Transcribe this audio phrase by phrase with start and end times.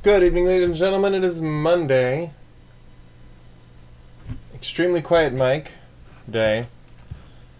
[0.00, 1.12] Good evening, ladies and gentlemen.
[1.12, 2.30] It is Monday.
[4.54, 5.72] Extremely quiet mic
[6.30, 6.66] day.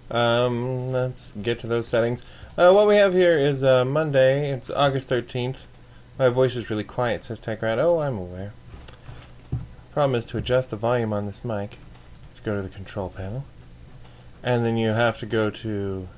[0.08, 2.22] Um, let's get to those settings.
[2.56, 4.52] Uh, what we have here is uh, Monday.
[4.52, 5.62] It's August 13th.
[6.16, 7.78] My voice is really quiet, says TechRat.
[7.78, 8.52] Oh, I'm aware.
[9.92, 11.78] Problem is to adjust the volume on this mic.
[12.30, 13.46] Just go to the control panel.
[14.44, 16.08] And then you have to go to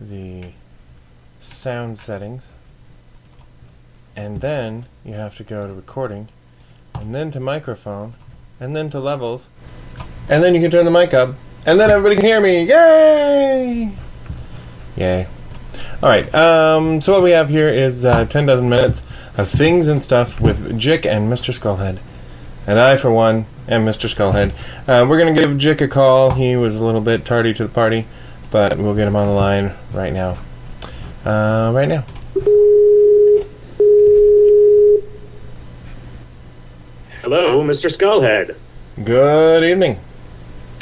[0.00, 0.52] the
[1.40, 2.48] sound settings.
[4.20, 6.28] And then you have to go to recording.
[6.96, 8.12] And then to microphone.
[8.60, 9.48] And then to levels.
[10.28, 11.36] And then you can turn the mic up.
[11.64, 12.64] And then everybody can hear me.
[12.64, 13.92] Yay!
[14.94, 15.26] Yay.
[16.02, 19.00] Alright, um, so what we have here is uh, 10 dozen minutes
[19.38, 21.58] of things and stuff with Jick and Mr.
[21.58, 21.98] Skullhead.
[22.66, 24.06] And I, for one, am Mr.
[24.06, 24.50] Skullhead.
[24.86, 26.32] Uh, we're to give Jick a call.
[26.32, 28.04] He was a little bit tardy to the party,
[28.52, 30.36] but we'll get him on the line right now.
[31.24, 32.04] Uh, right now.
[37.32, 37.88] Hello, Mr.
[37.88, 38.56] Skullhead.
[39.04, 40.00] Good evening.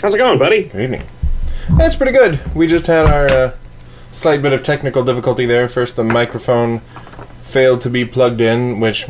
[0.01, 0.63] How's it going, buddy?
[0.63, 1.03] Good evening.
[1.77, 2.41] That's pretty good.
[2.55, 3.55] We just had our uh,
[4.13, 5.69] slight bit of technical difficulty there.
[5.69, 6.79] First, the microphone
[7.43, 9.05] failed to be plugged in, which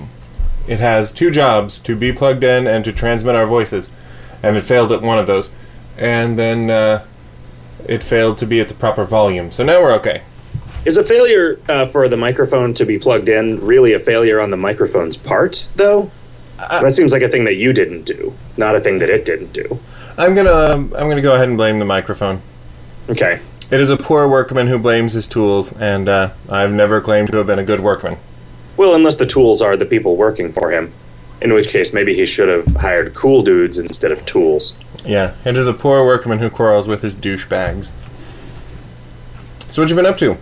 [0.66, 3.88] it has two jobs to be plugged in and to transmit our voices,
[4.42, 5.48] and it failed at one of those.
[5.96, 7.06] And then uh,
[7.86, 9.52] it failed to be at the proper volume.
[9.52, 10.22] So now we're okay.
[10.84, 14.50] Is a failure uh, for the microphone to be plugged in really a failure on
[14.50, 16.10] the microphone's part, though?
[16.58, 19.52] That seems like a thing that you didn't do, not a thing that it didn't
[19.52, 19.78] do.
[20.16, 22.40] I'm gonna um, I'm gonna go ahead and blame the microphone.
[23.08, 23.40] Okay.
[23.70, 27.36] It is a poor workman who blames his tools, and uh, I've never claimed to
[27.36, 28.16] have been a good workman.
[28.76, 30.92] Well, unless the tools are the people working for him,
[31.42, 34.78] in which case maybe he should have hired cool dudes instead of tools.
[35.04, 37.92] Yeah, it is a poor workman who quarrels with his douchebags.
[39.70, 40.36] So what you been up to?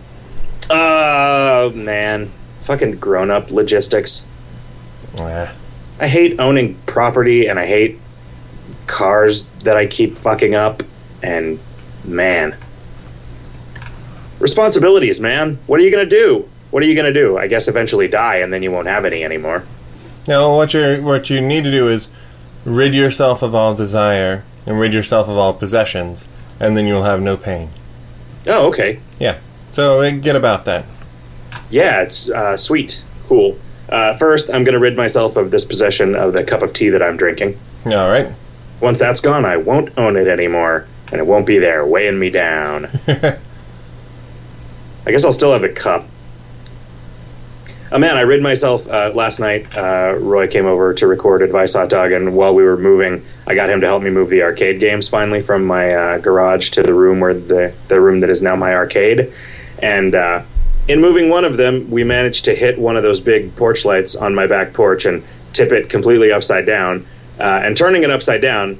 [0.69, 2.31] Oh, man.
[2.61, 4.25] Fucking grown up logistics.
[5.19, 5.53] Ah,
[5.99, 7.99] I hate owning property and I hate
[8.85, 10.83] cars that I keep fucking up.
[11.23, 11.59] And
[12.05, 12.55] man,
[14.39, 15.57] responsibilities, man.
[15.67, 16.47] What are you gonna do?
[16.71, 17.37] What are you gonna do?
[17.37, 19.63] I guess eventually die, and then you won't have any anymore.
[20.27, 22.09] Now, what you what you need to do is
[22.65, 26.27] rid yourself of all desire and rid yourself of all possessions,
[26.59, 27.69] and then you'll have no pain.
[28.45, 28.99] Oh, okay.
[29.19, 29.39] Yeah.
[29.71, 30.85] So uh, get about that.
[31.69, 33.57] Yeah, it's uh, sweet, cool.
[33.89, 37.01] Uh, first, I'm gonna rid myself of this possession of the cup of tea that
[37.01, 37.57] I'm drinking.
[37.85, 38.31] All right.
[38.81, 42.29] Once that's gone, I won't own it anymore, and it won't be there weighing me
[42.29, 42.87] down.
[43.07, 46.05] I guess I'll still have the cup.
[47.89, 49.75] Oh man, I rid myself uh, last night.
[49.75, 53.55] Uh, Roy came over to record Advice Hot Dog, and while we were moving, I
[53.55, 56.83] got him to help me move the arcade games finally from my uh, garage to
[56.83, 59.31] the room where the the room that is now my arcade.
[59.79, 60.43] And uh,
[60.87, 64.15] in moving one of them, we managed to hit one of those big porch lights
[64.15, 67.05] on my back porch and tip it completely upside down.
[67.39, 68.77] Uh, and turning it upside down,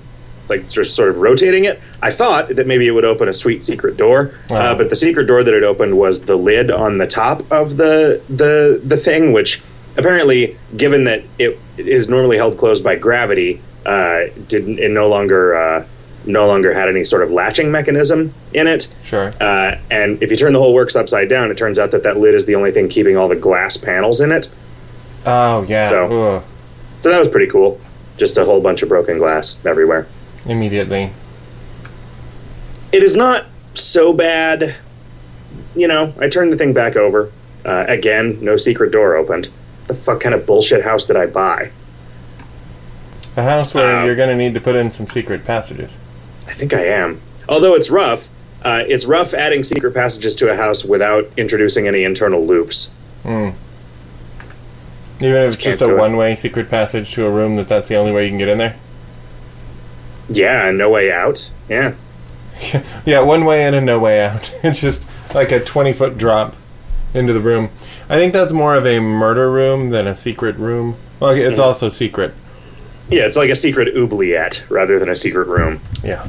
[0.49, 3.61] like just sort of rotating it, I thought that maybe it would open a sweet
[3.61, 4.33] secret door.
[4.49, 4.57] Wow.
[4.57, 7.77] Uh, but the secret door that it opened was the lid on the top of
[7.77, 9.61] the the the thing, which
[9.97, 15.55] apparently, given that it is normally held closed by gravity, uh, didn't it no longer
[15.55, 15.85] uh,
[16.27, 18.87] no longer had any sort of latching mechanism in it.
[19.03, 19.31] Sure.
[19.41, 22.17] Uh, and if you turn the whole works upside down, it turns out that that
[22.17, 24.49] lid is the only thing keeping all the glass panels in it.
[25.25, 25.89] Oh yeah.
[25.89, 26.43] So- Ugh.
[26.99, 27.79] So that was pretty cool.
[28.17, 30.07] Just a whole bunch of broken glass everywhere.
[30.47, 31.11] Immediately.
[32.91, 33.45] It is not
[33.75, 34.75] so bad.
[35.75, 37.31] You know, I turned the thing back over.
[37.63, 39.49] Uh, again, no secret door opened.
[39.87, 41.69] The fuck kind of bullshit house did I buy?
[43.35, 45.95] A house where Um, you're gonna need to put in some secret passages.
[46.57, 47.21] I think I am.
[47.47, 48.29] Although it's rough,
[48.63, 52.87] uh, it's rough adding secret passages to a house without introducing any internal loops.
[53.21, 53.49] Hmm.
[55.19, 58.11] Even if it's Just a one-way secret passage to a room that that's the only
[58.11, 58.75] way you can get in there.
[60.29, 61.47] Yeah, no way out.
[61.69, 61.93] Yeah.
[63.05, 64.51] Yeah, one way in and no way out.
[64.63, 66.55] It's just like a 20 foot drop
[67.13, 67.69] into the room.
[68.09, 70.95] I think that's more of a murder room than a secret room.
[71.19, 71.63] Well, it's Mhm.
[71.63, 72.33] also secret.
[73.09, 75.81] Yeah, it's like a secret oubliette rather than a secret room.
[76.03, 76.25] Yeah.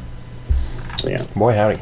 [1.03, 1.23] Yeah.
[1.35, 1.81] Boy, howdy.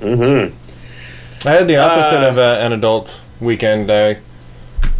[0.00, 1.48] Mm-hmm.
[1.48, 3.90] I had the opposite Uh, of uh, an adult weekend.
[3.90, 4.18] I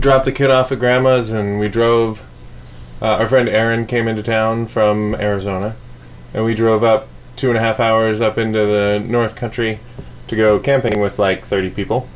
[0.01, 2.23] dropped the kid off at grandma's and we drove.
[3.01, 5.75] Uh, our friend Aaron came into town from Arizona,
[6.33, 9.81] and we drove up two and a half hours up into the North Country
[10.29, 12.09] to go camping with like 30 people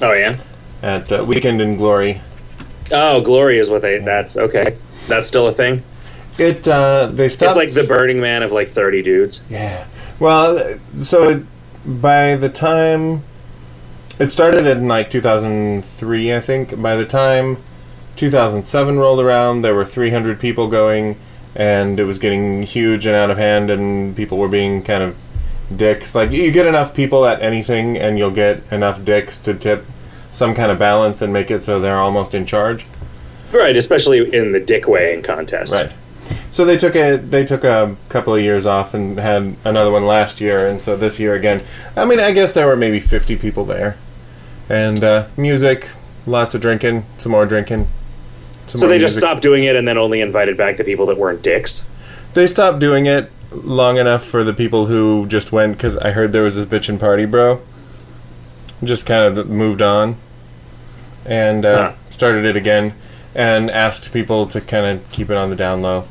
[0.00, 0.38] Oh yeah.
[0.82, 2.22] at uh, Weekend in Glory.
[2.92, 3.98] Oh, glory is what they.
[3.98, 4.76] That's okay.
[5.08, 5.82] That's still a thing.
[6.38, 7.50] It uh, they stopped.
[7.50, 9.42] It's like the Burning Man of like thirty dudes.
[9.50, 9.86] Yeah.
[10.18, 11.42] Well, so it,
[11.84, 13.22] by the time
[14.18, 16.80] it started in like 2003, I think.
[16.80, 17.58] By the time
[18.16, 21.18] 2007 rolled around, there were 300 people going,
[21.54, 25.16] and it was getting huge and out of hand, and people were being kind of
[25.74, 26.14] dicks.
[26.14, 29.84] Like, you get enough people at anything, and you'll get enough dicks to tip
[30.32, 32.86] some kind of balance and make it so they're almost in charge.
[33.52, 35.74] Right, especially in the dick weighing contest.
[35.74, 35.92] Right.
[36.50, 40.06] So they took a they took a couple of years off and had another one
[40.06, 41.62] last year, and so this year again.
[41.96, 43.96] I mean, I guess there were maybe 50 people there,
[44.70, 45.90] and uh, music,
[46.26, 47.88] lots of drinking, some more drinking.
[48.66, 51.06] Some So more they just stopped doing it and then only invited back the people
[51.06, 51.86] that weren't dicks.
[52.34, 56.32] They stopped doing it long enough for the people who just went because I heard
[56.32, 57.60] there was this bitchin' party, bro.
[58.82, 60.16] Just kind of moved on
[61.24, 61.96] and uh, Huh.
[62.10, 62.94] started it again,
[63.34, 66.04] and asked people to kind of keep it on the down low.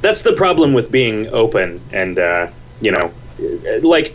[0.00, 2.48] That's the problem with being open and, uh,
[2.80, 3.12] you know,
[3.82, 4.14] like,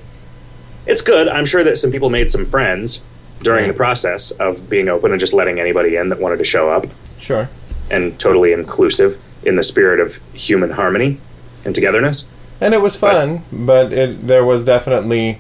[0.85, 1.27] it's good.
[1.27, 3.03] I'm sure that some people made some friends
[3.41, 6.69] during the process of being open and just letting anybody in that wanted to show
[6.69, 6.85] up
[7.19, 7.50] Sure.
[7.91, 11.18] and totally inclusive in the spirit of human harmony
[11.65, 12.25] and togetherness.
[12.62, 15.39] and it was fun, but it there was definitely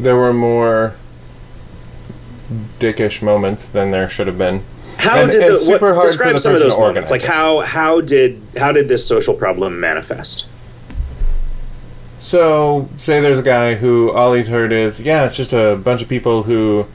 [0.00, 0.94] there were more
[2.80, 4.62] dickish moments than there should have been.
[4.98, 6.80] How And did the it's super what, hard for describe the some of those to
[6.80, 7.10] moments?
[7.10, 10.46] Like how how did how did this social problem manifest?
[12.24, 16.00] So, say there's a guy who all he's heard is, yeah, it's just a bunch
[16.00, 16.86] of people who,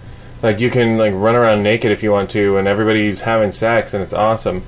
[0.41, 3.93] like, you can like run around naked if you want to, and everybody's having sex,
[3.93, 4.63] and it's awesome.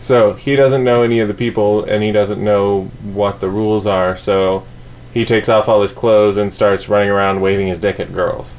[0.00, 3.86] So he doesn't know any of the people, and he doesn't know what the rules
[3.86, 4.16] are.
[4.16, 4.64] So
[5.12, 8.54] he takes off all his clothes and starts running around waving his dick at girls.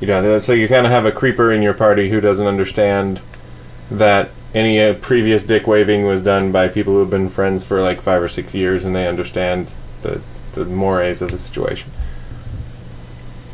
[0.00, 3.20] You know, so you kind of have a creeper in your party who doesn't understand
[3.90, 7.82] that any uh, previous dick waving was done by people who have been friends for
[7.82, 10.20] like five or six years, and they understand the
[10.52, 11.90] the mores of the situation.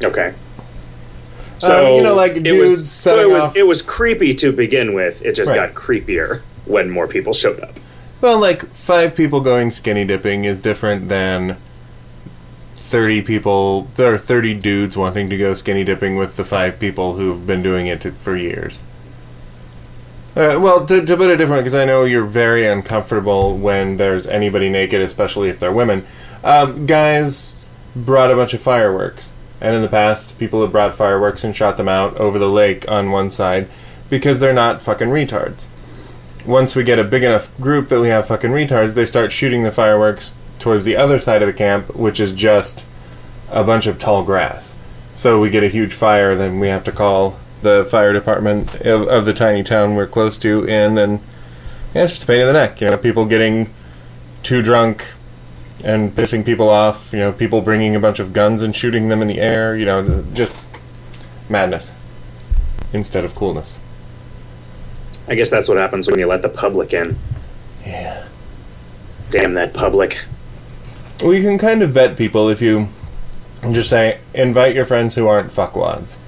[0.02, 0.34] Okay.
[1.58, 4.34] So Um, you know, like it dudes was, so it was, off- it was creepy
[4.34, 5.22] to begin with.
[5.24, 5.56] It just Right.
[5.56, 7.78] got creepier when more people showed up.
[8.20, 11.56] Well, like five people going skinny dipping is different than
[12.76, 13.88] thirty people.
[13.96, 17.62] There are thirty dudes wanting to go skinny dipping with the five people who've been
[17.62, 18.80] doing it to, for years.
[20.36, 24.26] Uh, well, to, to put it differently, because I know you're very uncomfortable when there's
[24.26, 26.04] anybody naked, especially if they're women.
[26.42, 27.54] Um, guys
[27.94, 31.76] brought a bunch of fireworks, and in the past, people have brought fireworks and shot
[31.76, 33.68] them out over the lake on one side
[34.10, 35.68] because they're not fucking retards
[36.46, 39.62] once we get a big enough group that we have fucking retards, they start shooting
[39.62, 42.86] the fireworks towards the other side of the camp, which is just
[43.50, 44.76] a bunch of tall grass.
[45.14, 49.08] So we get a huge fire, then we have to call the fire department of,
[49.08, 51.18] of the tiny town we're close to in, and
[51.92, 52.80] yeah, it's just a pain in the neck.
[52.80, 53.70] You know, people getting
[54.44, 55.12] too drunk
[55.84, 57.12] and pissing people off.
[57.12, 59.76] You know, people bringing a bunch of guns and shooting them in the air.
[59.76, 60.64] You know, just
[61.48, 61.92] madness
[62.92, 63.80] instead of coolness.
[65.26, 67.16] I guess that's what happens when you let the public in.
[67.84, 68.28] Yeah.
[69.30, 70.24] Damn that public.
[71.22, 72.88] Well, you can kind of vet people if you
[73.62, 76.18] just say, invite your friends who aren't fuckwads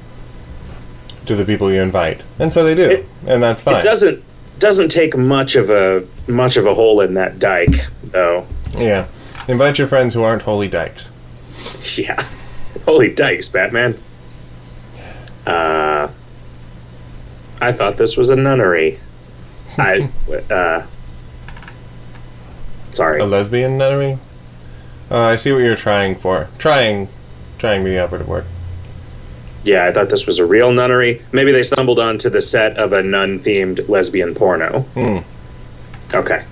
[1.26, 2.25] to the people you invite.
[2.38, 2.90] And so they do.
[2.90, 3.76] It- and that's fine.
[3.76, 4.23] It doesn't
[4.58, 8.46] doesn't take much of a much of a hole in that dike, though.
[8.78, 9.06] Yeah.
[9.49, 11.11] Invite your friends who aren't holy dykes.
[11.99, 12.23] Yeah.
[12.84, 13.99] Holy dikes, Batman.
[15.46, 16.08] Uh,
[17.61, 18.99] I thought this was a nunnery.
[19.78, 20.08] I,
[20.50, 20.87] uh,
[22.90, 23.21] sorry.
[23.21, 24.18] A lesbian nunnery?
[25.11, 26.49] Uh, I see what you're trying for.
[26.59, 27.09] Trying.
[27.59, 28.45] Trying be the operative word.
[29.66, 31.23] Yeah, I thought this was a real nunnery.
[31.32, 34.82] Maybe they stumbled onto the set of a nun themed lesbian porno.
[34.94, 35.18] Hmm.
[36.14, 36.44] Okay.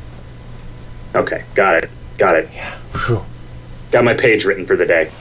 [1.15, 1.91] Okay, got it.
[2.19, 2.49] Got it.
[2.93, 3.25] Phew.
[3.93, 5.13] Got my page written for the day.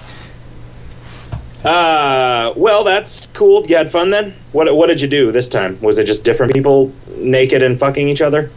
[1.64, 3.66] Uh, well, that's cool.
[3.68, 4.34] You had fun then.
[4.52, 5.80] What What did you do this time?
[5.82, 8.50] Was it just different people naked and fucking each other?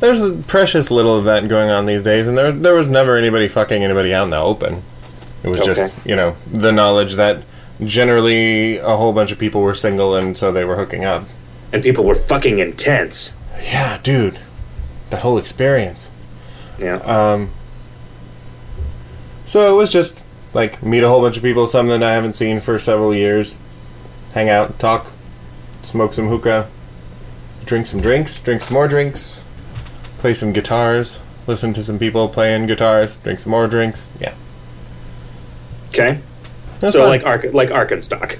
[0.00, 3.16] There's a precious little of that going on these days, and there there was never
[3.16, 4.82] anybody fucking anybody out in the open.
[5.42, 5.74] It was Okay.
[5.74, 7.42] just, you know, the knowledge that
[7.86, 11.24] generally a whole bunch of people were single and so they were hooking up.
[11.72, 13.36] And people were fucking intense.
[13.62, 14.38] Yeah, dude.
[15.10, 16.10] That whole experience.
[16.78, 16.96] Yeah.
[16.96, 17.50] Um,
[19.44, 20.24] so it was just
[20.54, 23.56] like meet a whole bunch of people, some that I haven't seen for several years,
[24.34, 25.12] hang out, talk,
[25.82, 26.68] smoke some hookah,
[27.64, 29.44] drink some drinks, drink some more drinks,
[30.18, 34.08] play some guitars, listen to some people playing guitars, drink some more drinks.
[34.20, 34.34] Yeah.
[35.88, 36.20] Okay.
[36.82, 37.08] That's So fun.
[37.08, 38.38] like Ark like Arkenstock.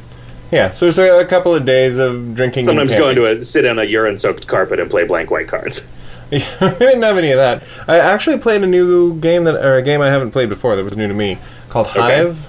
[0.50, 2.66] yeah, so it's a, a couple of days of drinking.
[2.66, 5.88] Sometimes go into a sit on a urine soaked carpet and play blank white cards.
[6.30, 7.66] we didn't have any of that.
[7.88, 10.84] I actually played a new game that, or a game I haven't played before that
[10.84, 12.00] was new to me, called Okay.
[12.00, 12.48] Hive.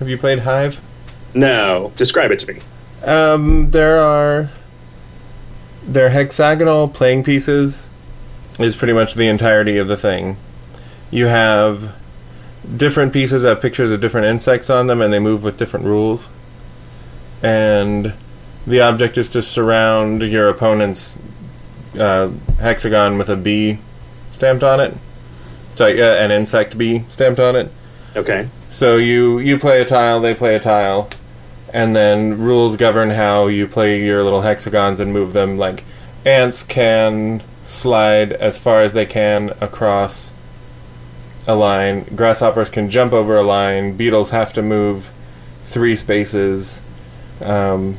[0.00, 0.80] Have you played Hive?
[1.34, 2.60] No, describe it to me.
[3.04, 4.50] Um, there are
[5.86, 7.90] their hexagonal playing pieces
[8.58, 10.36] is pretty much the entirety of the thing.
[11.10, 11.94] You have
[12.76, 16.28] different pieces have pictures of different insects on them, and they move with different rules.
[17.42, 18.14] And
[18.66, 21.18] the object is to surround your opponent's
[21.98, 22.30] uh,
[22.60, 23.78] hexagon with a bee
[24.30, 24.96] stamped on it.
[25.72, 27.70] It's like uh, an insect bee stamped on it.
[28.16, 28.48] Okay.
[28.70, 31.08] So you you play a tile, they play a tile,
[31.72, 35.58] and then rules govern how you play your little hexagons and move them.
[35.58, 35.84] Like
[36.24, 40.32] ants can slide as far as they can across
[41.46, 42.04] a line.
[42.14, 43.96] Grasshoppers can jump over a line.
[43.96, 45.10] Beetles have to move
[45.64, 46.80] three spaces.
[47.42, 47.96] Um,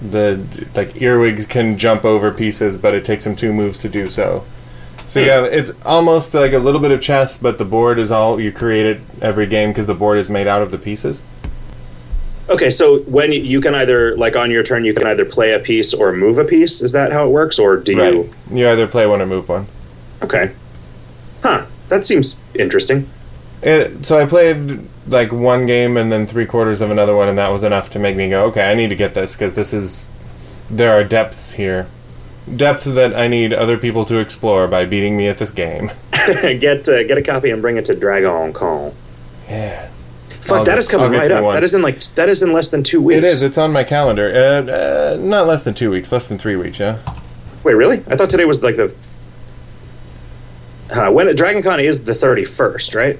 [0.00, 4.06] the like earwigs can jump over pieces, but it takes them two moves to do
[4.06, 4.44] so.
[5.06, 8.40] So yeah, it's almost like a little bit of chess, but the board is all
[8.40, 11.22] you create it every game because the board is made out of the pieces.
[12.48, 15.52] Okay, so when you, you can either like on your turn, you can either play
[15.52, 16.82] a piece or move a piece.
[16.82, 18.12] Is that how it works, or do Right.
[18.14, 18.30] you?
[18.50, 19.66] You either play one or move one.
[20.22, 20.52] Okay.
[21.42, 21.64] Huh.
[21.94, 23.08] That seems interesting.
[23.62, 27.38] It, so I played like one game and then three quarters of another one, and
[27.38, 29.72] that was enough to make me go, okay, I need to get this because this
[29.72, 30.08] is
[30.70, 31.86] there are depths here,
[32.56, 35.92] depths that I need other people to explore by beating me at this game.
[36.12, 38.92] get uh, get a copy and bring it to Dragon Con.
[39.48, 39.88] Yeah,
[40.40, 41.44] Fuck, I'll that get- is coming right up.
[41.44, 41.54] one.
[41.54, 43.18] That is in like that is in less than two weeks.
[43.18, 43.40] it is.
[43.42, 44.26] It's on my calendar.
[44.34, 46.80] Uh, uh, not less than two weeks, less than three weeks.
[46.80, 46.98] Yeah.
[47.62, 48.02] Wait, really?
[48.08, 48.92] I thought today was like the.
[50.94, 53.18] Huh, when Dragon Con is the thirty first, right?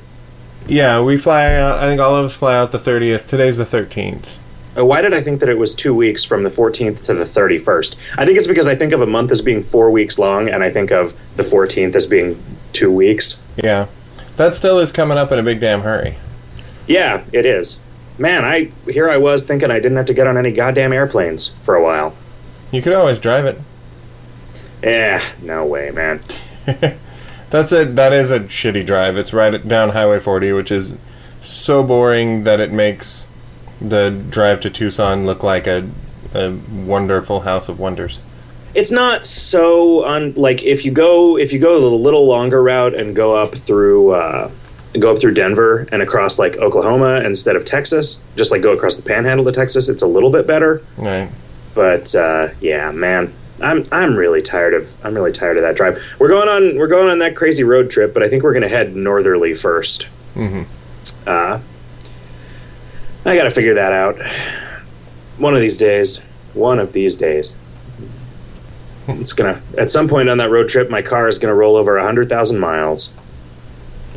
[0.68, 1.78] Yeah, we fly out.
[1.80, 3.26] I think all of us fly out the thirtieth.
[3.26, 4.38] Today's the thirteenth.
[4.78, 7.22] Uh, why did I think that it was two weeks from the 14th to the
[7.22, 7.94] 31st?
[8.18, 10.64] I think it's because I think of a month as being four weeks long, and
[10.64, 13.40] I think of the 14th as being two weeks.
[13.56, 13.86] Yeah,
[14.36, 16.16] that still is coming up in a big damn hurry.
[16.88, 17.80] Yeah, it is.
[18.18, 21.48] Man, I here I was thinking I didn't have to get on any goddamn airplanes
[21.62, 22.14] for a while.
[22.70, 23.58] You could always drive it.
[24.84, 26.20] Eh, no way, man.
[27.54, 29.16] That's a that is a shitty drive.
[29.16, 30.98] It's right down Highway 40, which is
[31.40, 33.28] so boring that it makes
[33.80, 35.88] the drive to Tucson look like a,
[36.34, 38.20] a wonderful house of wonders.
[38.74, 42.96] It's not so on like if you go if you go the little longer route
[42.96, 44.50] and go up through uh,
[44.98, 48.96] go up through Denver and across like Oklahoma instead of Texas, just like go across
[48.96, 50.82] the Panhandle to Texas, it's a little bit better.
[50.96, 51.30] Right.
[51.72, 53.32] But uh, yeah, man,
[53.64, 56.02] I'm I'm really tired of I'm really tired of that drive.
[56.18, 58.68] We're going on we're going on that crazy road trip, but I think we're gonna
[58.68, 61.28] head northerly 1st Mm-hmm.
[61.28, 61.60] Uh,
[63.24, 64.18] I got to figure that out.
[65.38, 66.18] One of these days.
[66.54, 67.56] One of these days.
[69.06, 71.98] It's gonna at some point on that road trip, my car is gonna roll over
[72.00, 73.12] hundred thousand miles.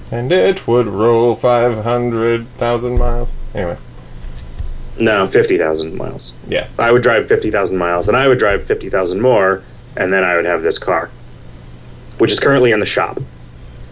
[0.09, 3.33] And it would roll 500,000 miles.
[3.53, 3.77] Anyway.
[4.99, 6.35] No, fifty thousand miles.
[6.47, 6.67] Yeah.
[6.79, 9.63] I would drive fifty thousand miles, and I would drive fifty thousand more,
[9.95, 11.09] and then I would have this car,
[12.17, 13.19] which is currently in the shop.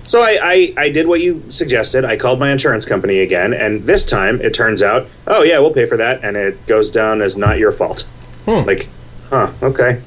[0.08, 2.06] So I, I, I did what you suggested.
[2.06, 5.74] I called my insurance company again, and this time it turns out, oh yeah, we'll
[5.74, 8.02] pay for that, and it goes down as not your fault.
[8.46, 8.68] Hmm.
[8.68, 8.90] Like,
[9.30, 10.02] huh, okay.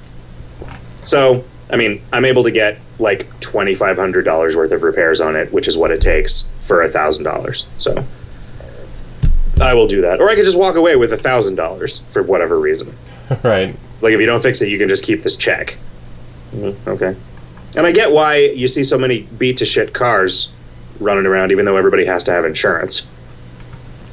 [1.03, 5.21] So I mean, I'm able to get like twenty five hundred dollars worth of repairs
[5.21, 7.67] on it, which is what it takes for a thousand dollars.
[7.79, 8.05] So
[9.61, 12.23] I will do that, or I could just walk away with a thousand dollars for
[12.23, 12.97] whatever reason.
[13.43, 13.75] right.
[14.01, 15.77] Like if you don't fix it, you can just keep this check.
[16.53, 16.89] Mm-hmm.
[16.91, 17.17] Okay.
[17.77, 20.51] And I get why you see so many beat to shit cars
[21.01, 23.09] running around, even though everybody has to have insurance.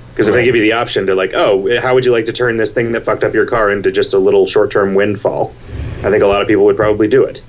[0.09, 2.33] Because if they give you the option to like, oh, how would you like to
[2.33, 5.53] turn this thing that fucked up your car into just a little short-term windfall?
[5.99, 7.43] I think a lot of people would probably do it.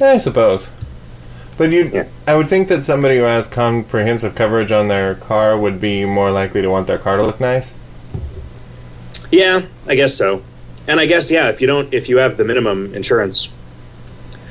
[0.00, 0.68] I suppose.
[1.58, 2.04] But you, Yeah.
[2.26, 6.30] I would think that somebody who has comprehensive coverage on their car would be more
[6.30, 7.74] likely to want their car to look nice.
[9.30, 10.42] Yeah, I guess so.
[10.88, 13.48] And I guess yeah, if you don't, if you have the minimum insurance,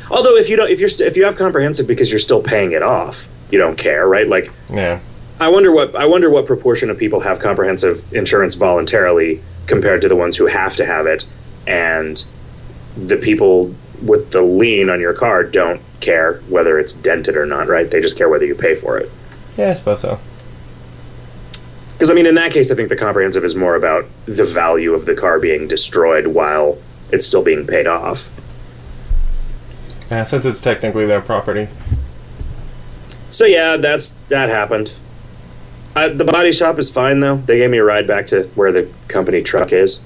[0.09, 2.71] although if you don't, if you're st- if you have comprehensive because you're still paying
[2.71, 4.27] it off, you don't care, right?
[4.27, 4.99] Like Yeah.
[5.39, 10.07] I wonder what I wonder what proportion of people have comprehensive insurance voluntarily compared to
[10.07, 11.27] the ones who have to have it,
[11.67, 12.23] and
[12.95, 17.67] the people with the lien on your car don't care whether it's dented or not,
[17.67, 17.89] right?
[17.89, 19.11] They just care whether you pay for it.
[19.57, 20.19] Yeah, I suppose so.
[21.93, 24.93] Because I mean, in that case, I think the comprehensive is more about the value
[24.93, 26.79] of the car being destroyed while
[27.11, 28.31] it's still being paid off.
[30.09, 31.67] Yeah, since it's technically their property.
[33.29, 34.93] So yeah, that's that happened.
[35.95, 37.37] Uh, the body shop is fine though.
[37.37, 40.01] They gave me a ride back to where the company truck is,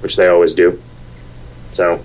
[0.00, 0.80] which they always do.
[1.70, 2.02] So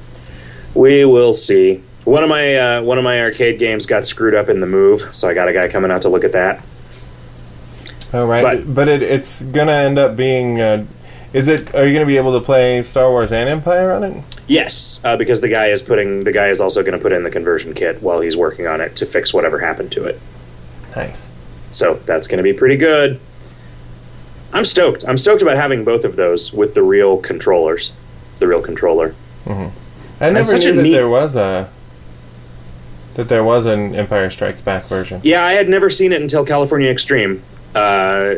[0.76, 1.84] we will see.
[2.06, 5.10] One of my uh, one of my arcade games got screwed up in the move,
[5.14, 6.64] so I got a guy coming out to look at that.
[8.14, 10.60] All right, But- but, it, it's gonna end up being.
[10.62, 10.86] Uh,
[11.34, 11.74] Is it?
[11.74, 14.24] Are you going to be able to play Star Wars and Empire on it?
[14.46, 17.24] Yes, uh, because the guy is putting the guy is also going to put in
[17.24, 20.20] the conversion kit while he's working on it to fix whatever happened to it.
[20.96, 21.26] Nice.
[21.72, 23.20] So that's going to be pretty good.
[24.52, 25.04] I'm stoked.
[25.08, 27.94] I'm stoked about having both of those with the real controllers,
[28.38, 29.16] the real controller.
[30.22, 31.70] I never such knew that neat- there was a
[33.16, 35.22] that there was an Empire Strikes Back version.
[35.24, 37.44] Yeah, I had never seen it until California Extreme.
[37.76, 38.36] Uh,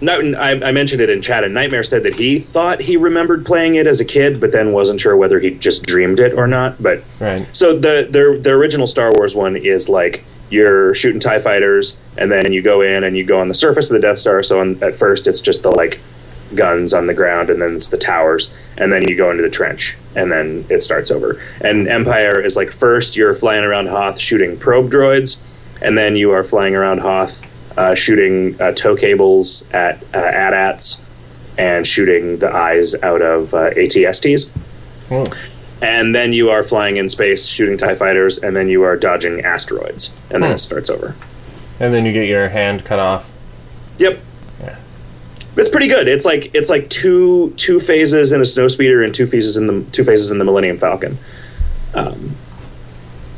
[0.00, 3.46] no, I, I mentioned it in chat, and Nightmare said that he thought he remembered
[3.46, 6.46] playing it as a kid, but then wasn't sure whether he just dreamed it or
[6.46, 6.80] not.
[6.82, 7.46] But Right.
[7.54, 12.30] So the the the original Star Wars one is like you're shooting Tie fighters, and
[12.30, 14.42] then you go in and you go on the surface of the Death Star.
[14.42, 16.00] So on, at first it's just the like
[16.54, 19.50] guns on the ground, and then it's the towers, and then you go into the
[19.50, 21.40] trench, and then it starts over.
[21.60, 25.38] And Empire is like first you're flying around Hoth shooting probe droids,
[25.82, 27.46] and then you are flying around Hoth
[27.78, 31.04] uh, shooting uh, tow cables at uh, AT-ATs
[31.58, 34.50] and shooting the eyes out of uh, ATSTs
[35.10, 35.24] Oh,
[35.82, 39.40] and then you are flying in space shooting tie fighters and then you are dodging
[39.44, 40.54] asteroids and then Hmm.
[40.54, 41.14] it starts over
[41.80, 43.30] and then you get your hand cut off.
[43.98, 44.18] yep
[44.60, 44.76] Yeah.
[45.56, 46.08] It's pretty good.
[46.08, 49.84] It's like it's like two two phases in a snowspeeder and two phases in the
[49.92, 51.18] two phases in the millennium falcon.
[51.94, 52.34] Um,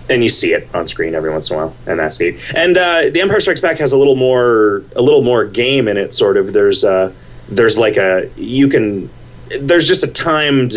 [0.09, 2.39] and you see it on screen every once in a while and that's neat.
[2.55, 5.97] And uh, the empire strikes back has a little more a little more game in
[5.97, 6.53] it sort of.
[6.53, 7.13] There's uh
[7.49, 9.11] there's like a you can
[9.61, 10.75] there's just a timed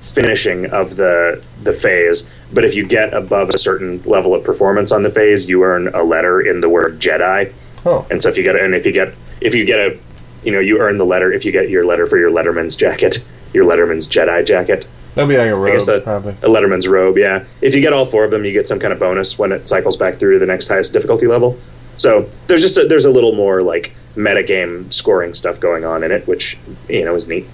[0.00, 4.92] finishing of the the phase but if you get above a certain level of performance
[4.92, 7.52] on the phase you earn a letter in the word jedi.
[7.84, 9.98] Oh, and so if you get and if you get if you get a
[10.44, 13.24] you know you earn the letter if you get your letter for your letterman's jacket
[13.52, 16.32] your letterman's jedi jacket that'll be like a I robe, guess a, probably.
[16.42, 18.92] a letterman's robe yeah if you get all four of them you get some kind
[18.92, 21.58] of bonus when it cycles back through to the next highest difficulty level
[21.96, 26.10] so there's just a, there's a little more like metagame scoring stuff going on in
[26.10, 27.46] it which you know is neat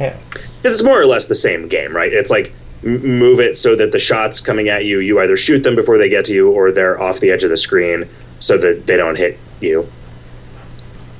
[0.00, 0.16] Yeah.
[0.30, 2.12] because it's more or less the same game, right?
[2.12, 2.52] It's like
[2.84, 5.98] m- move it so that the shots coming at you, you either shoot them before
[5.98, 8.08] they get to you, or they're off the edge of the screen
[8.38, 9.88] so that they don't hit you.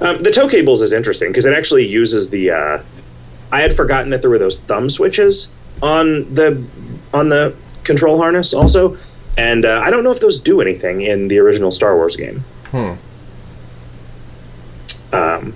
[0.00, 2.50] Um, the tow cables is interesting because it actually uses the.
[2.50, 2.82] Uh,
[3.50, 5.48] I had forgotten that there were those thumb switches
[5.82, 6.64] on the
[7.12, 8.96] on the control harness also,
[9.36, 12.44] and uh, I don't know if those do anything in the original Star Wars game.
[12.70, 12.92] Hmm.
[15.12, 15.54] Um,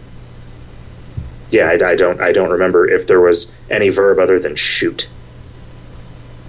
[1.50, 2.20] yeah, I, I don't.
[2.20, 5.08] I don't remember if there was any verb other than shoot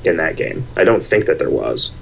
[0.03, 0.65] in that game.
[0.75, 1.93] I don't think that there was.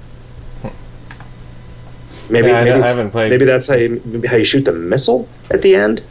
[2.30, 4.64] Maybe, Yeah, I maybe, I haven't played- maybe that's how you, maybe how you shoot
[4.64, 6.02] the missile at the end,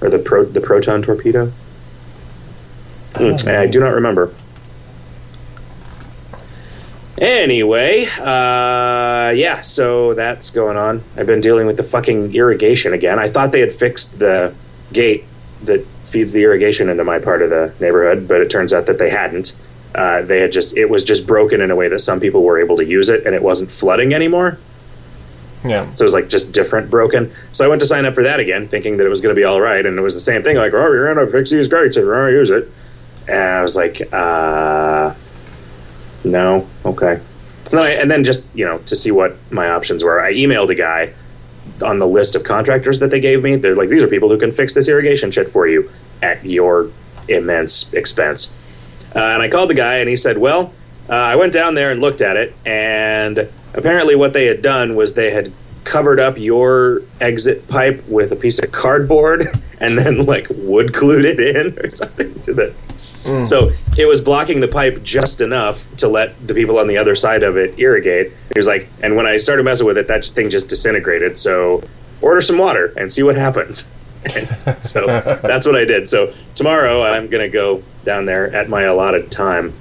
[0.00, 1.52] or the pro the proton torpedo.
[3.16, 4.30] Hmm, I do not remember.
[7.20, 11.02] Anyway, uh, yeah, so that's going on.
[11.16, 13.18] I've been dealing with the fucking irrigation again.
[13.18, 14.54] I thought they had fixed the
[14.92, 15.24] gate
[15.64, 18.98] that feeds the irrigation into my part of the neighborhood, but it turns out that
[18.98, 19.56] they hadn't.
[19.96, 22.60] Uh, they had just it was just broken in a way that some people were
[22.60, 24.58] able to use it, and it wasn't flooding anymore.
[25.64, 25.92] Yeah.
[25.94, 27.32] So it was like just different broken.
[27.52, 29.38] So I went to sign up for that again, thinking that it was going to
[29.38, 30.56] be all right, and it was the same thing.
[30.56, 32.70] Like, oh, you're going to fix these grates if you're to use it.
[33.28, 35.14] And I was like, uh,
[36.24, 37.14] no, okay.
[37.14, 40.32] And then, I, and then just you know to see what my options were, I
[40.32, 41.12] emailed a guy
[41.82, 43.56] on the list of contractors that they gave me.
[43.56, 45.90] They're like, these are people who can fix this irrigation shit for you
[46.22, 46.90] at your
[47.28, 48.54] immense expense.
[49.14, 50.72] Uh, and I called the guy, and he said, well,
[51.08, 54.96] uh, I went down there and looked at it, and apparently what they had done
[54.96, 55.52] was they had
[55.84, 61.24] covered up your exit pipe with a piece of cardboard and then like wood glued
[61.24, 62.74] it in or something to the
[63.44, 67.14] so it was blocking the pipe just enough to let the people on the other
[67.14, 68.28] side of it irrigate.
[68.28, 71.36] He was like, and when I started messing with it, that thing just disintegrated.
[71.36, 71.82] So
[72.22, 73.90] order some water and see what happens.
[74.34, 74.48] And
[74.82, 76.08] so that's what I did.
[76.08, 79.72] So tomorrow I'm going to go down there at my allotted time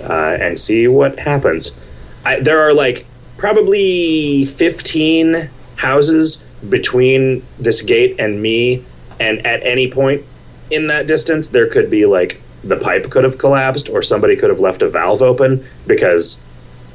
[0.00, 1.78] uh, and see what happens.
[2.24, 3.06] I, there are like
[3.36, 8.84] probably 15 houses between this gate and me,
[9.20, 10.24] and at any point
[10.70, 14.50] in that distance, there could be like the pipe could have collapsed or somebody could
[14.50, 16.42] have left a valve open because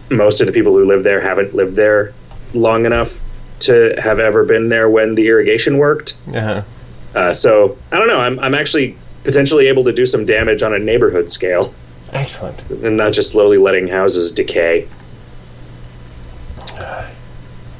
[0.10, 2.14] most of the people who live there haven't lived there
[2.54, 3.22] long enough
[3.60, 6.18] to have ever been there when the irrigation worked.
[6.34, 6.64] Uh-huh.
[7.16, 8.20] Uh, so I don't know.
[8.20, 11.74] I'm, I'm actually potentially able to do some damage on a neighborhood scale
[12.14, 12.70] Excellent.
[12.70, 14.88] and not just slowly letting houses decay.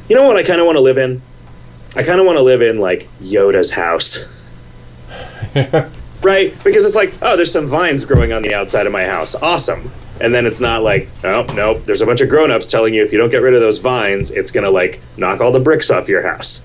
[0.10, 1.22] You know what I kind of want to live in?
[1.96, 4.20] I kind of want to live in like Yoda's house.
[6.24, 6.54] Right?
[6.64, 9.34] Because it's like, oh, there's some vines growing on the outside of my house.
[9.34, 9.90] Awesome.
[10.20, 13.04] And then it's not like, oh, nope, there's a bunch of grown ups telling you
[13.04, 15.60] if you don't get rid of those vines, it's going to like knock all the
[15.60, 16.64] bricks off your house.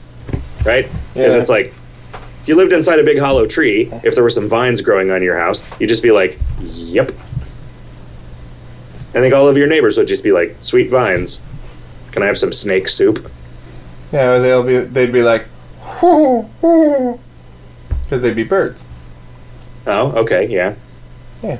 [0.67, 0.85] Right?
[1.15, 1.41] Because Yeah.
[1.41, 4.83] it's like, If you lived inside a big hollow tree, if there were some vines
[4.83, 7.13] growing on your house, you'd just be like, "Yep."
[9.17, 11.41] I think all of your neighbors would just be like, "Sweet vines.
[12.13, 13.31] Can I have some snake soup?"
[14.13, 15.47] Yeah, they'll be they'd be like,
[18.03, 18.85] because they'd be birds.
[19.87, 20.75] Oh, okay, yeah.
[21.43, 21.59] Yeah.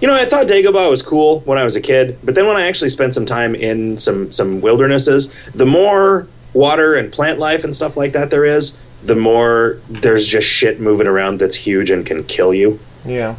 [0.00, 2.56] You know, I thought Dagobah was cool when I was a kid, but then when
[2.56, 7.64] I actually spent some time in some some wildernesses, the more water and plant life
[7.64, 11.90] and stuff like that there is, the more there's just shit moving around that's huge
[11.90, 12.80] and can kill you.
[13.04, 13.36] Yeah.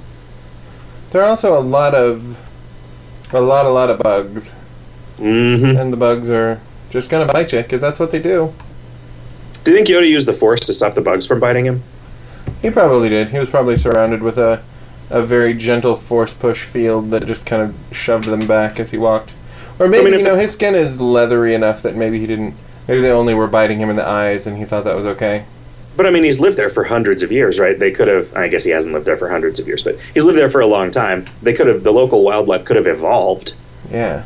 [1.11, 2.44] There are also a lot of
[3.35, 4.53] a lot a lot of bugs,
[5.17, 5.77] Mm-hmm.
[5.77, 8.53] and the bugs are just gonna bite you because that's what they do.
[9.63, 11.83] Do you think Yoda used the Force to stop the bugs from biting him?
[12.61, 13.29] He probably did.
[13.29, 14.61] He was probably surrounded with a
[15.09, 18.97] a very gentle force push field that just kind of shoved them back as he
[18.97, 19.33] walked.
[19.79, 22.55] Or maybe mean, you know his skin is leathery enough that maybe he didn't.
[22.87, 25.45] Maybe they only were biting him in the eyes, and he thought that was okay.
[25.95, 27.77] But I mean, he's lived there for hundreds of years, right?
[27.77, 28.35] They could have.
[28.35, 30.61] I guess he hasn't lived there for hundreds of years, but he's lived there for
[30.61, 31.25] a long time.
[31.41, 31.83] They could have.
[31.83, 33.53] The local wildlife could have evolved.
[33.89, 34.23] Yeah.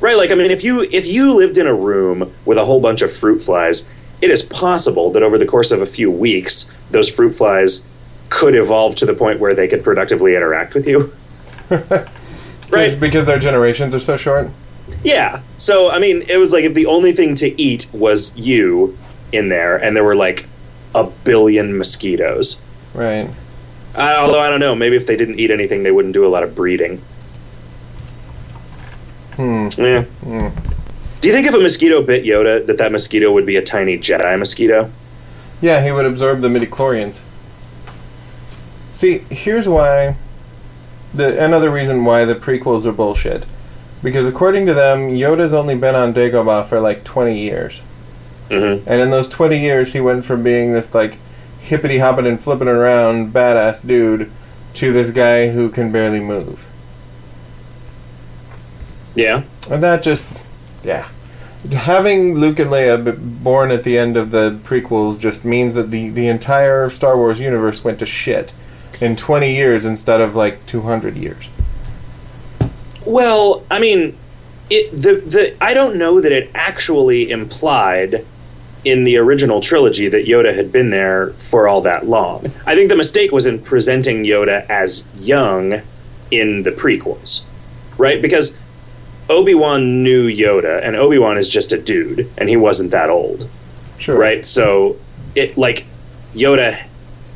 [0.00, 2.80] Right, like I mean, if you if you lived in a room with a whole
[2.80, 6.72] bunch of fruit flies, it is possible that over the course of a few weeks,
[6.90, 7.86] those fruit flies
[8.28, 11.12] could evolve to the point where they could productively interact with you.
[12.72, 12.98] Right?
[12.98, 14.50] Because their generations are so short.
[15.04, 15.42] Yeah.
[15.58, 18.96] So I mean, it was like if the only thing to eat was you
[19.30, 20.46] in there, and there were like
[20.94, 22.62] a billion mosquitoes.
[22.94, 23.28] Right.
[23.94, 26.28] Uh, although I don't know, maybe if they didn't eat anything, they wouldn't do a
[26.28, 26.98] lot of breeding.
[29.36, 29.68] Hmm.
[29.78, 30.02] Yeah.
[30.02, 30.48] Hmm.
[31.20, 33.96] Do you think if a mosquito bit Yoda, that that mosquito would be a tiny
[33.96, 34.90] Jedi mosquito?
[35.60, 37.22] Yeah, he would absorb the midichlorians.
[38.92, 40.16] See, here's why.
[41.14, 43.46] The another reason why the prequels are bullshit,
[44.02, 47.82] because according to them, Yoda's only been on Dagobah for like 20 years,
[48.52, 48.88] Mm-hmm.
[48.88, 51.16] and in those 20 years, he went from being this like
[51.60, 54.30] hippity hopping and flipping around badass dude
[54.74, 56.66] to this guy who can barely move,
[59.14, 59.42] Yeah.
[59.70, 60.42] and that just,
[60.82, 61.08] yeah.
[61.72, 65.90] Having Luke and Leia b- born at the end of the prequels just means that
[65.90, 68.52] the, the entire Star Wars universe went to shit
[69.00, 71.48] in 20 years instead of like 200 years.
[73.04, 74.16] Well, I mean,
[74.70, 78.24] it the the I don't know that it actually implied
[78.84, 82.52] in the original trilogy that Yoda had been there for all that long.
[82.66, 85.82] I think the mistake was in presenting Yoda as young
[86.30, 87.42] in the prequels,
[87.96, 88.20] right?
[88.20, 88.56] Because
[89.28, 93.08] Obi Wan knew Yoda, and Obi Wan is just a dude, and he wasn't that
[93.08, 93.48] old.
[93.98, 94.18] Sure.
[94.18, 94.44] right?
[94.44, 94.96] So
[95.36, 95.86] it like
[96.34, 96.84] Yoda,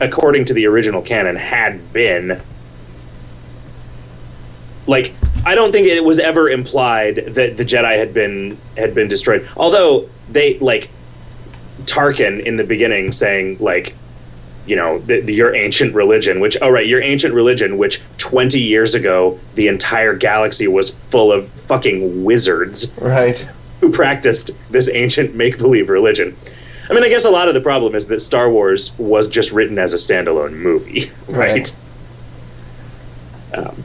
[0.01, 2.41] according to the original canon, had been
[4.89, 9.07] like I don't think it was ever implied that the Jedi had been had been
[9.07, 9.49] destroyed.
[9.57, 10.91] Although they like
[11.85, 13.95] Tarkin in the beginning saying like
[14.67, 18.59] you know the, the, your ancient religion which oh right your ancient religion which 20
[18.61, 23.39] years ago the entire galaxy was full of fucking wizards Right.
[23.81, 26.37] who practiced this ancient make believe religion.
[26.89, 29.51] I mean, I guess a lot of the problem is that Star Wars was just
[29.53, 31.77] written as a standalone movie, right?
[33.55, 33.59] Right.
[33.67, 33.85] Um,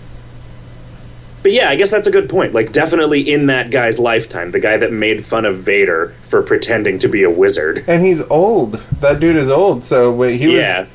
[1.43, 2.53] but yeah, I guess that's a good point.
[2.53, 6.99] Like, definitely in that guy's lifetime, the guy that made fun of Vader for pretending
[6.99, 7.83] to be a wizard.
[7.87, 8.73] And he's old.
[9.01, 9.83] That dude is old.
[9.83, 10.85] So wait, he yeah,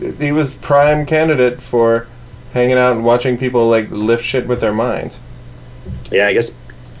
[0.00, 2.06] was he was prime candidate for
[2.52, 5.18] hanging out and watching people like lift shit with their minds.
[6.10, 6.50] yeah, I guess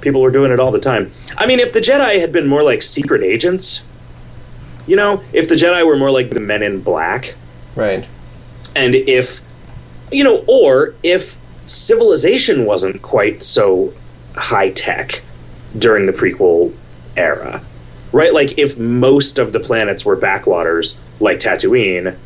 [0.00, 1.10] people were doing it all the time.
[1.36, 3.82] I mean, if the Jedi had been more like secret agents,
[4.86, 7.34] you know, if the Jedi were more like the Men in Black,
[7.76, 8.06] Right.
[8.76, 9.40] and if
[10.12, 11.36] you know or if
[11.70, 13.92] civilization wasn't quite so
[14.34, 15.22] high tech
[15.78, 16.74] during the prequel
[17.16, 17.62] era
[18.12, 22.16] right like if most of the planets were backwaters like Tatooine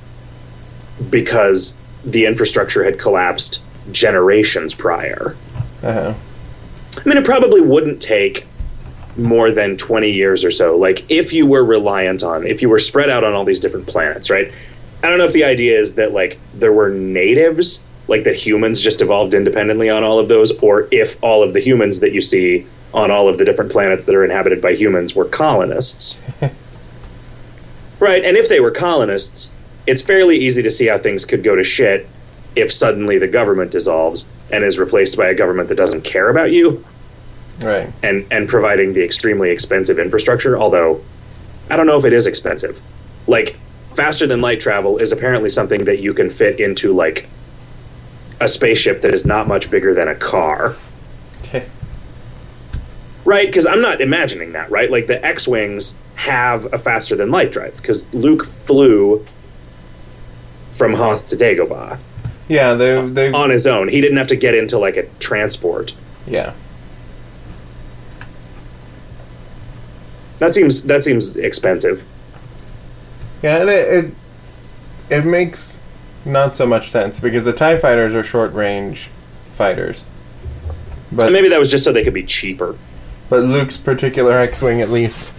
[1.11, 5.37] because the infrastructure had collapsed generations prior
[5.83, 6.15] Uh-huh.
[6.97, 8.47] I mean, it probably wouldn't take
[9.17, 10.77] more than 20 years or so.
[10.77, 13.87] Like, if you were reliant on, if you were spread out on all these different
[13.87, 14.51] planets, right?
[15.03, 18.81] I don't know if the idea is that, like, there were natives, like that humans
[18.81, 22.21] just evolved independently on all of those, or if all of the humans that you
[22.23, 26.21] see on all of the different planets that are inhabited by humans were colonists.
[28.01, 29.55] right, and if they were colonists,
[29.87, 32.09] it's fairly easy to see how things could go to shit
[32.57, 36.53] if suddenly the government dissolves and is replaced by a government that doesn't care about
[36.53, 36.85] you
[37.61, 37.93] Right.
[38.03, 41.01] and and providing the extremely expensive infrastructure although
[41.71, 42.81] i don't know if it is expensive
[43.29, 43.57] like
[43.93, 47.29] faster than light travel is apparently something that you can fit into like
[48.41, 50.75] a spaceship that is not much bigger than a car
[51.43, 51.67] Okay.
[53.25, 57.53] right because i'm not imagining that right like the x-wings have a faster than light
[57.53, 59.25] drive because luke flew
[60.73, 61.99] from Hoth to Dagobah
[62.49, 63.89] Yeah, they they on his own.
[63.89, 65.95] He didn't have to get into like a transport.
[66.27, 66.53] yeah.
[70.41, 72.05] That seems that seems expensive.
[73.43, 74.15] Yeah, and it, it
[75.11, 75.79] it makes
[76.25, 79.09] not so much sense because the Tie fighters are short range
[79.51, 80.07] fighters,
[81.13, 82.77] but And maybe that was just so they could be cheaper.
[83.29, 85.33] but Luke's particular X wing at least.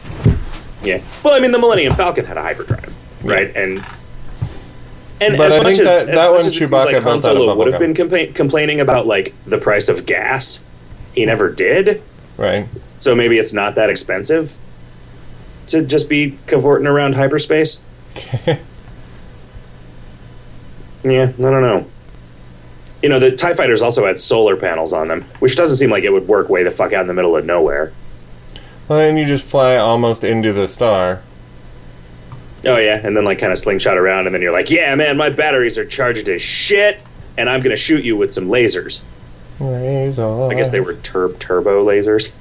[0.84, 1.02] Yeah.
[1.24, 3.56] Well, I mean, the Millennium Falcon had a hyperdrive, right?
[3.56, 3.84] And
[5.22, 6.94] and But as I much think as, that- as that much one as Chewbacca like
[6.96, 10.06] Han built out of Solo would have been compla- complaining about like the price of
[10.06, 10.64] gas,
[11.14, 11.30] he mm-hmm.
[11.30, 12.04] never did.
[12.38, 12.68] Right.
[12.90, 14.56] So maybe it's not that expensive
[15.68, 17.84] to just be cavorting around hyperspace.
[21.06, 21.88] Yeah, I don't know.
[23.04, 26.04] You know, the TIE fighters also had solar panels on them, which doesn't seem like
[26.04, 27.94] it would work way the fuck out in the middle of nowhere.
[28.88, 31.22] Well, then you just fly almost into the star.
[32.66, 35.18] Oh, yeah, and then like kind of slingshot around, and then you're like, yeah, man,
[35.18, 37.04] my batteries are charged as shit,
[37.38, 39.02] and I'm gonna shoot you with some lasers.
[39.60, 40.26] Laser.
[40.26, 42.34] I guess they were tur- turbo lasers.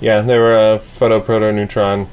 [0.00, 2.06] Yeah, they were uh, a photo proto neutron.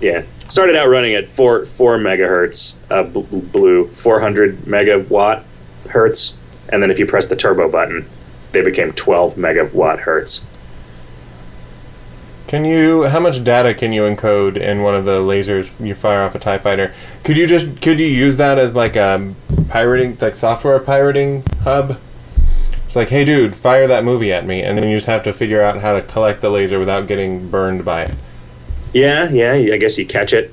[0.00, 5.42] Yeah, started out running at four four megahertz, uh, bl- bl- blue, 400 megawatt
[5.88, 6.36] hertz,
[6.68, 8.06] and then if you press the turbo button,
[8.52, 10.46] they became 12 megawatt hertz.
[12.46, 13.04] Can you?
[13.04, 16.38] How much data can you encode in one of the lasers you fire off a
[16.38, 16.92] Tie Fighter?
[17.24, 17.80] Could you just?
[17.80, 19.34] Could you use that as like a
[19.70, 21.98] pirating, like software pirating hub?
[22.84, 25.32] It's like, hey, dude, fire that movie at me, and then you just have to
[25.32, 28.14] figure out how to collect the laser without getting burned by it.
[28.92, 29.52] Yeah, yeah.
[29.52, 30.52] I guess you catch it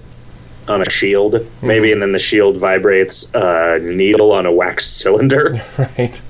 [0.67, 5.60] on a shield, maybe, and then the shield vibrates a needle on a wax cylinder.
[5.78, 6.21] Right.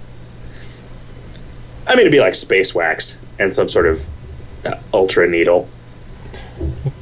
[1.86, 4.08] I mean, it'd be like space wax and some sort of
[4.64, 5.68] uh, ultra needle.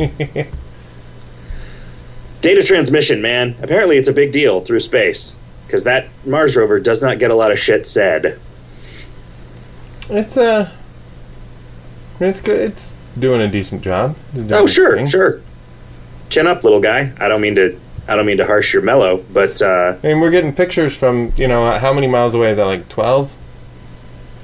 [2.42, 3.56] Data transmission, man.
[3.62, 7.36] Apparently, it's a big deal through space because that Mars rover does not get a
[7.36, 8.40] lot of shit said.
[10.10, 10.70] It's uh
[12.22, 12.72] It's good.
[12.72, 14.16] It's doing a decent job.
[14.52, 15.08] Oh, sure, thing.
[15.08, 15.42] sure.
[16.30, 17.12] Chin up, little guy.
[17.20, 17.80] I don't mean to.
[18.10, 21.34] I don't mean to harsh your mellow, but uh, I mean, we're getting pictures from
[21.36, 22.66] you know how many miles away is that?
[22.66, 23.36] Like 12?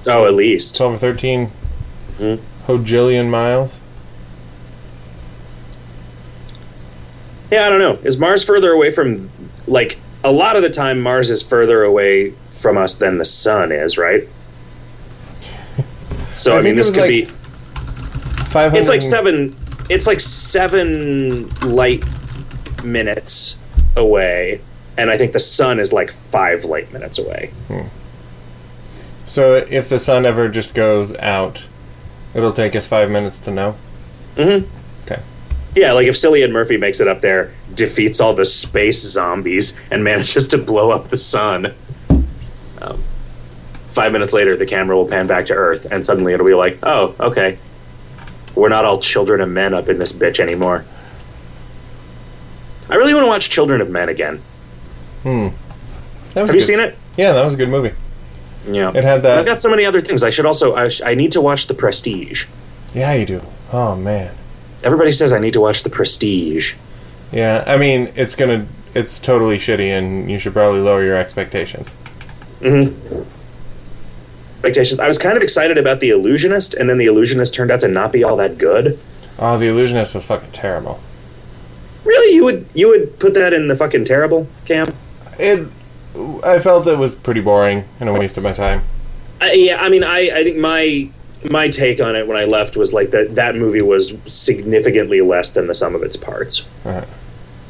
[0.08, 0.76] oh, at least.
[0.76, 1.48] 12 or 13
[2.18, 2.36] Hmm.
[2.68, 3.80] hojillion miles.
[7.52, 8.00] Yeah, I don't know.
[8.04, 9.30] Is Mars further away from
[9.68, 13.72] like a lot of the time Mars is further away from us than the sun
[13.72, 14.28] is, right?
[16.36, 17.30] So I I, mean this could like be
[18.54, 18.80] 500.
[18.80, 19.56] it's like 7
[19.90, 22.04] it's like 7 light
[22.84, 23.58] minutes
[23.98, 24.62] away
[24.98, 27.52] and I think the sun is like 5 light minutes away.
[29.26, 31.66] So if the sun ever just goes out,
[32.36, 33.76] it'll take us five minutes to know.
[34.36, 34.66] Mhm.
[35.06, 35.22] Okay.
[35.76, 40.04] Yeah, like if Cillian Murphy makes it up there, defeats all the space zombies, and
[40.12, 41.74] manages to blow up the sun.
[42.82, 43.02] Um,
[43.90, 46.78] five minutes later, the camera will pan back to Earth, and suddenly it'll be like,
[46.84, 47.58] oh, okay.
[48.56, 50.86] We're not all children of men up in this bitch anymore.
[52.90, 54.38] I really want to watch Children of Men again.
[55.24, 55.48] Hmm.
[56.36, 56.64] Have you good.
[56.64, 56.98] seen it?
[57.18, 57.94] Yeah, that was a good movie.
[58.68, 58.92] Yeah.
[58.94, 59.40] It had that.
[59.40, 60.22] I've got so many other things.
[60.24, 60.76] I should also.
[60.76, 62.46] I, sh- I need to watch The Prestige.
[62.94, 63.42] Yeah, you do.
[63.72, 64.36] Oh man.
[64.84, 66.74] Everybody says I need to watch The Prestige.
[67.32, 68.68] Yeah, I mean, it's gonna.
[68.94, 71.90] It's totally shitty, and you should probably lower your expectations.
[72.60, 73.24] Mm-hmm.
[74.64, 74.98] Expectations.
[75.02, 77.90] I was kind of excited about The Illusionist, and then The Illusionist turned out to
[77.90, 78.98] not be all that good.
[79.38, 81.02] Oh, The Illusionist was fucking terrible.
[82.06, 84.96] Really, you would you would put that in the fucking terrible camp?
[85.38, 85.68] It.
[86.46, 88.84] I felt it was pretty boring and a waste of my time.
[89.42, 91.10] I, yeah, I mean, I I think my
[91.50, 95.50] my take on it when I left was like that that movie was significantly less
[95.50, 96.66] than the sum of its parts.
[96.86, 97.06] Uh-huh.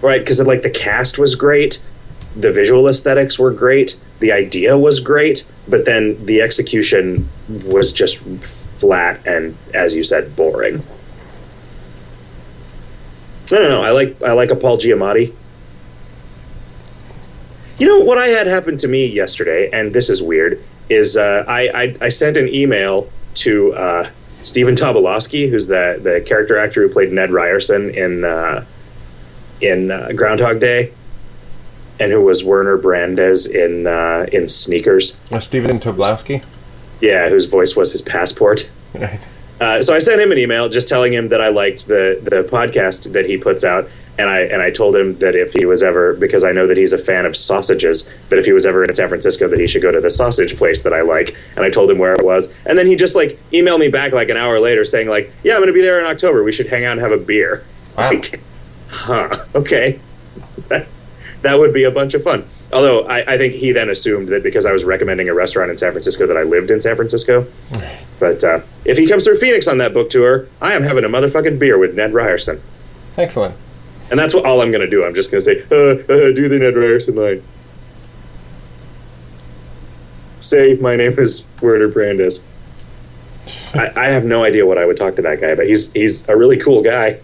[0.01, 0.19] Right?
[0.19, 1.81] Because like the cast was great,
[2.35, 7.27] the visual aesthetics were great, the idea was great, but then the execution
[7.65, 8.19] was just
[8.79, 10.81] flat and, as you said, boring.
[13.51, 13.83] I don't know.
[13.83, 15.33] I like I like a Paul Giamatti.
[17.77, 21.43] You know what I had happen to me yesterday, and this is weird, is uh,
[21.45, 23.11] I, I I sent an email
[23.43, 24.09] to uh,
[24.41, 28.63] Stephen Tobolowsky, who's the the character actor who played Ned Ryerson in uh,
[29.59, 30.93] in uh, Groundhog Day,
[31.99, 35.17] and who was Werner Brandes in uh, in Sneakers.
[35.31, 36.43] Uh, Stephen Tobolowsky.
[37.01, 38.69] Yeah, whose voice was his passport.
[38.93, 39.19] Right.
[39.59, 42.43] Uh, so I sent him an email just telling him that I liked the the
[42.49, 45.83] podcast that he puts out, and I and I told him that if he was
[45.83, 48.83] ever because I know that he's a fan of sausages, that if he was ever
[48.83, 51.35] in San Francisco, that he should go to the sausage place that I like.
[51.55, 54.11] And I told him where it was, and then he just like emailed me back
[54.11, 56.43] like an hour later saying like, "Yeah, I'm going to be there in October.
[56.43, 57.63] We should hang out and have a beer."
[57.97, 58.09] Wow.
[58.09, 58.41] Like,
[58.89, 59.45] huh?
[59.55, 59.99] Okay,
[61.43, 62.45] that would be a bunch of fun.
[62.71, 65.77] Although I, I think he then assumed that because I was recommending a restaurant in
[65.77, 67.45] San Francisco that I lived in San Francisco.
[68.19, 71.09] But uh, if he comes through Phoenix on that book tour, I am having a
[71.09, 72.61] motherfucking beer with Ned Ryerson.
[73.17, 73.53] Excellent.
[74.09, 75.03] And that's what all I'm going to do.
[75.03, 77.43] I'm just going to say, uh, uh, do the Ned Ryerson line.
[80.39, 82.45] Say, my name is Werner Brandes.
[83.73, 86.29] I, I have no idea what I would talk to that guy, but he's he's
[86.29, 87.19] a really cool guy.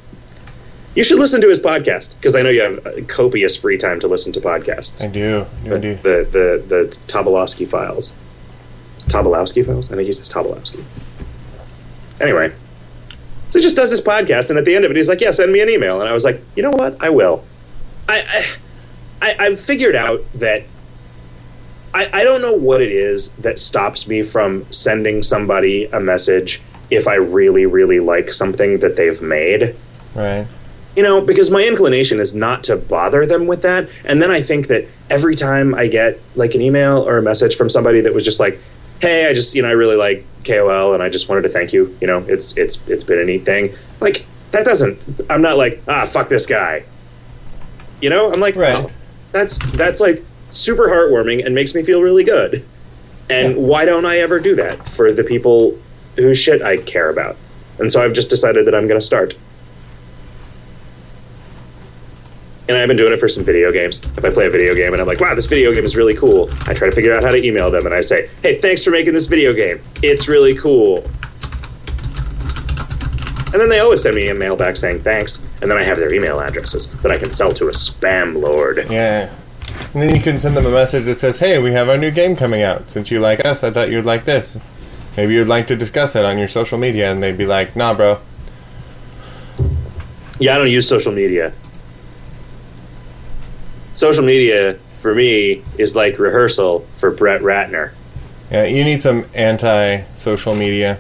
[1.00, 4.02] You should listen to his podcast because I know you have uh, copious free time
[4.02, 5.02] to listen to podcasts.
[5.02, 5.46] I do.
[5.64, 5.96] I do.
[5.96, 8.14] the the, the Tobolowsky files.
[9.08, 9.90] Tobolowsky files?
[9.94, 10.84] I think he says Tobolowsky.
[12.20, 12.54] Anyway,
[13.48, 15.32] so he just does this podcast, and at the end of it, he's like, "Yeah,
[15.32, 17.02] send me an email." And I was like, "You know what?
[17.02, 17.46] I will."
[18.10, 18.20] I
[19.22, 20.64] I, I I've figured out that
[21.94, 26.62] I I don't know what it is that stops me from sending somebody a message
[26.90, 29.78] if I really really like something that they've made
[30.14, 30.48] Right.
[30.96, 33.88] You know, because my inclination is not to bother them with that.
[34.06, 37.56] And then I think that every time I get like an email or a message
[37.56, 38.60] from somebody that was just like,
[39.00, 41.72] "Hey, I just you know I really like KOL and I just wanted to thank
[41.74, 41.96] you.
[42.02, 45.06] You know, it's it's it's been a neat thing." Like that doesn't.
[45.30, 46.84] I'm not like ah fuck this guy.
[48.02, 48.76] You know, I'm like Right.
[48.76, 48.90] oh,
[49.32, 52.64] that's that's like super heartwarming and makes me feel really good.
[53.30, 53.62] And Yeah.
[53.62, 55.78] why don't I ever do that for the people
[56.16, 57.38] whose shit I care about?
[57.78, 59.36] And so I've just decided that I'm going to start.
[62.70, 63.98] And I've been doing it for some video games.
[64.16, 66.16] If I play a video game and I'm like, wow, this video game is really
[66.16, 68.84] cool, I try to figure out how to email them and I say, hey, thanks
[68.84, 69.82] for making this video game.
[70.04, 71.04] It's really cool.
[73.52, 75.98] And then they always send me a mail back saying thanks, and then I have
[75.98, 78.86] their email addresses that I can sell to a spam lord.
[78.92, 79.34] Yeah.
[79.92, 82.12] And then you can send them a message that says, "Hey, we have our new
[82.12, 82.92] game coming out.
[82.92, 84.60] Since you like us, I thought you'd like this.
[85.18, 87.96] Maybe you'd like to discuss it on your social media." And they'd be like, "Nah,
[87.96, 88.20] bro."
[90.38, 91.52] Yeah, I don't use social media.
[93.94, 97.92] Social media, for me, is like rehearsal for Brett Ratner.
[98.52, 101.00] Yeah, you need some anti-social media.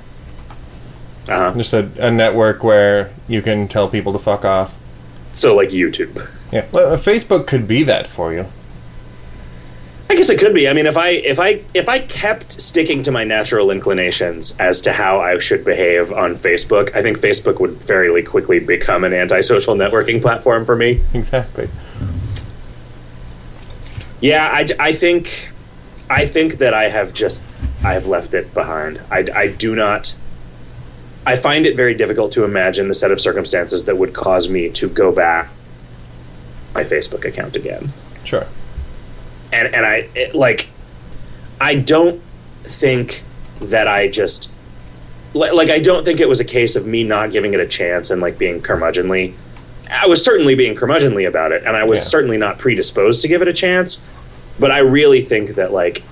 [1.27, 1.53] Uh-huh.
[1.55, 4.75] Just a, a network where you can tell people to fuck off.
[5.33, 6.27] So, like YouTube.
[6.51, 8.47] Yeah, well, uh, Facebook could be that for you.
[10.11, 10.67] I guess it could be.
[10.67, 14.81] I mean, if I if I if I kept sticking to my natural inclinations as
[14.81, 19.13] to how I should behave on Facebook, I think Facebook would fairly quickly become an
[19.13, 21.01] antisocial networking platform for me.
[21.13, 21.69] Exactly.
[24.21, 25.49] Yeah, I, I think
[26.09, 27.43] I think that I have just
[27.83, 29.01] I have left it behind.
[29.11, 30.13] I, I do not.
[31.25, 34.69] I find it very difficult to imagine the set of circumstances that would cause me
[34.71, 35.49] to go back
[36.73, 37.93] my Facebook account again.
[38.23, 38.45] Sure.
[39.53, 40.69] and and I it, like
[41.61, 42.21] I don't
[42.63, 43.23] think
[43.61, 44.51] that I just
[45.33, 47.67] li- like I don't think it was a case of me not giving it a
[47.67, 49.33] chance and like being curmudgeonly.
[49.89, 52.03] I was certainly being curmudgeonly about it, and I was Yeah.
[52.05, 54.01] certainly not predisposed to give it a chance.
[54.59, 56.03] But I really think that like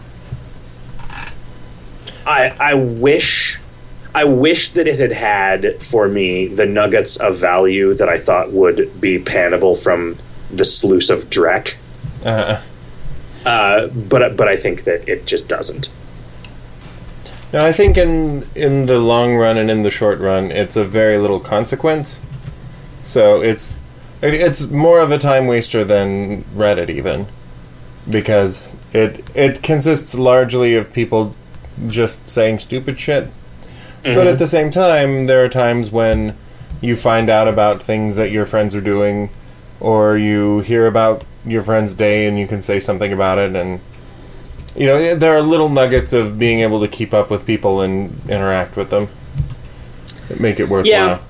[2.26, 3.60] I I wish
[4.16, 8.52] I wish that it had had for me the nuggets of value that I thought
[8.52, 10.18] would be pannable from
[10.52, 11.76] the sluice of Drek.
[12.26, 12.60] Uh,
[13.46, 15.90] Uh, but but I think that it just doesn't.
[17.54, 20.84] no, I think in in the long run and in the short run, it's a
[20.84, 22.22] very little consequence.
[23.08, 23.78] So it's
[24.22, 27.26] it's more of a time waster than Reddit even,
[28.10, 31.34] because it it consists largely of people
[31.88, 33.30] just saying stupid shit.
[34.04, 34.38] But at mm-hmm.
[34.38, 36.36] the same time, there are times when
[36.82, 39.30] you find out about things that your friends are doing,
[39.80, 43.56] or you hear about your friend's day and you can say something about it.
[43.56, 43.80] And,
[44.76, 48.12] you know, there are little nuggets of being able to keep up with people and
[48.30, 49.08] interact with them
[50.28, 51.08] that make it worthwhile.
[51.08, 51.22] That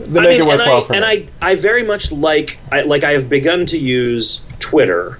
[0.00, 1.30] I make mean, it worthwhile and I, for and me.
[1.42, 5.18] I I very much like I like I have begun to use Twitter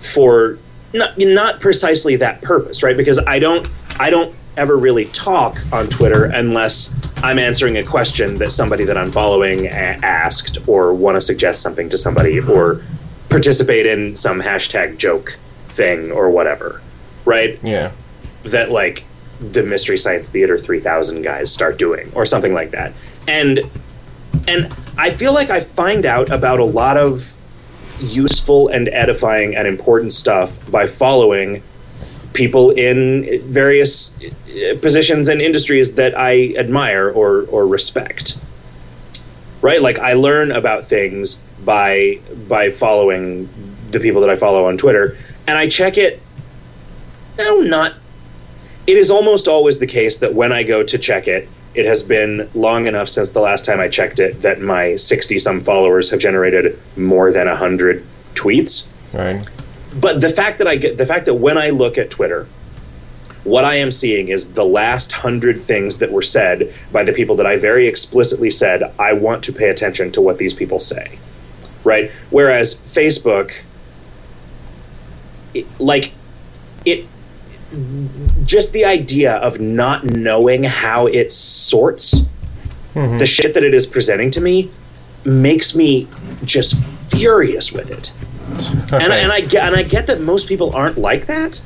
[0.00, 0.58] for
[0.92, 2.96] not not precisely that purpose, right?
[2.96, 3.66] Because I don't
[3.98, 8.96] I don't ever really talk on Twitter unless I'm answering a question that somebody that
[8.96, 12.82] I'm following a- asked, or want to suggest something to somebody, or
[13.28, 15.38] participate in some hashtag joke
[15.68, 16.80] thing or whatever,
[17.24, 17.58] right?
[17.62, 17.92] yeah.
[18.44, 19.04] that like
[19.40, 22.92] the mystery science theater 3000 guys start doing or something like that
[23.30, 23.60] and
[24.48, 27.36] and i feel like i find out about a lot of
[28.00, 31.62] useful and edifying and important stuff by following
[32.32, 38.38] people in various uh, positions and industries that i admire or or respect
[39.62, 42.18] right like i learn about things by
[42.48, 43.48] by following
[43.90, 45.16] the people that i follow on twitter
[45.46, 46.20] and i check it
[47.40, 47.94] no, not.
[48.86, 52.02] It is almost always the case that when I go to check it, it has
[52.02, 56.10] been long enough since the last time I checked it that my 60 some followers
[56.10, 58.04] have generated more than 100
[58.34, 58.88] tweets.
[59.12, 59.44] Right.
[60.00, 62.46] but the fact that I get the fact that when I look at Twitter,
[63.44, 67.36] what I am seeing is the last hundred things that were said by the people
[67.36, 71.18] that I very explicitly said I want to pay attention to what these people say,
[71.82, 72.10] right?
[72.30, 73.62] Whereas Facebook,
[75.54, 76.12] it, like,
[76.84, 77.06] it
[78.44, 82.26] just the idea of not knowing how it sorts
[82.94, 83.18] Mm-hmm.
[83.18, 84.68] the shit that it is presenting to me
[85.24, 86.08] makes me
[86.44, 86.74] just
[87.12, 88.12] furious with it.
[88.92, 91.62] And, and I get and I get that most people aren't like that.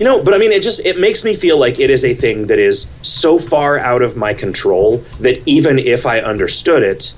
[0.00, 2.14] You know, but I mean, it just it makes me feel like it is a
[2.14, 7.14] thing that is so far out of my control that even if I understood it,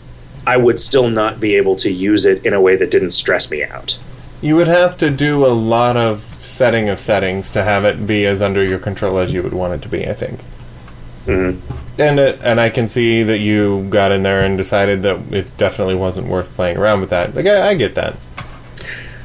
[0.46, 3.50] I would still not be able to use it in a way that didn't stress
[3.50, 3.98] me out.
[4.40, 8.24] You would have to do a lot of setting of settings to have it be
[8.24, 10.08] as under your control as you would want it to be.
[10.08, 10.40] I think.
[11.26, 12.00] Mm-hmm.
[12.00, 15.52] And it, and I can see that you got in there and decided that it
[15.58, 17.34] definitely wasn't worth playing around with that.
[17.34, 18.16] Like I, I get that.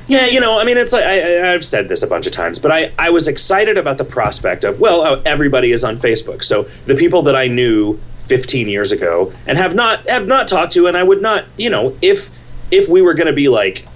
[0.08, 2.60] Yeah, you know, I mean, it's like I, I've said this a bunch of times,
[2.60, 6.44] but I, I was excited about the prospect of well, oh, everybody is on Facebook,
[6.44, 10.74] so the people that I knew 15 years ago and have not have not talked
[10.74, 12.30] to, and I would not, you know, if
[12.70, 13.88] if we were going to be like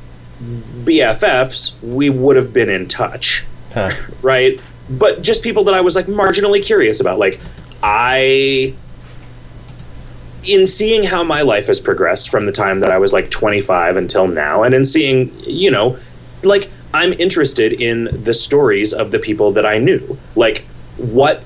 [0.83, 3.91] BFFs, we would have been in touch, Huh.
[4.21, 4.61] right?
[4.89, 7.39] But just people that I was like marginally curious about, like
[7.83, 8.73] I.
[10.43, 13.97] In seeing how my life has progressed from the time that I was like 25
[13.97, 15.99] until now, and in seeing, you know,
[16.43, 20.17] like I'm interested in the stories of the people that I knew.
[20.35, 20.65] Like
[20.97, 21.43] what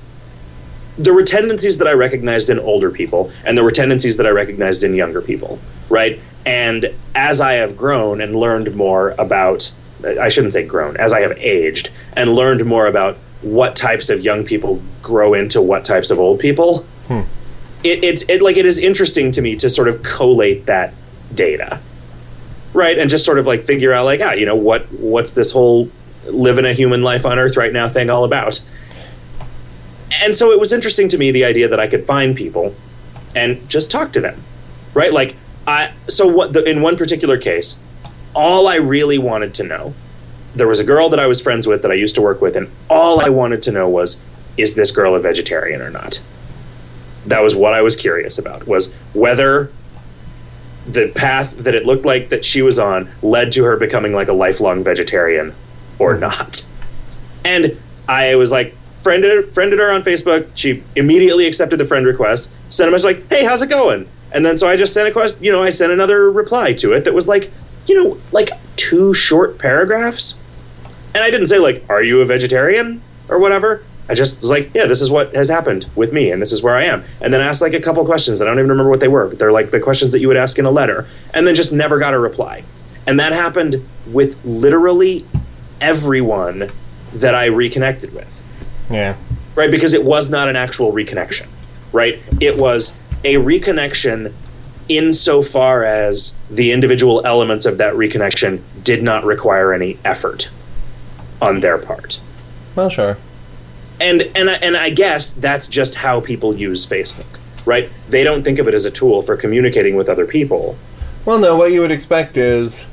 [0.98, 4.30] there were tendencies that I recognized in older people, and there were tendencies that I
[4.30, 6.20] recognized in younger people, right?
[6.46, 9.72] And as I have grown and learned more about,
[10.04, 14.20] I shouldn't say grown, as I have aged and learned more about what types of
[14.20, 16.86] young people grow into what types of old people,
[17.82, 20.94] it, it's it like it is interesting to me to sort of collate that
[21.34, 21.80] data,
[22.72, 22.98] right?
[22.98, 25.90] And just sort of like figure out like ah, you know what what's this whole
[26.26, 28.60] living a human life on Earth right now thing all about?
[30.24, 32.74] And so it was interesting to me the idea that I could find people
[33.36, 34.42] and just talk to them,
[34.94, 35.12] right?
[35.12, 37.78] Like I so what the, in one particular case,
[38.34, 39.92] all I really wanted to know,
[40.54, 42.56] there was a girl that I was friends with that I used to work with,
[42.56, 44.18] and all I wanted to know was,
[44.56, 46.22] is this girl a vegetarian or not?
[47.26, 49.70] That was what I was curious about was whether
[50.86, 54.28] the path that it looked like that she was on led to her becoming like
[54.28, 55.54] a lifelong vegetarian
[55.98, 56.66] or not.
[57.44, 58.74] And I was like,
[59.04, 60.48] friended friended her on Facebook.
[60.56, 62.50] She immediately accepted the friend request.
[62.70, 65.12] Sent a message like, "Hey, how's it going?" And then so I just sent a
[65.12, 65.38] question.
[65.44, 67.52] You know, I sent another reply to it that was like,
[67.86, 70.38] you know, like two short paragraphs.
[71.14, 73.82] And I didn't say like, "Are you a vegetarian?" or whatever.
[74.08, 76.62] I just was like, "Yeah, this is what has happened with me, and this is
[76.62, 78.42] where I am." And then asked like a couple questions.
[78.42, 80.36] I don't even remember what they were, but they're like the questions that you would
[80.36, 81.06] ask in a letter.
[81.32, 82.64] And then just never got a reply.
[83.06, 85.26] And that happened with literally
[85.80, 86.70] everyone
[87.14, 88.33] that I reconnected with
[88.90, 89.16] Yeah.
[89.54, 89.70] right?
[89.70, 91.46] Because it was not an actual reconnection,
[91.92, 92.18] right?
[92.40, 92.92] It was
[93.24, 94.32] a reconnection
[94.88, 100.50] insofar as the individual elements of that reconnection did not require any effort
[101.40, 102.20] on their part.
[102.76, 103.16] Well, sure.
[104.00, 107.88] And and I- and I guess that's just how people use Facebook, right?
[108.10, 110.76] They don't think of it as a tool for communicating with other people.
[111.24, 111.56] Well, no.
[111.56, 112.84] What you would expect is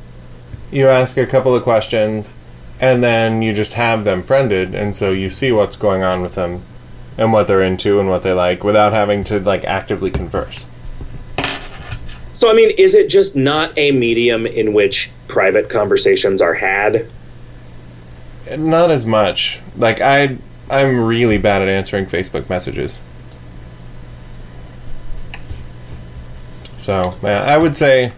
[0.72, 2.34] you ask a couple of questions,
[2.82, 6.34] and then you just have them friended, and so you see what's going on with
[6.34, 6.64] them,
[7.16, 10.68] and what they're into, and what they like, without having to like actively converse.
[12.34, 17.08] So I mean, is it just not a medium in which private conversations are had?
[18.58, 19.60] Not as much.
[19.78, 20.38] Like I,
[20.70, 23.00] I'm really bad at answering Facebook messages.
[26.80, 28.14] So yeah, I would say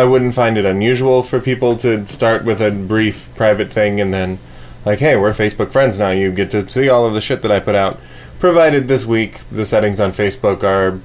[0.00, 4.14] I wouldn't find it unusual for people to start with a brief private thing and
[4.14, 4.38] then,
[4.86, 6.08] like, hey, we're Facebook friends now.
[6.08, 8.00] You get to see all of the shit that I put out,
[8.38, 11.00] provided this week the settings on Facebook are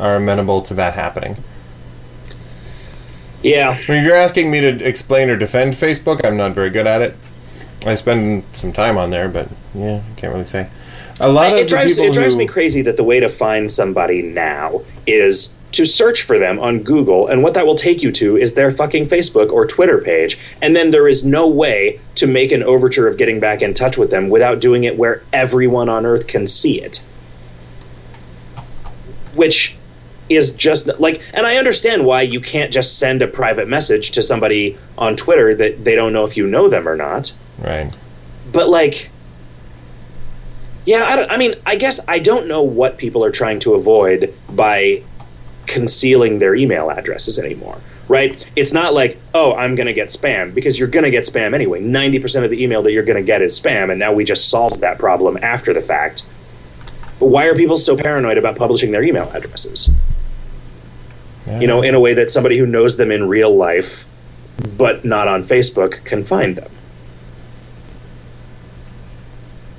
[0.00, 1.36] are amenable to that happening.
[3.42, 6.70] Yeah, I mean, if you're asking me to explain or defend Facebook, I'm not very
[6.70, 7.14] good at it.
[7.86, 10.68] I spend some time on there, but yeah, I can't really say.
[11.20, 13.20] A lot of it the drives people it drives who, me crazy that the way
[13.20, 17.74] to find somebody now is to search for them on Google, and what that will
[17.74, 21.46] take you to is their fucking Facebook or Twitter page, and then there is no
[21.46, 24.96] way to make an overture of getting back in touch with them without doing it
[24.96, 27.02] where everyone on Earth can see it.
[29.34, 29.76] Which
[30.28, 34.22] is just like, and I understand why you can't just send a private message to
[34.22, 37.92] somebody on Twitter that they don't know if you know them or not right.
[38.52, 39.10] but like
[40.86, 43.74] yeah I, don't, I mean i guess i don't know what people are trying to
[43.74, 45.02] avoid by
[45.70, 48.44] concealing their email addresses anymore right?
[48.56, 51.54] It's not like, oh, I'm going to get spam because you're going to get spam
[51.54, 51.80] anyway.
[51.80, 54.48] 90% of the email that you're going to get is spam, and now we just
[54.48, 56.26] solved that problem after the fact.
[57.20, 59.90] But why are people so paranoid about publishing their email addresses?
[61.46, 61.60] Yeah.
[61.60, 64.04] You know, in a way that somebody who knows them in real life,
[64.76, 66.72] but not on Facebook, can find them.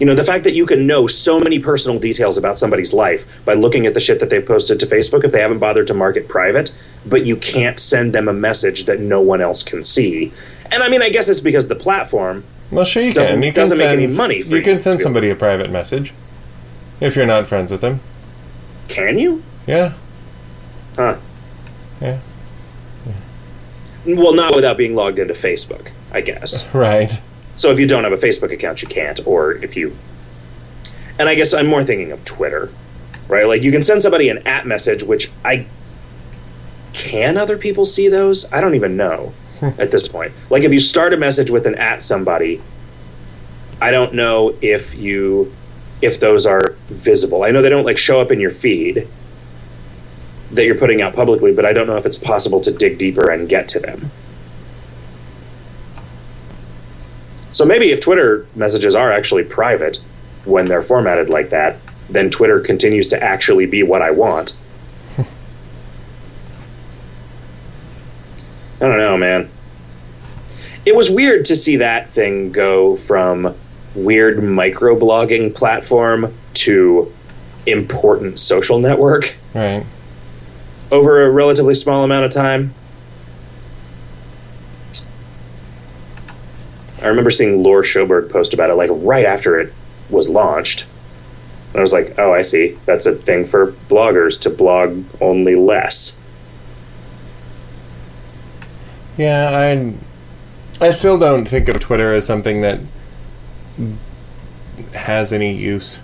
[0.01, 3.23] You know, the fact that you can know so many personal details about somebody's life
[3.45, 5.93] by looking at the shit that they've posted to Facebook if they haven't bothered to
[5.93, 6.73] mark it private,
[7.05, 10.33] but you can't send them a message that no one else can see.
[10.71, 12.43] And I mean, I guess it's because the platform.
[12.71, 13.43] Well, sure you Doesn't- can.
[13.43, 16.13] You doesn't can make any money for you you can send somebody a private message
[16.99, 17.99] if you're not friends with them.
[18.87, 19.43] Can you?
[19.67, 19.93] Yeah.
[20.95, 21.17] Huh.
[22.01, 22.17] Yeah.
[24.07, 26.65] Well, not without being logged into Facebook, I guess.
[26.73, 27.19] Right.
[27.55, 29.25] So if you don't have a Facebook account, you can't.
[29.25, 29.95] Or if you.
[31.19, 32.71] And I guess I'm more thinking of Twitter,
[33.27, 33.45] right?
[33.45, 35.65] Like you can send somebody an at message, which I.
[36.93, 38.51] Can other people see those?
[38.51, 39.69] I don't even know hmm.
[39.79, 40.33] at this point.
[40.49, 42.61] Like if you start a message with an at somebody,
[43.79, 45.53] I don't know if you.
[46.01, 47.43] If those are visible.
[47.43, 49.07] I know they don't like show up in your feed
[50.51, 53.29] that you're putting out publicly, but I don't know if it's possible to dig deeper
[53.31, 54.11] and get to them.
[57.51, 59.97] So maybe if Twitter messages are actually private
[60.45, 61.77] when they're formatted like that,
[62.09, 64.55] then Twitter continues to actually be what I want.
[65.17, 65.23] I
[68.79, 69.49] don't know, man.
[70.85, 73.53] It was weird to see that thing go from
[73.93, 77.13] weird microblogging platform to
[77.67, 79.85] important social network Right.
[80.91, 82.73] over a relatively small amount of time.
[87.01, 89.73] I remember seeing Laura Schoberg post about it like right after it
[90.09, 90.85] was launched.
[91.69, 92.77] And I was like, oh, I see.
[92.85, 96.19] That's a thing for bloggers to blog only less.
[99.17, 99.93] Yeah, I
[100.85, 102.79] I still don't think of Twitter as something that
[104.93, 105.99] has any use.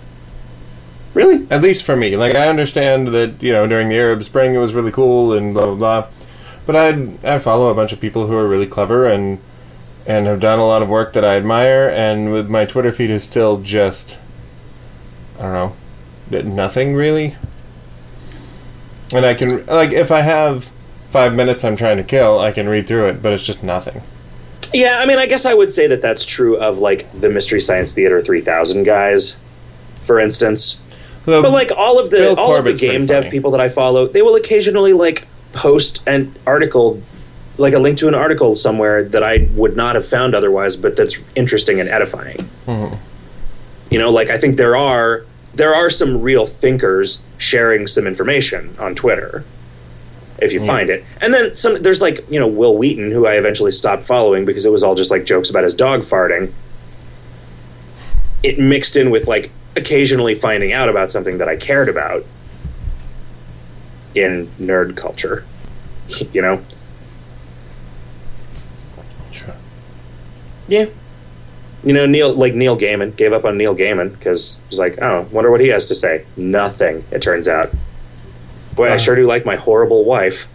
[1.14, 1.46] Really?
[1.50, 2.16] At least for me.
[2.16, 5.52] Like I understand that, you know, during the Arab Spring it was really cool and
[5.52, 6.06] blah blah blah.
[6.66, 9.38] But I I follow a bunch of people who are really clever and
[10.08, 13.10] and have done a lot of work that I admire and with my Twitter feed
[13.10, 14.18] is still just
[15.38, 15.52] I don't
[16.32, 17.36] know, nothing really.
[19.14, 20.70] And I can like if I have
[21.10, 24.02] 5 minutes I'm trying to kill, I can read through it, but it's just nothing.
[24.74, 27.60] Yeah, I mean, I guess I would say that that's true of like the Mystery
[27.60, 29.40] Science Theater 3000 guys,
[30.02, 30.80] for instance.
[31.24, 34.06] Though- But like all of the all of the game dev people that I follow,
[34.08, 37.02] they will occasionally like post an article,
[37.58, 40.96] like a link to an article somewhere that I would not have found otherwise, but
[40.96, 42.48] that's interesting and edifying.
[42.66, 42.96] Mhm.
[43.90, 48.74] You know, like I think there are there are some real thinkers sharing some information
[48.78, 49.42] on Twitter.
[50.40, 50.66] If you Yeah.
[50.66, 54.04] find it, and then some, there's like you know Wil Wheaton, who I eventually stopped
[54.04, 56.52] following because it was all just like jokes about his dog farting.
[58.44, 62.24] It mixed in with like occasionally finding out about something that I cared about
[64.14, 65.44] in nerd culture.
[66.32, 66.60] You know?
[69.30, 69.54] Sure.
[70.68, 70.86] Yeah.
[71.84, 75.00] You know, Neil, like Neil Gaiman, gave up on Neil Gaiman because it was like,
[75.00, 76.24] oh, wonder what he has to say.
[76.36, 77.70] Nothing, it turns out.
[78.74, 80.46] Boy, I sure do like my horrible wife.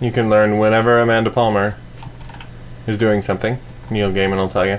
[0.00, 1.76] You can learn whenever Amanda Palmer
[2.86, 3.58] is doing something.
[3.90, 4.78] Neil Gaiman will tell you.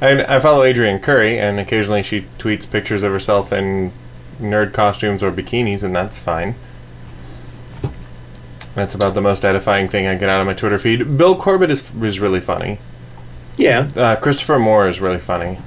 [0.00, 3.92] I, I follow Adrianne Curry, and occasionally she tweets pictures of herself in
[4.38, 6.54] nerd costumes or bikinis, and that's fine.
[8.74, 11.16] That's about the most edifying thing I get out of my Twitter feed.
[11.16, 12.78] Bill Corbett is is really funny.
[13.56, 13.88] Yeah.
[13.96, 15.58] Uh, Christopher Moore is really funny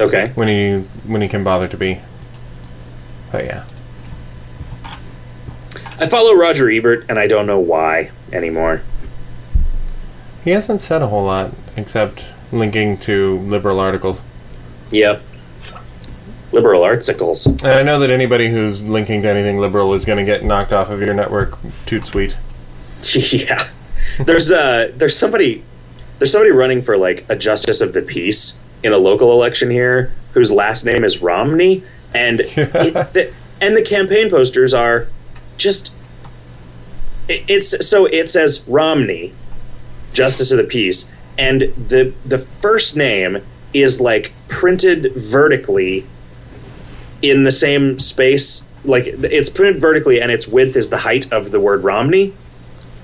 [0.00, 0.32] Okay.
[0.34, 2.00] when he when he can bother to be.
[3.30, 3.64] But yeah,
[5.98, 8.82] I follow Roger Ebert, and I don't know why anymore.
[10.44, 14.22] he hasn't said a whole lot except linking to liberal articles.
[14.90, 15.22] Yep.
[16.52, 17.46] Liberal artsicles.
[17.46, 20.72] And I know that anybody who's linking to anything liberal is going to get knocked
[20.72, 21.58] off of your network.
[21.86, 22.38] Toot sweet.
[23.14, 23.66] yeah.
[24.20, 25.64] There's uh there's somebody
[26.18, 30.12] there's somebody running for like a justice of the peace in a local election here
[30.32, 32.54] whose last name is Romney and it,
[33.12, 35.08] the, and the campaign posters are
[35.56, 35.92] just
[37.28, 39.32] it, it's so it says Romney
[40.12, 43.38] justice of the peace and the the first name
[43.72, 46.06] is like printed vertically
[47.22, 51.50] in the same space like it's printed vertically and its width is the height of
[51.50, 52.34] the word Romney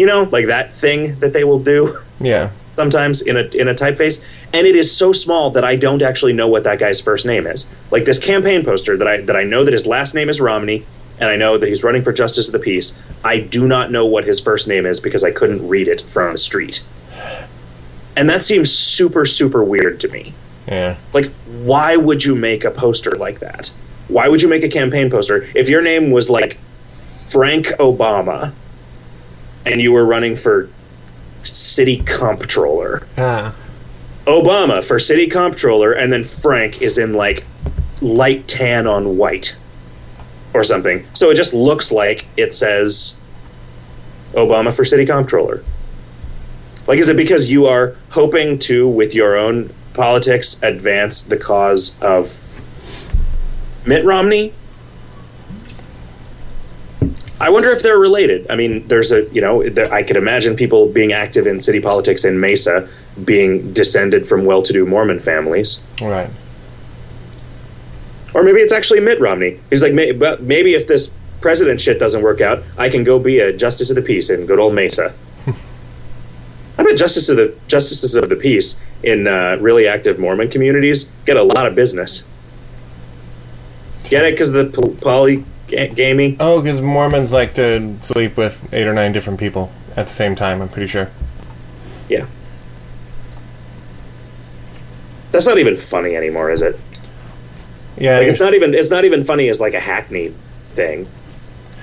[0.01, 2.51] you know, like that thing that they will do Yeah.
[2.73, 6.33] Sometimes in a in a typeface, and it is so small that I don't actually
[6.33, 7.69] know what that guy's first name is.
[7.91, 10.85] Like this campaign poster that I that I know that his last name is Romney,
[11.19, 12.99] and I know that he's running for justice of the peace.
[13.23, 16.33] I do not know what his first name is because I couldn't read it from
[16.33, 16.83] the street.
[18.17, 20.35] And that seems super, super weird to me.
[20.67, 20.97] Yeah.
[21.13, 23.73] Like, why would you make a poster like that?
[24.09, 26.59] Why would you make a campaign poster if your name was like
[27.29, 28.53] Frank Obama
[29.65, 30.69] and you were running for
[31.45, 33.07] city comptroller?
[33.19, 33.55] Ah.
[34.27, 37.45] Obama for city comptroller, and then Frank is in like
[38.01, 39.57] light tan on white
[40.55, 41.07] or something.
[41.15, 43.15] So it just looks like it says
[44.33, 45.65] Obama for city comptroller.
[46.87, 52.01] Like, is it because you are hoping to, with your own politics, advance the cause
[52.01, 52.41] of
[53.87, 54.53] Mitt Romney?
[57.41, 58.47] I wonder if they're related.
[58.51, 61.81] I mean, there's a, you know, there, I could imagine people being active in city
[61.81, 62.87] politics in Mesa
[63.25, 65.81] being descended from well to do Mormon families.
[66.03, 66.29] Right.
[68.35, 69.59] Or maybe it's actually Mitt Romney.
[69.71, 71.11] He's like, "May- but maybe if this
[71.41, 74.45] president shit doesn't work out, I can go be a justice of the peace in
[74.45, 75.15] good old Mesa.
[76.79, 81.11] I bet justice of the justices of the peace in uh, really active Mormon communities
[81.25, 82.29] get a lot of business.
[84.05, 84.33] Get it?
[84.33, 84.67] Because the
[85.71, 86.37] polygamy.
[86.41, 90.35] Oh, because Mormons like to sleep with eight or nine different people at the same
[90.35, 90.61] time.
[90.61, 91.11] I'm pretty sure.
[92.09, 92.27] Yeah.
[95.33, 96.79] That's not even funny anymore, is it?
[97.97, 98.19] Yeah.
[98.19, 100.35] Like, it's not even it's not even funny as like a hackneyed
[100.73, 101.07] thing.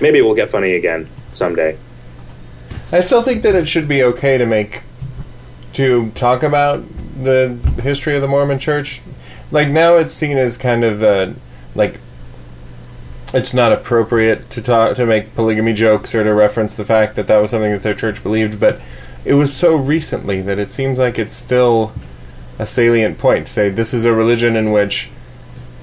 [0.00, 1.78] Maybe we'll get funny again someday.
[2.92, 4.82] I still think that it should be okay to make
[5.74, 6.84] to talk about
[7.22, 9.02] the history of the Mormon Church.
[9.50, 11.32] Like now, it's seen as kind of uh,
[11.74, 12.00] like
[13.34, 17.26] it's not appropriate to talk to make polygamy jokes or to reference the fact that
[17.26, 18.58] that was something that their church believed.
[18.58, 18.80] But
[19.24, 21.92] it was so recently that it seems like it's still
[22.58, 25.10] a salient point say this is a religion in which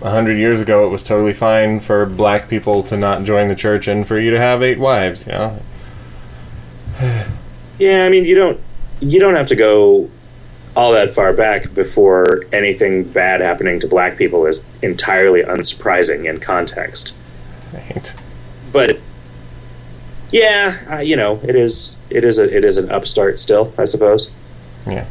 [0.01, 3.55] a hundred years ago it was totally fine for black people to not join the
[3.55, 5.25] church and for you to have eight wives.
[5.25, 5.59] You know.
[7.77, 8.57] Yeah, I mean you don't
[9.01, 10.09] you don't have to go
[10.77, 16.39] all that far back before anything bad happening to black people is entirely unsurprising in
[16.39, 17.17] context.
[17.75, 18.15] Right.
[18.71, 18.99] But
[20.31, 23.85] yeah, uh, you know, it is it is a it is an upstart still, I
[23.85, 24.31] suppose.
[24.87, 25.05] Yeah.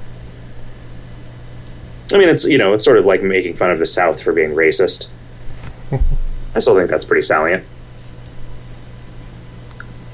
[2.12, 4.32] I mean, it's you know, it's sort of like making fun of the South for
[4.32, 5.08] being racist.
[6.54, 7.64] I still think that's pretty salient.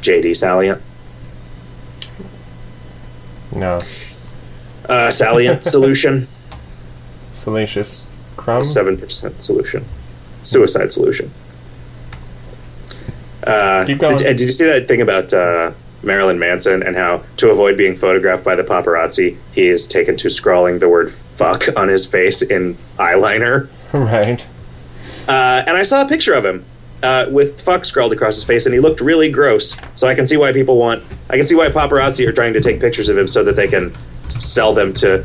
[0.01, 0.81] JD salient,
[3.55, 3.79] No.
[4.89, 6.27] uh, salient solution,
[7.35, 8.65] Salacious crumb.
[8.65, 9.85] seven percent solution,
[10.43, 11.31] suicide solution.
[13.45, 14.17] Uh, Keep going.
[14.17, 15.73] Did, did you see that thing about uh,
[16.03, 20.31] Marilyn Manson and how to avoid being photographed by the paparazzi, he is taken to
[20.31, 23.69] scrawling the word "fuck" on his face in eyeliner?
[23.93, 24.47] right.
[25.29, 26.65] Uh, and I saw a picture of him
[27.03, 29.77] uh, with fuck scrawled across his face, and he looked really gross.
[29.95, 31.03] So I can see why people want.
[31.29, 33.69] I can see why paparazzi are trying to take pictures of him so that they
[33.69, 33.95] can
[34.41, 35.23] sell them to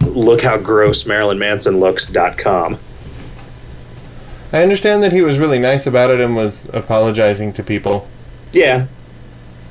[0.00, 2.78] look how gross Marilyn Manson looks.com.
[4.52, 8.08] I understand that he was really nice about it and was apologizing to people
[8.52, 8.86] Yeah.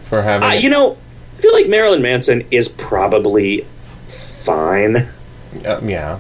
[0.06, 0.48] for having.
[0.50, 0.98] Uh, you know,
[1.38, 3.66] I feel like Marilyn Manson is probably
[4.08, 5.08] fine.
[5.66, 6.20] Uh, yeah.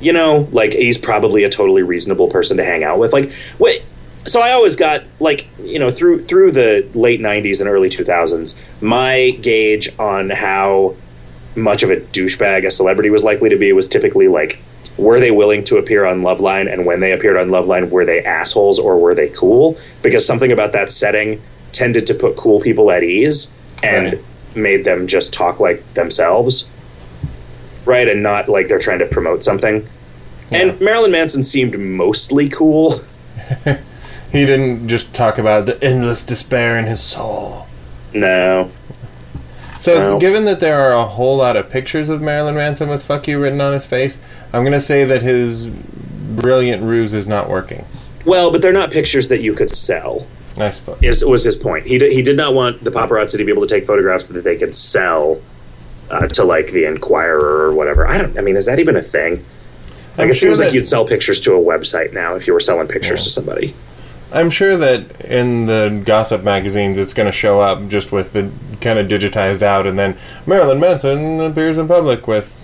[0.00, 3.12] you know, like he's probably a totally reasonable person to hang out with.
[3.12, 3.82] Like, wait,
[4.26, 8.54] so I always got like, you know, through through the late '90s and early 2000s,
[8.80, 10.94] my gauge on how
[11.56, 14.58] much of a douchebag a celebrity was likely to be was typically like,
[14.96, 18.22] were they willing to appear on Loveline, and when they appeared on Loveline, were they
[18.24, 19.78] assholes or were they cool?
[20.02, 21.40] Because something about that setting
[21.72, 24.22] tended to put cool people at ease and Right.
[24.56, 26.68] made them just talk like themselves
[27.86, 28.08] right?
[28.08, 29.86] And not like they're trying to promote something.
[30.52, 33.00] And Marilyn Manson seemed mostly cool.
[34.32, 37.66] He didn't just talk about the endless despair in his soul.
[38.14, 38.70] No.
[39.80, 43.02] So, Well- given that there are a whole lot of pictures of Marilyn Manson with
[43.02, 44.20] "fuck you" written on his face,
[44.52, 47.86] I'm going to say that his brilliant ruse is not working.
[48.26, 50.26] Well, but they're not pictures that you could sell.
[50.58, 50.98] I suppose.
[51.00, 51.86] Is was his point?
[51.86, 54.44] He did, he did not want the paparazzi to be able to take photographs that
[54.44, 55.40] they could sell
[56.10, 58.06] uh, to like the Enquirer or whatever.
[58.06, 58.36] I don't.
[58.36, 59.36] I mean, is that even a thing?
[60.18, 62.52] Like I'm it sure seems like you'd sell pictures to a website now if you
[62.52, 63.24] were selling pictures Yeah.
[63.24, 63.74] to somebody.
[64.32, 68.50] I'm sure that in the gossip magazines, it's going to show up just with the
[68.80, 70.16] kind of digitized out, and then
[70.46, 72.56] Marilyn Manson appears in public with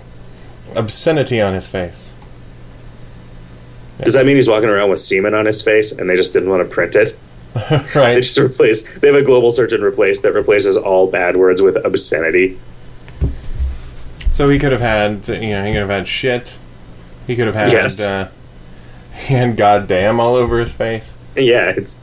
[0.75, 2.13] obscenity on his face.
[4.03, 6.49] Does that mean he's walking around with semen on his face and they just didn't
[6.49, 7.17] want to print it?
[7.95, 8.13] Right.
[8.13, 8.83] They just replace.
[8.99, 12.59] They have a global search and replace that replaces all bad words with obscenity.
[14.31, 16.59] So he could have had, you know, he could have had shit.
[17.25, 17.99] He could have had, Yes.
[17.99, 18.29] uh,
[19.15, 21.15] he had goddamn all over his face.
[21.43, 21.97] Yeah, it's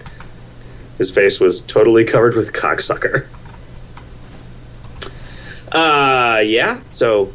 [0.98, 3.26] His face was totally covered with cocksucker.
[5.72, 6.78] Uh, yeah.
[6.90, 7.32] So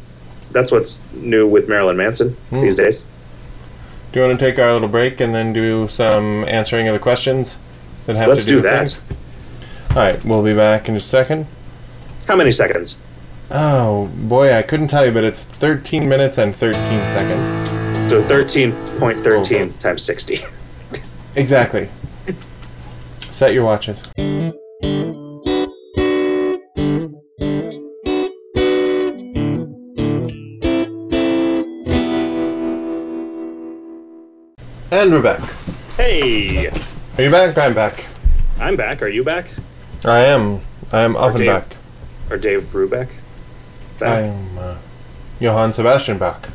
[0.50, 2.62] that's what's new with Marilyn Manson Hmm.
[2.62, 3.04] these days.
[4.12, 6.98] Do you want to take our little break and then do some answering of the
[6.98, 7.58] questions
[8.06, 8.78] that have Let's to do, do with that.
[8.78, 9.00] things?
[9.90, 11.46] All right, we'll be back in just a second.
[12.26, 12.96] How many seconds?
[13.50, 18.10] Oh boy, I couldn't tell you, but it's 13 minutes and 13 seconds.
[18.10, 20.40] So thirteen point thirteen times sixty.
[21.36, 21.84] Exactly.
[23.20, 24.10] Set your watches.
[34.92, 35.40] And we're back.
[35.96, 36.68] Hey,
[37.16, 37.56] Are you back?
[37.56, 38.04] I'm back.
[38.58, 39.02] I'm back.
[39.02, 39.46] Are you back?
[40.04, 40.60] I am.
[40.92, 41.48] I am often Dave.
[41.48, 41.76] back.
[42.30, 43.08] Or Dave Brubeck?
[43.96, 44.24] I Back.
[44.24, 44.76] am uh,
[45.38, 46.48] Johann Sebastian Bach.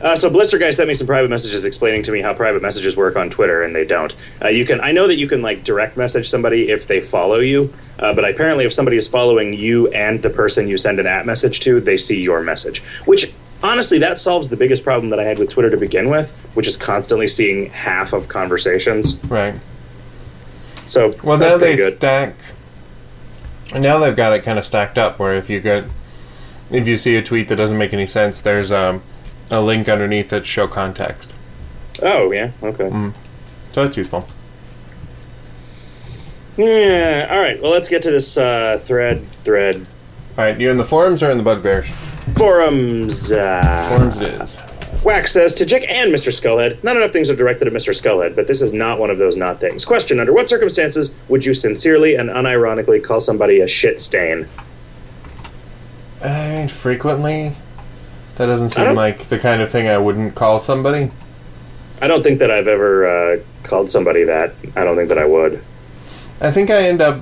[0.00, 2.96] Uh, so Blister guy sent me some private messages explaining to me how private messages
[2.96, 4.14] work on Twitter, and they don't.
[4.42, 7.40] Uh, you can I know that you can like direct message somebody if they follow
[7.40, 11.06] you, uh, but apparently if somebody is following you and the person you send an
[11.06, 12.80] at message to, they see your message.
[13.06, 13.32] Which
[13.62, 16.66] honestly, that solves the biggest problem that I had with Twitter to begin with, which
[16.66, 19.16] is constantly seeing half of conversations.
[19.24, 19.58] Right.
[20.86, 21.94] So Well, now they good.
[21.94, 22.36] stack.
[23.74, 25.84] Now they've got it kind of stacked up where if you get,
[26.70, 29.02] if you see a tweet that doesn't make any sense, there's um,
[29.50, 31.34] a link underneath that show context.
[32.02, 33.12] oh yeah, okay.
[33.72, 34.26] So it's useful.
[36.56, 37.28] Yeah.
[37.30, 37.60] All right.
[37.62, 39.24] Well, let's get to this uh, thread.
[39.44, 39.76] Thread
[40.36, 41.88] All right, you in the forums or in the bugbears?
[42.36, 43.30] forums.
[43.32, 45.04] Uh, Forums it is.
[45.04, 46.32] Wax says to Jick and Mr.
[46.32, 47.94] Skullhead, not enough things are directed at Mr.
[47.94, 49.84] Skullhead, but this is not one of those not things.
[49.84, 54.48] Question Under what circumstances would you sincerely and unironically call somebody a shit stain?
[56.24, 57.54] Mean, frequently.
[58.38, 61.10] That doesn't seem like the kind of thing I wouldn't call somebody.
[62.00, 64.54] I don't think that I've ever uh, called somebody that.
[64.76, 65.62] I don't think that I would.
[66.40, 67.20] I think I end up.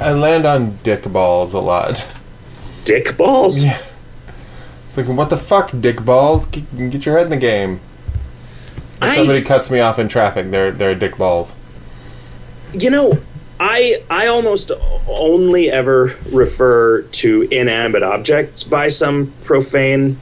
[0.00, 2.12] I land on dick balls a lot.
[2.84, 3.62] Dick balls?
[3.62, 3.78] Yeah.
[4.86, 6.46] It's like, what the fuck, dick balls?
[6.46, 7.78] Get, get your head in the game.
[8.96, 11.54] If I- somebody cuts me off in traffic, they're they're dick balls.
[12.72, 13.18] You know,
[13.60, 14.72] I I almost
[15.06, 20.16] only ever refer to inanimate objects by some profane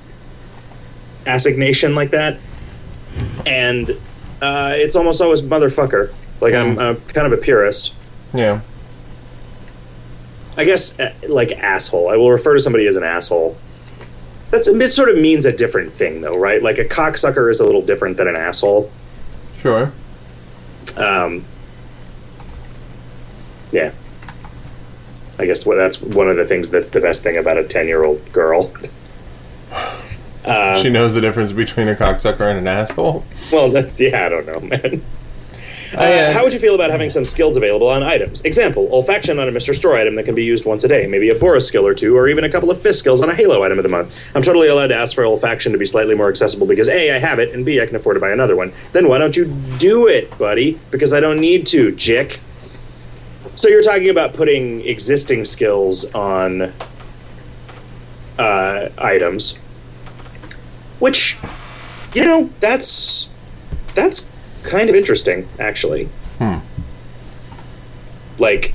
[1.29, 2.39] assignation like that,
[3.47, 3.91] and
[4.41, 6.13] uh, it's almost always motherfucker.
[6.41, 7.95] Like I'm uh, kind of a purist.
[8.33, 8.61] Yeah.
[10.57, 12.09] I guess uh, like asshole.
[12.09, 13.57] I will refer to somebody as an asshole.
[14.51, 14.91] That's it.
[14.91, 16.63] Sort of means a different thing, though, right?
[16.63, 18.91] Like a cocksucker is a little different than an asshole.
[19.59, 19.93] Sure.
[20.97, 21.45] Um,
[23.73, 23.93] yeah.
[25.39, 28.33] I guess what that's one of the things that's the best thing about a ten-year-old
[28.33, 28.73] girl.
[30.49, 33.25] Uh, she knows the difference between a cocksucker and an asshole.
[33.53, 35.03] well, that, yeah, I don't know, man.
[35.95, 38.43] Uh, uh, how would you feel about having some skills available on items?
[38.43, 39.75] Example: olfaction on a Mr.
[39.75, 42.17] Store item that can be used once a day, maybe a Boris skill or two,
[42.17, 44.15] or even a couple of fist skills on a Halo item of the month.
[44.35, 47.19] I'm totally allowed to ask for olfaction to be slightly more accessible because a, I
[47.19, 48.73] have it, and b, I can afford to buy another one.
[48.93, 49.47] Then why don't you
[49.79, 50.79] do it, buddy?
[50.91, 52.41] Because I don't need to, Jick.
[53.55, 56.73] So you're talking about putting existing skills on
[58.39, 59.59] uh, items,
[60.99, 61.37] which,
[62.15, 63.31] you know, that's
[63.95, 64.29] that's
[64.63, 66.09] kind of interesting, actually.
[66.39, 66.59] Hmm.
[68.39, 68.75] Like,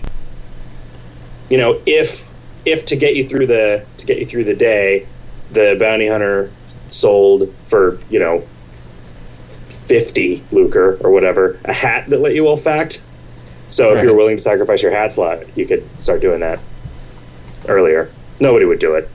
[1.50, 2.30] you know, if
[2.66, 5.08] if to get you through the to get you through the day,
[5.52, 6.52] the bounty hunter
[6.88, 8.46] sold for you know
[9.68, 13.02] fifty lucre or whatever a hat that let you olfact.
[13.70, 16.60] So if you're willing to sacrifice your hat slot, you could start doing that
[17.68, 18.12] earlier.
[18.40, 19.10] Nobody would do it.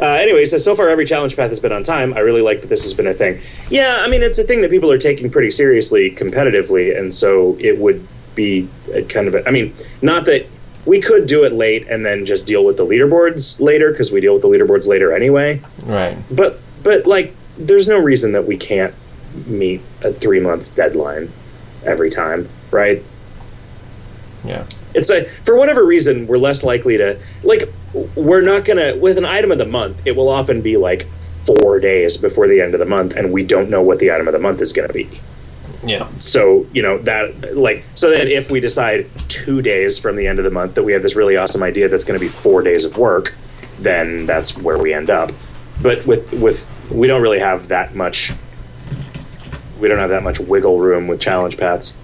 [0.00, 2.14] Uh, anyway, so so far every challenge path has been on time.
[2.14, 3.40] I really like that this has been a thing.
[3.68, 7.56] Yeah, I mean it's a thing that people are taking pretty seriously competitively, and so
[7.60, 9.34] it would be a kind of.
[9.34, 10.46] A, I mean, not that
[10.86, 14.20] we could do it late and then just deal with the leaderboards later because we
[14.20, 15.60] deal with the leaderboards later anyway.
[15.84, 16.16] Right.
[16.30, 18.94] But but like, there's no reason that we can't
[19.46, 21.30] meet a three month deadline
[21.84, 23.02] every time, right?
[24.44, 24.64] Yeah.
[24.94, 27.68] it's like for whatever reason we're less likely to like
[28.14, 31.08] we're not gonna with an item of the month it will often be like
[31.44, 34.28] four days before the end of the month and we don't know what the item
[34.28, 35.08] of the month is gonna be.
[35.82, 36.08] Yeah.
[36.18, 40.38] so you know that like so that if we decide two days from the end
[40.38, 42.60] of the month that we have this really awesome idea that's going to be four
[42.60, 43.34] days of work
[43.78, 45.30] then that's where we end up.
[45.82, 48.32] But with with we don't really have that much
[49.80, 51.96] we don't have that much wiggle room with challenge paths.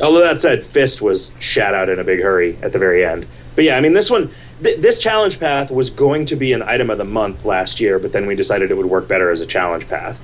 [0.00, 3.26] Although that said fist was shat out in a big hurry at the very end.
[3.56, 4.30] But yeah i mean this one
[4.62, 7.98] th- this challenge path was going to be an item of the month last year
[7.98, 10.18] but then we decided it would work better as a challenge path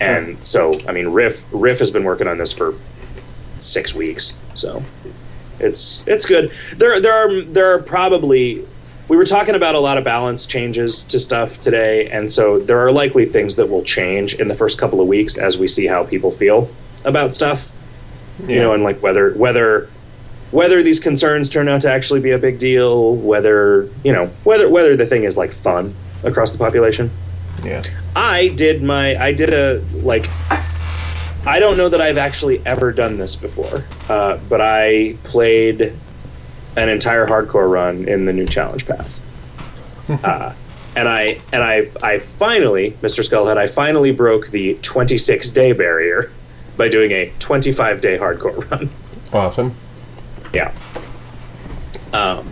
[0.00, 2.74] and so I mean, Riff Riff has been working on this for
[3.58, 4.36] six weeks.
[4.54, 4.82] So
[5.58, 6.52] It's it's good.
[6.76, 8.64] There there are there are probably
[9.08, 12.78] we were talking about a lot of balance changes to stuff today, and so there
[12.78, 15.86] are likely things that will change in the first couple of weeks as we see
[15.86, 16.70] how people feel
[17.04, 17.72] about stuff.
[18.46, 19.90] You know, and like whether whether
[20.50, 24.68] whether these concerns turn out to actually be a big deal, whether you know whether
[24.68, 25.94] whether the thing is like fun
[26.24, 27.10] across the population.
[27.62, 27.82] Yeah.
[28.14, 30.28] I did my I did a like
[31.46, 35.94] I don't know that I've actually ever done this before, uh, but I played
[36.76, 40.52] an entire hardcore run in the new challenge path, uh,
[40.96, 43.26] and I and I I finally, Mr.
[43.26, 46.30] Skullhead, I finally broke the 26 day barrier
[46.76, 48.90] by doing a 25 day hardcore run.
[49.32, 49.74] Awesome.
[50.58, 50.72] Yeah.
[52.12, 52.48] Um,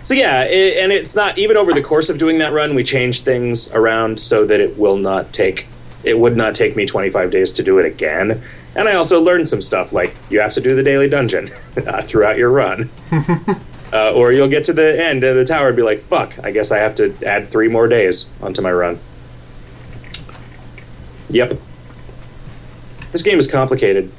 [0.00, 2.74] so yeah, i and it's not even over the course of doing that run.
[2.74, 5.66] We changed things around so that it will not take.
[6.04, 8.42] It would not take me 25 days to do it again.
[8.76, 11.50] And I also learned some stuff like you have to do the daily dungeon
[11.86, 12.88] uh, throughout your run,
[13.92, 16.38] uh, or you'll get to the end of the tower and be like, "Fuck!
[16.42, 18.98] I guess I have to add three more days onto my run."
[21.28, 21.58] Yep.
[23.12, 24.10] This game is complicated.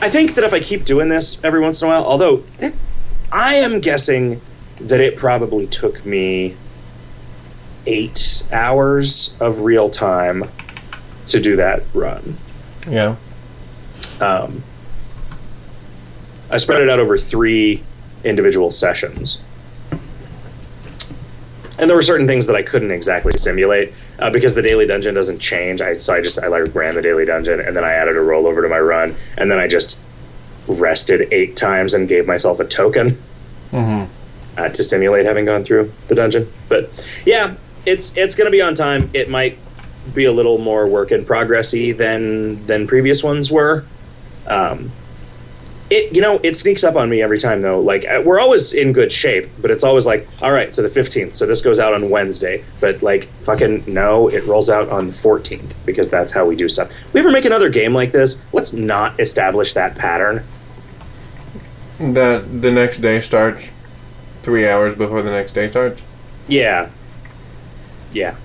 [0.00, 2.74] I think that if I keep doing this every once in a while, although it,
[3.32, 4.40] I am guessing
[4.80, 6.56] that it probably took me
[7.86, 10.44] eight hours of real time
[11.26, 12.36] to do that run.
[12.88, 13.16] Yeah.
[14.20, 14.62] Um,
[16.50, 17.82] I spread it out over three
[18.24, 19.42] individual sessions.
[21.78, 25.14] And there were certain things that I couldn't exactly simulate uh, because the daily dungeon
[25.14, 25.80] doesn't change.
[25.80, 28.20] I so I just I like ran the daily dungeon and then I added a
[28.20, 29.98] rollover to my run and then I just
[30.66, 33.18] rested eight times and gave myself a token
[33.72, 34.10] Mm-hmm.
[34.58, 36.50] uh, to simulate having gone through the dungeon.
[36.70, 36.90] But
[37.26, 37.54] yeah,
[37.84, 39.10] it's it's going to be on time.
[39.12, 39.58] It might
[40.14, 43.84] be a little more work in progressy than than previous ones were.
[44.46, 44.90] Um,
[45.90, 47.80] it you know it sneaks up on me every time though.
[47.80, 50.88] Like uh, we're always in good shape, but it's always like all right, so the
[50.88, 52.64] fifteenth, so this goes out on Wednesday.
[52.80, 56.68] But like fucking no, it rolls out on the fourteenth because that's how we do
[56.68, 56.90] stuff.
[57.12, 58.42] We ever make another game like this?
[58.52, 60.44] Let's not establish that pattern.
[61.98, 63.72] That the next day starts
[64.42, 66.04] three hours before the next day starts.
[66.46, 66.90] Yeah.
[68.12, 68.36] Yeah.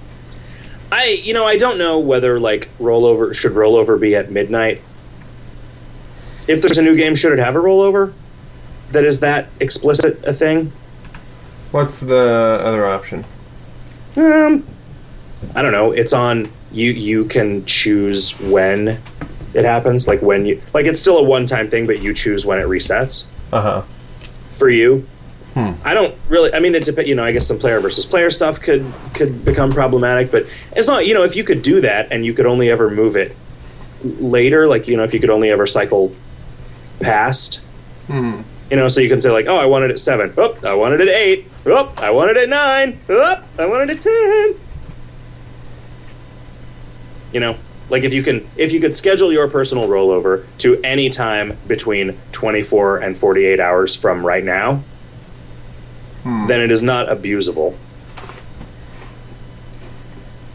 [0.91, 4.82] I you know, I don't know whether like rollover should rollover be at midnight.
[6.48, 8.14] If there's a new game, should it have a rollover?
[8.91, 10.72] That is that explicit a thing?
[11.72, 13.26] What's the other option?
[14.16, 14.66] Um
[15.56, 15.91] I don't know.
[15.91, 19.00] It's on you you can choose when
[19.54, 22.46] it happens, like when you like it's still a one time thing, but you choose
[22.46, 23.26] when it resets.
[23.52, 23.82] Uh huh.
[24.58, 25.08] for you.
[25.54, 25.74] Hmm.
[25.84, 26.52] I don't really.
[26.52, 27.08] I mean, it depends.
[27.08, 27.24] you know.
[27.24, 28.84] I guess some player versus player stuff could
[29.14, 31.06] could become problematic, but it's not.
[31.06, 33.36] You know, if you could do that and you could only ever move it
[34.04, 36.12] later, like you know, if you could only ever cycle
[37.04, 37.62] past,
[38.08, 38.41] Hmm.
[38.70, 40.34] you know, so you can say like, oh, I wanted it at seven.
[40.38, 41.47] Oh, I wanted it at eight.
[41.66, 42.99] Oh, I wanted it at nine.
[43.10, 44.56] Oh, I wanted it at ten.
[47.32, 47.56] You know,
[47.89, 52.18] like if you can, if you could schedule your personal rollover to any time between
[52.32, 54.84] 24 and 48 hours from right now,
[56.24, 56.47] Hmm.
[56.47, 57.76] then it is not abusable.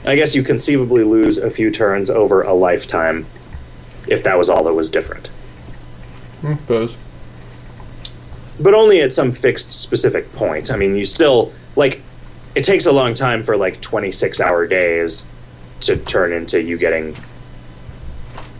[0.06, 3.26] I guess you conceivably lose a few turns over a lifetime
[4.06, 5.28] if that was all that was different.
[6.44, 6.96] I suppose.
[8.60, 10.70] but only at some fixed specific point.
[10.70, 12.02] I mean, you still like
[12.54, 15.28] it takes a long time for like 26 hour days
[15.80, 17.14] to turn into you getting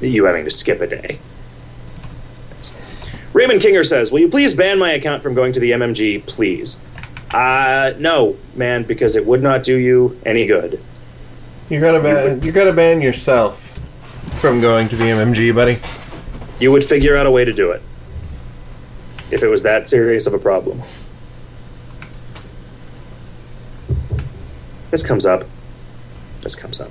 [0.01, 1.18] you having to skip a day.
[3.33, 6.81] Raymond Kinger says, "Will you please ban my account from going to the MMG, please?"
[7.33, 10.81] Uh, no, man, because it would not do you any good.
[11.68, 12.41] You gotta ban.
[12.43, 13.79] You gotta ban yourself
[14.41, 15.79] from going to the MMG, buddy.
[16.61, 17.82] You would figure out a way to do it
[19.30, 20.82] if it was that serious of a problem.
[24.90, 25.44] This comes up.
[26.40, 26.90] This comes up.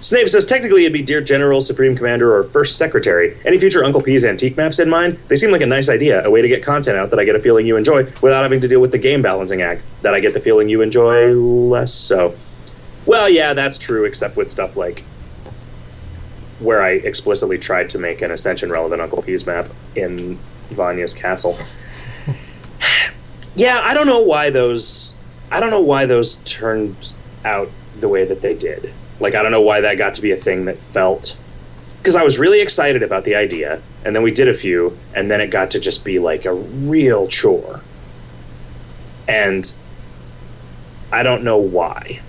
[0.00, 3.36] Snave says technically it'd be Dear General, Supreme Commander, or First Secretary.
[3.44, 5.18] Any future Uncle P's antique maps in mind?
[5.26, 7.34] They seem like a nice idea, a way to get content out that I get
[7.34, 10.20] a feeling you enjoy without having to deal with the game balancing act that I
[10.20, 12.36] get the feeling you enjoy less so.
[13.06, 15.02] Well, yeah, that's true, except with stuff like
[16.60, 20.38] where I explicitly tried to make an Ascension relevant Uncle P's map in
[20.70, 21.58] Vanya's castle.
[23.54, 25.14] yeah, I don't know why those
[25.50, 28.92] I don't know why those turned out the way that they did.
[29.20, 31.36] Like I don't know why that got to be a thing that felt
[31.98, 35.30] because I was really excited about the idea and then we did a few and
[35.30, 37.80] then it got to just be like a real chore.
[39.26, 39.70] And
[41.12, 42.20] I don't know why.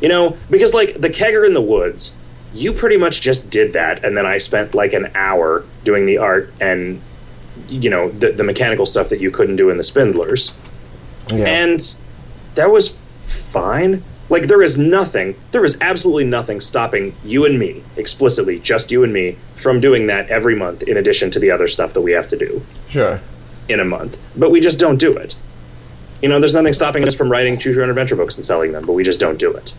[0.00, 2.12] You know, because like the kegger in the woods
[2.54, 6.18] you pretty much just did that, and then I spent like an hour doing the
[6.18, 7.00] art and
[7.68, 10.52] you know the, the mechanical stuff that you couldn't do in the Spindlers,
[11.32, 11.44] Yeah.
[11.46, 11.96] and
[12.54, 14.02] that was fine.
[14.28, 19.04] Like there is nothing, there is absolutely nothing stopping you and me, explicitly just you
[19.04, 20.82] and me, from doing that every month.
[20.82, 23.20] In addition to the other stuff that we have to do sure.
[23.68, 25.36] in a month, but we just don't do it.
[26.22, 28.72] You know, there's nothing stopping us from writing choose your own adventure books and selling
[28.72, 29.70] them, but we just don't do it.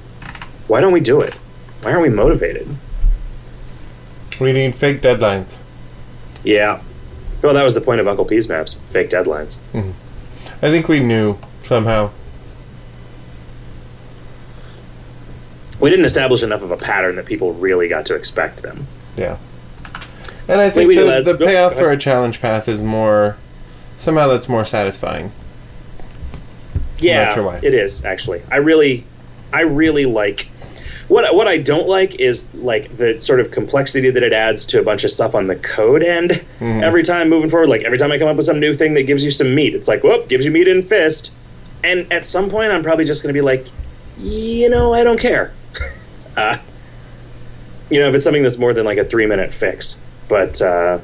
[0.68, 1.36] Why don't we do it?
[1.82, 2.68] Why aren't we motivated?
[4.40, 5.58] We need fake deadlines.
[6.44, 6.82] Yeah.
[7.42, 9.58] Well, that was the point of Uncle P's maps fake deadlines.
[9.74, 9.92] Mm-hmm.
[10.66, 12.12] I think we knew somehow.
[15.80, 18.88] We didn't establish enough of a pattern that people really got to expect them.
[19.16, 19.38] Yeah.
[20.48, 23.38] And I think do the, the oh, payoff go for a challenge path is more
[23.98, 25.32] somehow that's more satisfying.
[27.00, 28.42] Yeah, sure it is actually.
[28.50, 29.06] I really,
[29.54, 30.50] I really like.
[31.08, 34.80] What what I don't like is like the sort of complexity that it adds to
[34.80, 36.42] a bunch of stuff on the code end.
[36.60, 36.84] Mhm.
[36.84, 39.04] Every time moving forward, like every time I come up with some new thing that
[39.04, 41.32] gives you some meat, it's like, whoop, gives you meat in fist.
[41.84, 43.68] And at some point, I'm probably just going to be like,
[44.18, 45.54] you know, I don't care.
[46.38, 46.58] uh,
[47.90, 50.62] you know, if it's something that's more than like a three minute fix, but.
[50.62, 51.00] Uh,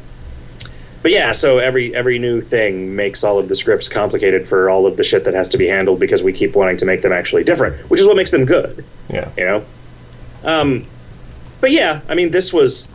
[1.01, 4.85] but yeah, so every every new thing makes all of the scripts complicated for all
[4.85, 7.11] of the shit that has to be handled because we keep wanting to make them
[7.11, 9.27] actually different, which is what makes them good, Yeah.
[9.37, 9.65] you know.
[10.43, 10.85] Um,
[11.61, 12.93] but yeah, I mean, this was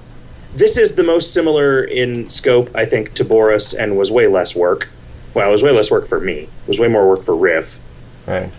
[0.55, 4.55] this is the most similar in scope, I think, to Boris, and was way less
[4.55, 4.89] work.
[5.35, 6.41] Well, it was way less work for me.
[6.41, 7.79] It was way more work for Riff.
[8.27, 8.51] Right.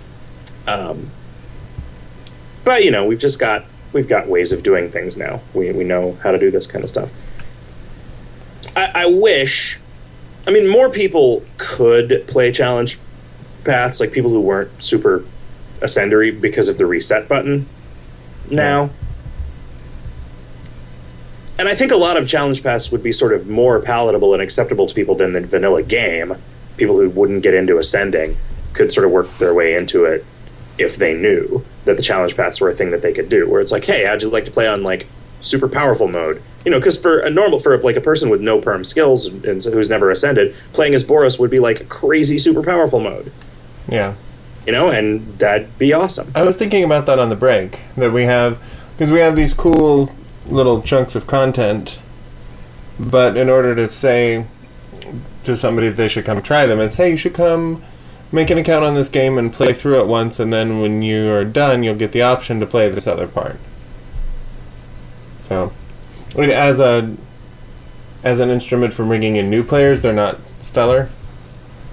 [0.67, 1.11] Um,
[2.63, 5.41] but you know, we've just got we've got ways of doing things now.
[5.53, 7.11] We we know how to do this kind of stuff.
[8.75, 9.79] I, I wish,
[10.47, 12.99] I mean, more people could play challenge
[13.63, 15.25] paths, like people who weren't super
[15.81, 17.67] ascendery because of the reset button.
[18.49, 18.89] Now.
[21.57, 24.41] And I think a lot of challenge paths would be sort of more palatable and
[24.41, 26.37] acceptable to people than the vanilla game.
[26.77, 28.37] People who wouldn't get into ascending
[28.73, 30.25] could sort of work their way into it
[30.77, 33.49] if they knew that the challenge paths were a thing that they could do.
[33.49, 35.07] Where it's like, hey, how'd you like to play on like
[35.41, 36.41] super powerful mode?
[36.63, 39.61] You know, because for a normal, for like a person with no perm skills and
[39.61, 43.31] who's never ascended, playing as Boris would be like crazy super powerful mode.
[43.89, 44.15] Yeah.
[44.69, 46.31] You know, and that'd be awesome.
[46.35, 48.59] I was thinking about that on the break that we have
[48.91, 50.13] because we have these cool
[50.45, 51.99] little chunks of content,
[52.99, 54.45] but in order to say
[55.43, 57.81] to somebody that they should come try them, it's hey, you should come
[58.31, 61.31] make an account on this game and play through it once, and then when you
[61.31, 63.57] are done, you'll get the option to play this other part.
[65.39, 65.73] So,
[66.37, 67.17] I mean, as a
[68.23, 71.09] as an instrument for bringing in new players, they're not stellar,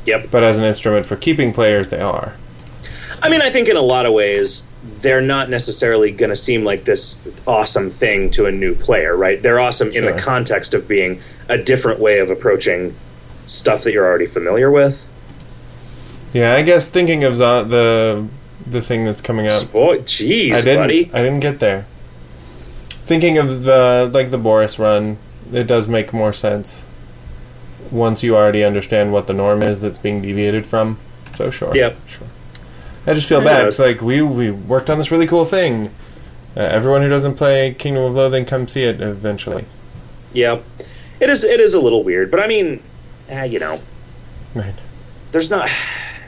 [0.04, 0.30] Yep.
[0.30, 2.34] but as an instrument for keeping players, they are.
[3.26, 4.66] I mean, I think in a lot of ways,
[5.00, 9.42] they're not necessarily going to seem like this awesome thing to a new player, right?
[9.42, 12.94] They're awesome in the context of being a different way of approaching
[13.44, 15.04] stuff that you're already familiar with.
[16.32, 18.28] Yeah, I guess thinking of the
[18.66, 19.72] the thing that's coming up.
[19.72, 20.82] Boy, jeez, I didn't.
[20.82, 21.10] buddy.
[21.12, 21.86] I didn't get there.
[22.88, 25.18] Thinking of the like the Boris run,
[25.52, 26.86] it does make more sense
[27.90, 30.98] once you already understand what the norm is that's being deviated from.
[31.34, 31.74] So sure.
[31.74, 31.96] Yep.
[32.06, 32.25] Sure.
[33.06, 33.62] I just feel bad.
[33.62, 33.68] know.
[33.68, 35.86] It's like we we worked on this really cool thing.
[36.56, 39.64] Uh, everyone who doesn't play Kingdom of Loathing, come see it eventually.
[40.32, 40.60] Yeah,
[41.20, 41.44] it is.
[41.44, 42.82] It is a little weird, but I mean,
[43.28, 43.80] eh, you know,
[44.54, 44.74] Right.
[45.32, 45.68] there's not.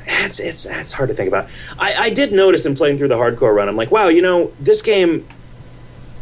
[0.07, 1.49] It's it's it's hard to think about.
[1.79, 4.53] I, I did notice in playing through the hardcore run, I'm like, wow, you know,
[4.61, 5.27] this game,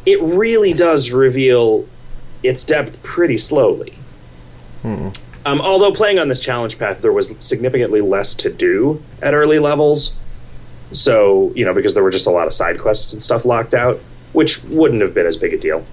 [0.05, 1.87] it really does reveal
[2.43, 3.95] its depth pretty slowly.
[4.83, 5.09] Hmm.
[5.45, 9.59] Um, although playing on this challenge path, there was significantly less to do at early
[9.61, 10.13] levels.
[10.93, 13.75] So you know, because there were just a lot of side quests and stuff locked
[13.75, 13.99] out,
[14.33, 15.85] which wouldn't have been as big a deal.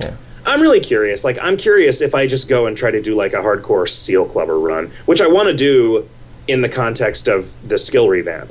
[0.00, 0.14] Yeah.
[0.46, 1.24] I'm really curious.
[1.24, 4.24] Like, I'm curious if I just go and try to do like a hardcore Seal
[4.26, 6.08] Clubber run, which I want to do
[6.46, 8.50] in the context of the skill revamp.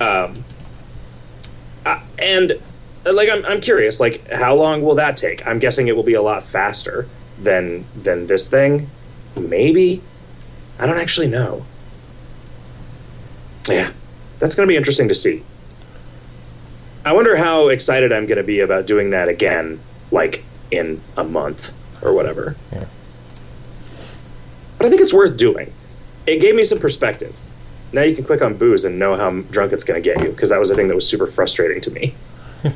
[0.00, 0.44] Um,
[2.18, 2.60] and
[3.04, 4.00] like, I'm, I'm curious.
[4.00, 5.46] Like, how long will that take?
[5.46, 7.08] I'm guessing it will be a lot faster
[7.40, 8.90] than than this thing.
[9.36, 10.02] Maybe.
[10.78, 11.64] I don't actually know.
[13.68, 13.92] Yeah,
[14.42, 15.44] that's going to be interesting to see.
[17.04, 19.78] I wonder how excited I'm going to be about doing that again,
[20.10, 21.72] like in a month
[22.02, 22.56] or whatever.
[22.72, 22.86] Yeah.
[24.78, 25.72] But I think it's worth doing.
[26.26, 27.38] It gave me some perspective.
[27.92, 30.30] Now you can click on booze and know how drunk it's going to get you,
[30.30, 32.14] because that was a thing that was super frustrating to me.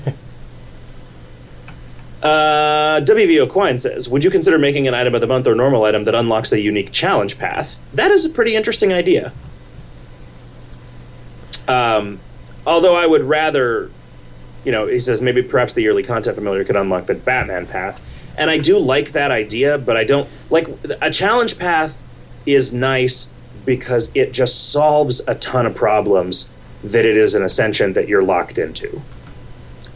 [2.22, 5.84] Uh, WVO Quine says, "Would you consider making an item of the month or normal
[5.84, 7.76] item that unlocks a unique challenge path?
[7.94, 9.32] That is a pretty interesting idea.
[11.68, 12.20] Um,
[12.66, 13.90] although I would rather
[14.66, 18.04] you know, he says maybe perhaps the yearly content familiar could unlock the Batman path.
[18.36, 20.68] And I do like that idea, but I don't like
[21.00, 21.96] a challenge path
[22.44, 23.32] is nice
[23.64, 26.50] because it just solves a ton of problems
[26.82, 29.00] that it is an ascension that you're locked into.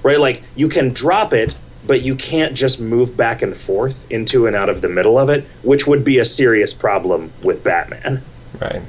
[0.04, 0.20] Right?
[0.20, 4.54] Like you can drop it, but you can't just move back and forth into and
[4.54, 8.22] out of the middle of it, which would be a serious problem with Batman.
[8.60, 8.82] Right.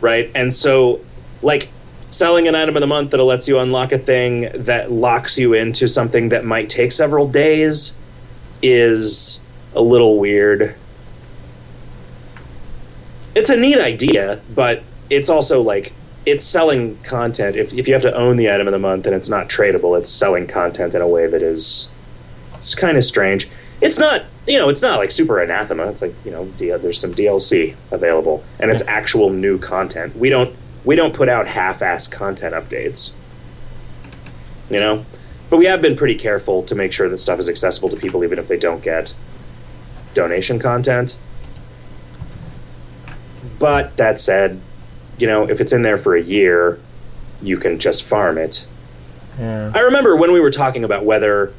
[0.00, 0.30] Right?
[0.34, 1.02] And so
[1.42, 1.68] like
[2.16, 5.52] selling an item of the month that lets you unlock a thing that locks you
[5.52, 7.96] into something that might take several days
[8.62, 9.42] is
[9.74, 10.74] a little weird.
[13.34, 15.92] It's a neat idea, but it's also like
[16.24, 17.54] it's selling content.
[17.54, 19.98] If, if you have to own the item of the month and it's not tradable,
[19.98, 21.90] it's selling content in a way that is
[22.54, 23.50] it's kind of strange.
[23.82, 25.86] It's not you know it's not like super anathema.
[25.88, 30.16] It's like you know there's some DLC available and it's actual new content.
[30.16, 30.56] We don't
[30.86, 33.14] we don't put out half-ass content updates.
[34.70, 35.04] You know,
[35.50, 38.24] but we have been pretty careful to make sure that stuff is accessible to people
[38.24, 39.12] even if they don't get
[40.14, 41.16] donation content.
[43.58, 44.60] But that said,
[45.18, 46.80] you know, if it's in there for a year,
[47.42, 48.66] you can just farm it.
[49.38, 49.70] Yeah.
[49.74, 51.52] I remember when we were talking about whether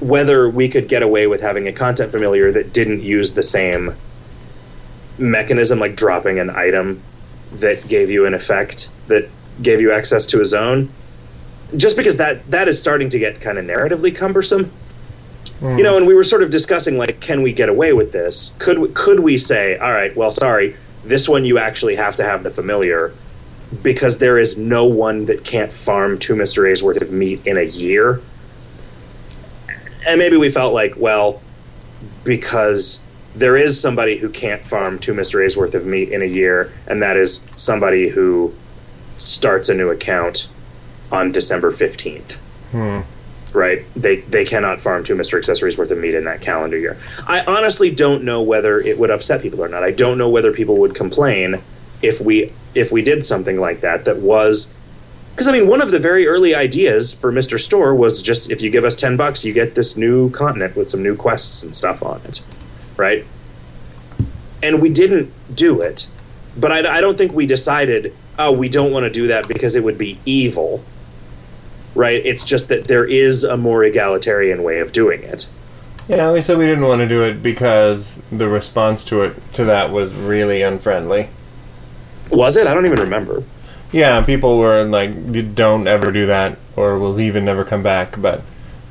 [0.00, 3.94] whether we could get away with having a content familiar that didn't use the same
[5.16, 7.00] mechanism like dropping an item
[7.54, 9.28] that gave you an effect that
[9.60, 10.90] gave you access to a zone
[11.76, 14.70] just because that that is starting to get kind of narratively cumbersome
[15.60, 15.78] Mm.
[15.78, 18.52] you know and we were sort of discussing like can we get away with this
[18.58, 20.74] could we, could we say all right well sorry
[21.04, 23.12] this one you actually have to have the familiar
[23.82, 26.70] because there is no one that can't farm two Mr.
[26.70, 28.20] A's worth of meat in a year.
[30.06, 31.40] And maybe we felt like, well,
[32.24, 33.02] because
[33.34, 35.44] there is somebody who can't farm two Mr.
[35.44, 38.52] A's worth of meat in a year, and that is somebody who
[39.18, 40.48] starts a new account
[41.10, 42.32] on December 15th.
[42.72, 43.00] Hmm.
[43.52, 43.84] Right?
[43.94, 45.36] They they cannot farm two Mr.
[45.36, 46.98] Accessories worth of meat in that calendar year.
[47.26, 49.82] I honestly don't know whether it would upset people or not.
[49.82, 51.60] I don't know whether people would complain
[52.00, 54.72] if we if we did something like that that was
[55.32, 57.60] because I mean one of the very early ideas for Mr.
[57.60, 60.88] Store was just if you give us 10 bucks you get this new continent with
[60.88, 62.42] some new quests and stuff on it.
[63.02, 63.26] Right?
[64.62, 66.06] And we didn't do it.
[66.56, 69.74] But I, I don't think we decided, oh, we don't want to do that because
[69.74, 70.84] it would be evil
[71.94, 72.24] right?
[72.24, 75.48] It's just that there is a more egalitarian way of doing it.
[76.08, 79.64] Yeah, we said we didn't want to do it because the response to it to
[79.64, 81.28] that was really unfriendly.
[82.30, 82.66] Was it?
[82.66, 83.44] I don't even remember.
[83.92, 88.20] Yeah, people were like, "Don't ever do that, or we'll leave and never come back."
[88.20, 88.42] But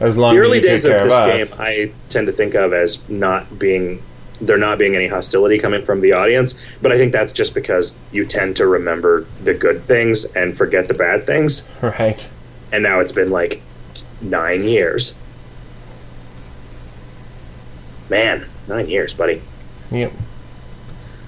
[0.02, 2.56] as long The as early take days of this of game, I tend to think
[2.56, 4.02] of as not being
[4.41, 7.95] there not being any hostility coming from the audience, but I think that's just because
[8.12, 11.70] you tend to remember the good things and forget the bad things.
[11.82, 12.28] right?
[12.72, 13.62] And now it's been like
[14.20, 15.14] nine years.
[18.10, 19.41] Man, nine years, buddy.
[19.91, 20.12] Yep.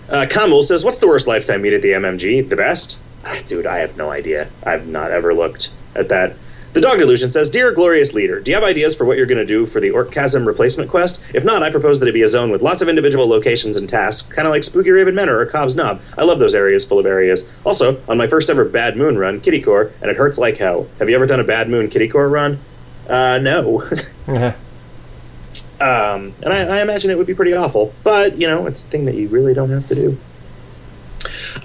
[0.10, 2.48] Uh, Kamul says, "What's the worst lifetime meat at the MMG?
[2.50, 2.98] The best?
[3.24, 4.50] Ah, dude, I have no idea.
[4.66, 6.36] I've not ever looked at that."
[6.74, 9.38] The Dog Illusion says, "Dear glorious leader, do you have ideas for what you're going
[9.38, 11.22] to do for the Orcchasm replacement quest?
[11.34, 13.88] If not, I propose that it be a zone with lots of individual locations and
[13.88, 16.02] tasks, kind of like Spookyraven Manor or Cobb's Knob.
[16.18, 17.48] I love those areas full of areas.
[17.64, 20.88] Also, on my first ever Bad Moon run, Kitty Core, and it hurts like hell.
[20.98, 22.60] Have you ever done a Bad Moon Kitty Core run?
[23.08, 23.88] Uh, no."
[25.82, 28.88] Um, and I, I imagine it would be pretty awful, but you know, it's a
[28.88, 30.18] thing that you really don't have to do.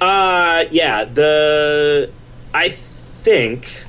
[0.01, 2.11] Uh, yeah, the
[2.53, 3.85] I think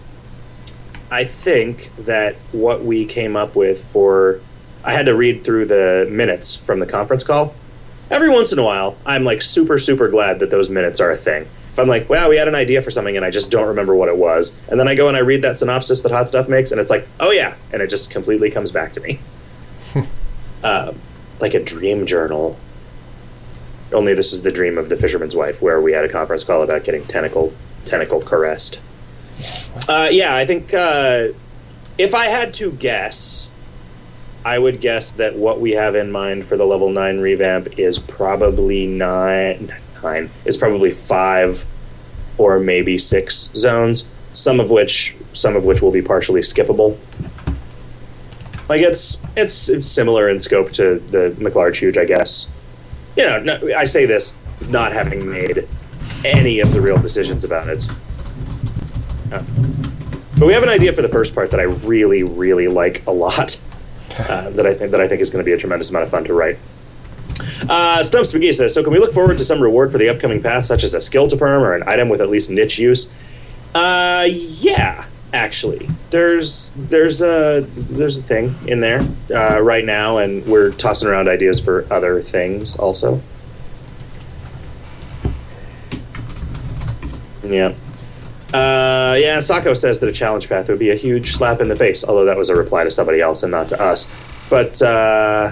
[1.11, 4.41] I think that what we came up with for
[4.83, 7.53] I had to read through the minutes from the conference call.
[8.09, 11.17] Every once in a while, I'm like super super glad that those minutes are a
[11.17, 11.47] thing.
[11.71, 13.95] If I'm like, wow, we had an idea for something and I just don't remember
[13.95, 16.47] what it was, and then I go and I read that synopsis that Hot Stuff
[16.49, 19.19] makes, and it's like, oh yeah, and it just completely comes back to me
[20.63, 20.99] um,
[21.39, 22.57] like a dream journal.
[23.91, 26.61] Only this is the dream of the fisherman's wife, where we had a conference call
[26.61, 27.53] about getting tentacle
[27.85, 28.79] tentacle caressed.
[29.87, 31.29] Uh, yeah, I think uh,
[31.97, 33.49] if I had to guess,
[34.45, 37.99] I would guess that what we have in mind for the level nine revamp is
[37.99, 39.75] probably nine.
[40.01, 41.65] Nine is probably five
[42.37, 44.09] or maybe six zones.
[44.31, 46.97] Some of which, some of which will be partially skippable.
[48.69, 52.51] Like it's it's, similar in scope to the McLarge Huge, I guess.
[53.17, 54.37] You know, no, I say this
[54.69, 55.67] not having made
[56.23, 57.85] any of the real decisions about it.
[59.29, 63.11] But we have an idea for the first part that I really, really like a
[63.11, 63.61] lot.
[64.17, 66.09] Uh, that I think that I think is going to be a tremendous amount of
[66.09, 66.57] fun to write.
[67.69, 70.41] Uh, Stumps McGee says, "So can we look forward to some reward for the upcoming
[70.41, 73.11] pass, such as a skill to perm or an item with at least niche use?"
[73.75, 75.87] Uh, yeah, actually.
[76.09, 79.01] There's there's a there's a thing in there
[79.33, 83.21] uh, right now, and we're tossing around ideas for other things also.
[87.43, 87.73] Yeah.
[88.53, 91.75] Uh, yeah, Sako says that a challenge path would be a huge slap in the
[91.75, 94.09] face, although that was a reply to somebody else and not to us.
[94.49, 95.51] But uh,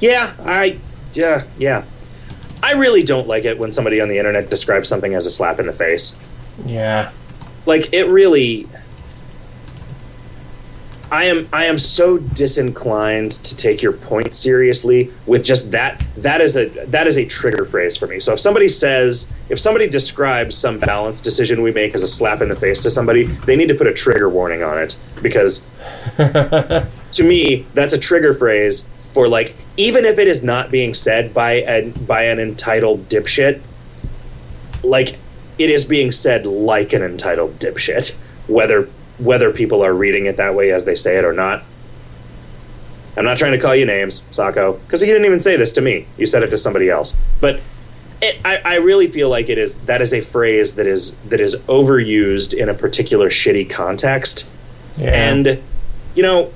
[0.00, 0.78] yeah, I
[1.12, 1.84] yeah yeah,
[2.62, 5.58] I really don't like it when somebody on the internet describes something as a slap
[5.58, 6.16] in the face.
[6.64, 7.10] Yeah.
[7.66, 8.68] Like it really.
[11.14, 16.40] I am I am so disinclined to take your point seriously with just that that
[16.40, 18.18] is a that is a trigger phrase for me.
[18.18, 22.40] So if somebody says if somebody describes some balance decision we make as a slap
[22.40, 25.64] in the face to somebody, they need to put a trigger warning on it because
[26.16, 31.32] to me that's a trigger phrase for like even if it is not being said
[31.32, 33.60] by a by an entitled dipshit,
[34.82, 35.16] like
[35.58, 38.16] it is being said like an entitled dipshit,
[38.48, 38.88] whether
[39.18, 41.62] whether people are reading it that way as they say it or not.
[43.16, 45.80] I'm not trying to call you names, Sako, because he didn't even say this to
[45.80, 46.06] me.
[46.18, 47.16] You said it to somebody else.
[47.40, 47.60] But
[48.20, 51.40] it, I, I really feel like it is that is a phrase that is that
[51.40, 54.48] is overused in a particular shitty context.
[54.96, 55.10] Yeah.
[55.10, 55.62] And
[56.14, 56.52] you know,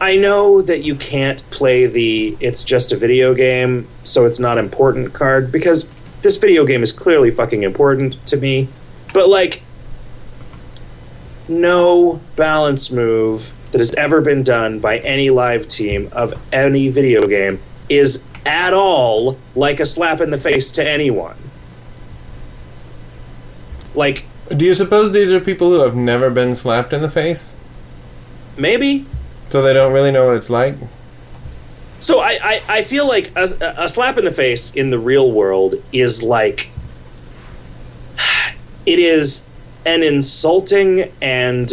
[0.00, 4.56] I know that you can't play the it's just a video game, so it's not
[4.56, 5.90] important card because
[6.22, 8.68] this video game is clearly fucking important to me.
[9.12, 9.62] But like
[11.50, 17.26] no balance move that has ever been done by any live team of any video
[17.26, 21.36] game is at all like a slap in the face to anyone.
[23.94, 27.54] Like Do you suppose these are people who have never been slapped in the face?
[28.56, 29.06] maybe
[29.48, 30.76] So they don't really know what it's like?
[31.98, 35.30] So I, I, I feel like a, a slap in the face in the real
[35.30, 36.70] world is like
[38.86, 39.48] it is
[39.86, 41.72] an insulting and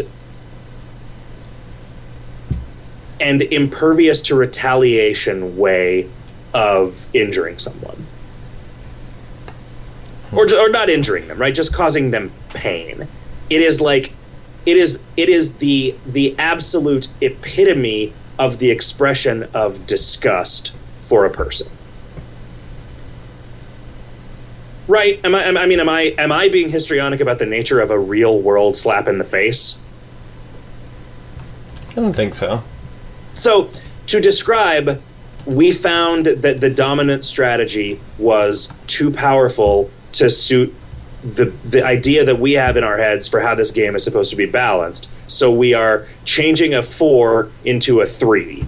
[3.20, 6.08] and impervious to retaliation way
[6.54, 8.06] of injuring someone.
[10.32, 11.54] Or, or not injuring them right?
[11.54, 13.08] Just causing them pain.
[13.50, 14.14] It is like
[14.66, 21.30] it is it is the the absolute epitome of the expression of disgust for a
[21.30, 21.77] person
[24.88, 27.80] right am I, am, I mean am i am i being histrionic about the nature
[27.80, 29.78] of a real world slap in the face
[31.98, 32.64] I don't think so.
[33.34, 33.72] So,
[34.06, 35.02] to describe,
[35.48, 40.74] we found that the dominant strategy was too powerful to suit
[41.24, 44.30] the the idea that we have in our heads for how this game is supposed
[44.30, 45.10] to be balanced.
[45.26, 48.64] So we are changing a 4 into a 3.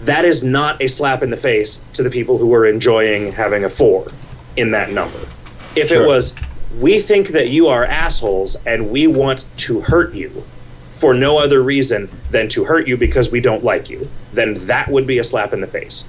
[0.00, 3.64] That is not a slap in the face to the people who are enjoying having
[3.64, 4.10] a 4
[4.56, 5.20] in that number.
[5.76, 6.02] If Sure.
[6.02, 6.34] it was
[6.78, 10.44] we think that you are assholes and we want to hurt you
[10.92, 14.88] for no other reason than to hurt you because we don't like you, then that
[14.88, 16.04] would be a slap in the face.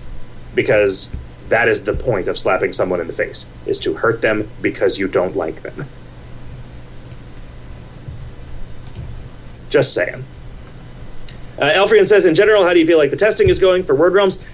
[0.54, 1.12] Because
[1.50, 4.98] that is the point of slapping someone in the face, is to hurt them because
[4.98, 5.88] you don't like them.
[9.70, 10.24] Just saying.
[11.60, 13.96] Uh, Elfrian says, in general, how do you feel like the testing is going for
[13.96, 14.48] Word Realms?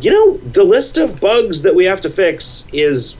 [0.00, 3.16] You know, the list of bugs that we have to fix is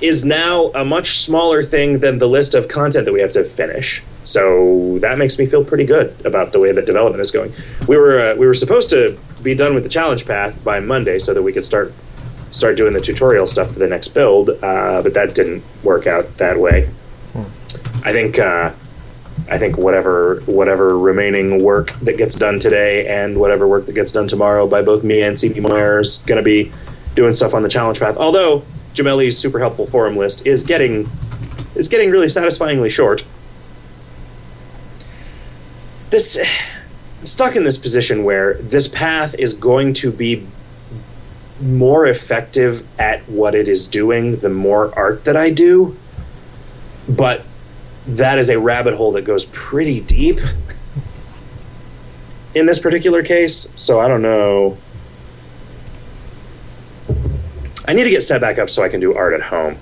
[0.00, 3.44] is now a much smaller thing than the list of content that we have to
[3.44, 4.02] finish.
[4.22, 7.52] So that makes me feel pretty good about the way that development is going.
[7.86, 11.18] We were uh, we were supposed to be done with the challenge path by Monday
[11.18, 11.92] so that we could start
[12.50, 16.36] start doing the tutorial stuff for the next build, uh, but that didn't work out
[16.38, 16.88] that way.
[18.04, 18.72] I think uh,
[19.50, 24.12] I think whatever whatever remaining work that gets done today and whatever work that gets
[24.12, 26.72] done tomorrow by both me and CDMoyer is going to be
[27.14, 28.16] doing stuff on the challenge path.
[28.16, 28.64] Although
[28.98, 31.08] Jameli's super helpful forum list is getting
[31.76, 33.24] is getting really satisfyingly short.
[36.10, 36.38] This
[37.20, 40.46] I'm stuck in this position where this path is going to be
[41.60, 45.96] more effective at what it is doing the more art that I do.
[47.08, 47.44] But
[48.06, 50.40] that is a rabbit hole that goes pretty deep
[52.54, 53.72] in this particular case.
[53.76, 54.76] So I don't know.
[57.88, 59.78] I need to get set back up so I can do art at home.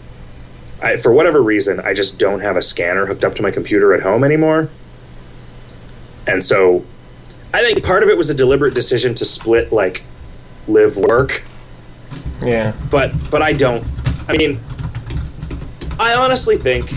[0.80, 3.92] I, for whatever reason, I just don't have a scanner hooked up to my computer
[3.94, 4.68] at home anymore.
[6.26, 6.84] And so
[7.52, 10.04] I think part of it was a deliberate decision to split like
[10.68, 11.42] live work
[12.42, 12.72] Yeah.
[12.90, 13.84] but but I don't.
[14.28, 14.60] I mean,
[15.98, 16.90] I honestly think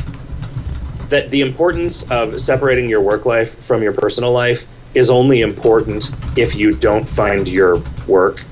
[1.10, 6.12] that the importance of separating your work life from your personal life is only important
[6.38, 8.44] if you don't find your work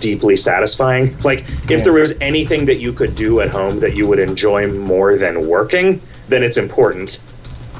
[0.00, 1.16] deeply satisfying.
[1.22, 1.76] Like if Yeah.
[1.84, 5.46] there was anything that you could do at home that you would enjoy more than
[5.46, 7.20] working, then it's important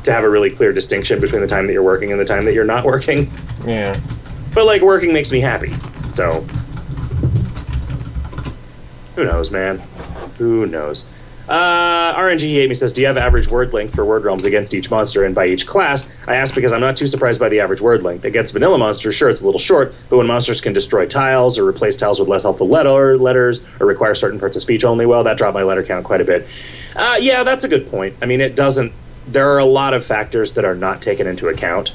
[0.04, 2.44] to have a really clear distinction between the time that you're working and the time
[2.44, 3.30] that you're not working.
[3.66, 3.98] Yeah.
[4.54, 5.72] But like working makes me happy.
[6.12, 6.44] So
[9.16, 9.80] who knows, man?
[10.38, 11.04] Who knows?
[11.50, 14.88] Uh, RNG Amy says, "Do you have average word length for word realms against each
[14.88, 17.80] monster and by each class?" I ask because I'm not too surprised by the average
[17.80, 18.24] word length.
[18.24, 21.66] Against vanilla monsters, sure, it's a little short, but when monsters can destroy tiles or
[21.66, 25.24] replace tiles with less helpful letter letters or require certain parts of speech only, well,
[25.24, 26.46] that dropped my letter count quite a bit.
[26.94, 28.14] Uh, yeah, that's a good point.
[28.22, 28.92] I mean, it doesn't.
[29.26, 31.92] There are a lot of factors that are not taken into account.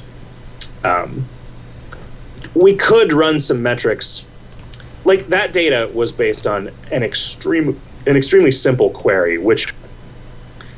[0.84, 1.24] Um,
[2.52, 4.26] we could run some metrics
[5.06, 9.74] like that data was based on an extreme an extremely simple query which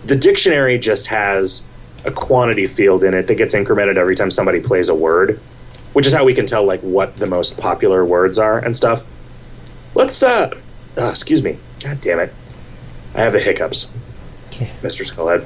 [0.04, 1.66] the dictionary just has
[2.06, 5.40] a quantity field in it that gets incremented every time somebody plays a word
[5.92, 9.04] which is how we can tell like what the most popular words are and stuff.
[9.94, 10.54] Let's uh
[10.96, 11.58] oh, excuse me.
[11.82, 12.32] God damn it.
[13.14, 13.88] I have the hiccups.
[14.48, 14.70] Okay.
[14.82, 15.44] mr skullhead.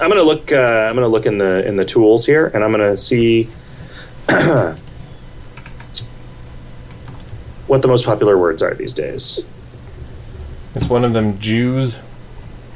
[0.00, 2.70] I'm gonna look uh, i'm gonna look in the in the tools here and i'm
[2.70, 3.48] gonna see
[7.66, 9.44] what the most popular words are these days.
[10.74, 12.00] It's one of them Jews?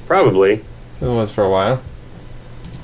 [0.07, 0.65] Probably.
[1.01, 1.83] It was for a while.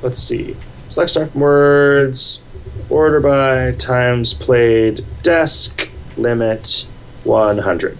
[0.03, 0.57] Let's see.
[0.89, 2.43] Select start from words.
[2.91, 5.05] Order by times played.
[5.23, 6.87] Desc limit
[7.25, 7.99] 100.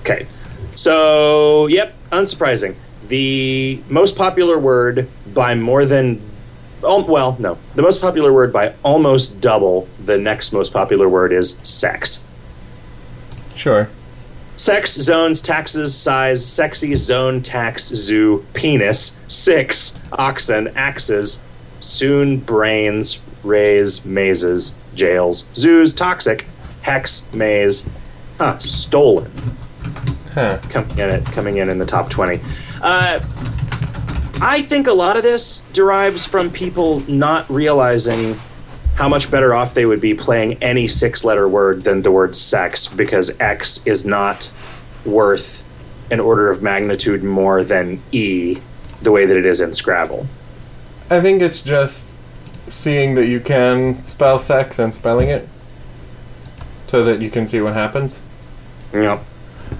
[0.00, 0.26] Okay.
[0.74, 2.76] So, yep, unsurprising.
[3.08, 6.22] The most popular word by more than
[6.82, 7.58] Oh, well, no.
[7.74, 12.22] The most popular word by almost double the next most popular word is sex.
[13.58, 13.90] Sure.
[14.56, 21.42] Sex, zones, taxes, size, sexy, zone, tax, zoo, penis, six, oxen, axes,
[21.80, 26.46] soon, brains, rays, mazes, jails, zoos, toxic,
[26.82, 27.88] hex, maze,
[28.38, 29.30] huh, stolen.
[30.34, 30.58] Huh.
[30.70, 32.40] Coming in coming in in the top twenty.
[32.80, 33.18] Uh,
[34.40, 38.38] I think a lot of this derives from people not realizing
[38.98, 42.34] how much better off they would be playing any six letter word than the word
[42.34, 44.50] sex because X is not
[45.06, 45.62] worth
[46.10, 48.58] an order of magnitude more than E
[49.00, 50.26] the way that it is in Scrabble.
[51.10, 52.10] I think it's just
[52.68, 55.48] seeing that you can spell sex and spelling it
[56.88, 58.20] so that you can see what happens.
[58.92, 59.22] Yep.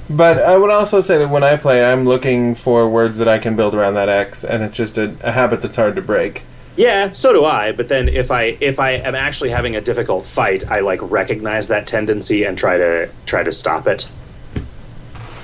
[0.09, 3.41] But I would also say that when I play, I'm looking for words that I
[3.41, 6.45] can build around that X, and it's just a, a habit that's hard to break.
[6.79, 7.73] Yeah, so do I.
[7.73, 11.67] But then if I if I am actually having a difficult fight, I like recognize
[11.69, 14.09] that tendency and try to try to stop it.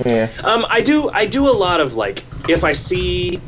[0.06, 0.30] Yeah.
[0.44, 3.40] Um, I do I do a lot of like if I see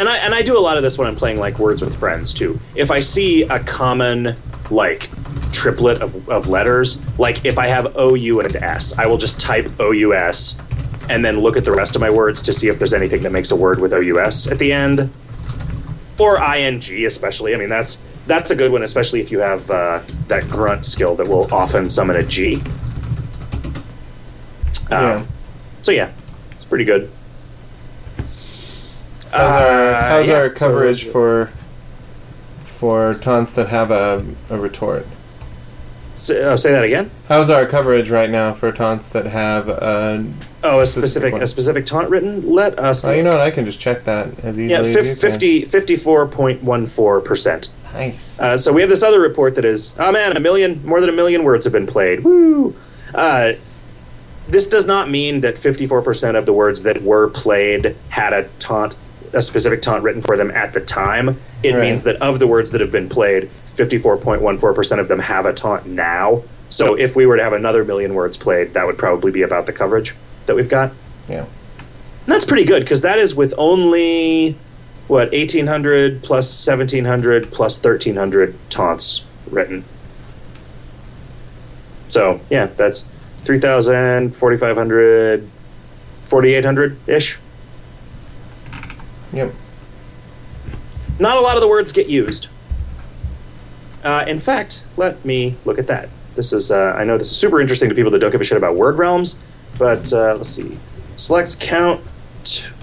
[0.00, 1.94] and I and I do a lot of this when I'm playing like words with
[1.94, 2.58] friends too.
[2.74, 4.34] If I see a common
[4.70, 5.10] like
[5.52, 9.38] triplet of, of letters, like if I have O U and S, I will just
[9.38, 10.58] type O U S
[11.10, 13.32] and then look at the rest of my words to see if there's anything that
[13.32, 15.12] makes a word with O U S at the end.
[16.18, 17.54] Or ing especially.
[17.54, 21.14] I mean that's that's a good one, especially if you have uh, that grunt skill
[21.16, 22.56] that will often summon a G.
[22.56, 22.62] Um,
[24.90, 25.26] Yeah.
[25.82, 26.10] So yeah,
[26.52, 27.10] it's pretty good.
[29.30, 31.50] How's our, Uh, how's yeah, our so- coverage for
[32.64, 35.06] for taunts that have a, a retort?
[36.16, 37.10] Say, oh, say that again.
[37.28, 40.26] How's our coverage right now for taunts that have a?
[40.62, 42.50] Oh, a Specific a specific taunt written.
[42.50, 43.04] Let us.
[43.04, 43.40] Oh, you know what?
[43.40, 47.72] I can just check that as yeah, easily as you 50, 54.14 percent.
[47.92, 48.40] Nice.
[48.40, 51.08] Uh, so we have this other report that is, oh man, a million, more than
[51.08, 52.24] a million words have been played.
[52.24, 52.74] Woo!
[53.14, 53.52] Uh,
[54.48, 58.96] this does not mean that 54% of the words that were played had a taunt,
[59.32, 61.38] a specific taunt written for them at the time.
[61.62, 61.80] It Right.
[61.82, 65.86] means that of the words that have been played, 54.14% of them have a taunt
[65.86, 66.42] now.
[66.68, 69.66] So if we were to have another million words played, that would probably be about
[69.66, 70.14] the coverage
[70.46, 70.92] that we've got.
[71.28, 71.40] Yeah.
[71.40, 74.56] And that's pretty good because that is with only
[75.06, 79.84] what 1800 plus 1700 plus 1300 taunts written.
[82.08, 83.04] So yeah, that's
[83.38, 85.48] 3000, 4500,
[86.24, 87.38] 4800 ish.
[89.36, 89.52] Yep.
[91.18, 92.48] Not a lot of the words get used.
[94.04, 96.08] Uh, in fact, let me look at that.
[96.34, 98.44] This is uh, I know this is super interesting to people that don't give a
[98.44, 99.38] shit about word realms,
[99.78, 100.78] but uh, let's see.
[101.16, 102.02] Select count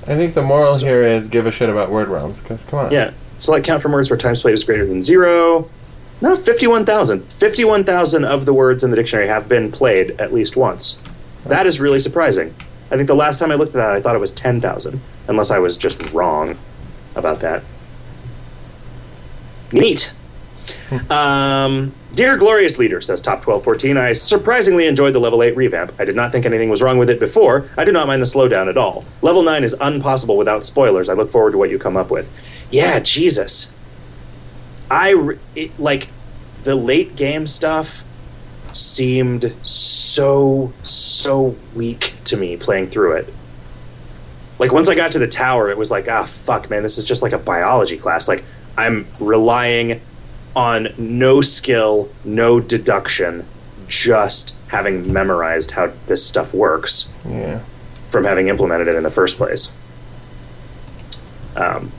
[0.08, 2.42] I think the moral here is give a shit about word realms.
[2.42, 2.92] Because come on.
[2.92, 3.12] Yeah.
[3.40, 5.70] Select count from words where times played is greater than zero.
[6.22, 7.22] No, 51,000.
[7.34, 11.00] 51,000 of the words in the dictionary have been played at least once.
[11.46, 12.54] That is really surprising.
[12.94, 15.50] I think the last time I looked at that, I thought it was 10,000, unless
[15.50, 16.56] I was just wrong
[17.16, 17.64] about that.
[19.72, 20.14] Neat.
[21.10, 25.92] Um, Dear Glorious Leader, says Top 1214, I surprisingly enjoyed the level 8 revamp.
[25.98, 27.68] I did not think anything was wrong with it before.
[27.76, 29.04] I do not mind the slowdown at all.
[29.24, 31.10] Level 9 is unpossible without spoilers.
[31.10, 32.32] I look forward to what you come up with.
[32.70, 33.74] Yeah, Jesus.
[34.92, 36.10] I, re- it, like,
[36.64, 38.04] the late game stuff
[38.74, 43.34] seemed so, so weak to me playing through it.
[44.60, 47.06] Like, once I got to the tower, it was like, ah, fuck, man, this is
[47.06, 48.28] just like a biology class.
[48.28, 48.44] Like,
[48.78, 50.00] I'm relying
[50.56, 53.46] on no skill, no deduction,
[53.88, 57.60] just having memorized how this stuff works Yeah.
[58.08, 59.72] from having implemented it in the first place.
[61.56, 61.92] Um,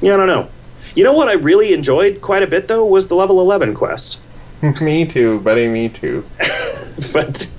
[0.00, 0.48] yeah, I don't know.
[0.94, 4.18] You know what I really enjoyed quite a bit though was the level 11 quest.
[4.80, 5.68] me too, buddy.
[5.68, 6.24] Me too.
[7.12, 7.50] but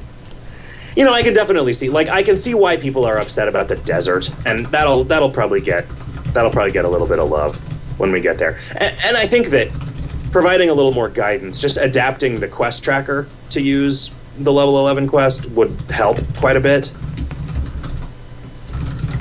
[0.96, 3.68] you know, I can definitely see like I can see why people are upset about
[3.68, 5.88] the desert and that'll that'll probably get
[6.34, 7.58] that'll probably get a little bit of love
[8.00, 8.60] when we get there.
[8.72, 9.70] And, and I think that
[10.32, 15.08] providing a little more guidance, just adapting the quest tracker to use the level 11
[15.10, 16.92] quest would help quite a bit.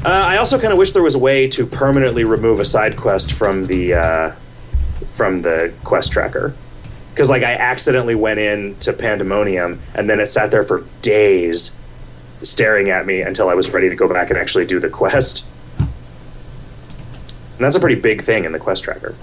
[0.02, 2.96] Uh, I also kind of wish there was a way to permanently remove a side
[2.96, 4.30] quest from the uh,
[5.06, 6.54] from the quest tracker
[7.20, 11.76] because like I accidentally went in to Pandamonium and then it sat there for days
[12.40, 15.44] staring at me until I was ready to go back and actually do the quest.
[15.78, 15.88] And
[17.58, 19.14] that's a pretty big thing in the quest tracker.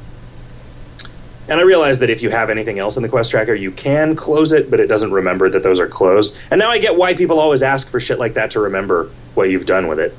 [1.49, 4.15] And I realized that if you have anything else in the quest tracker, you can
[4.15, 6.37] close it, but it doesn't remember that those are closed.
[6.51, 9.49] And now I get why people always ask for shit like that to remember what
[9.49, 10.15] you've done with it.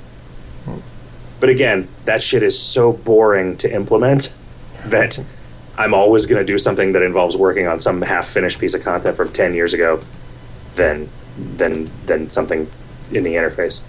[1.39, 4.35] But again, that shit is so boring to implement
[4.87, 5.25] that
[5.79, 9.17] I'm always going to do something that involves working on some half-finished piece of content
[9.17, 10.01] from 10 years ago
[10.75, 11.09] than
[11.57, 12.69] than than something
[13.13, 13.85] in the interface.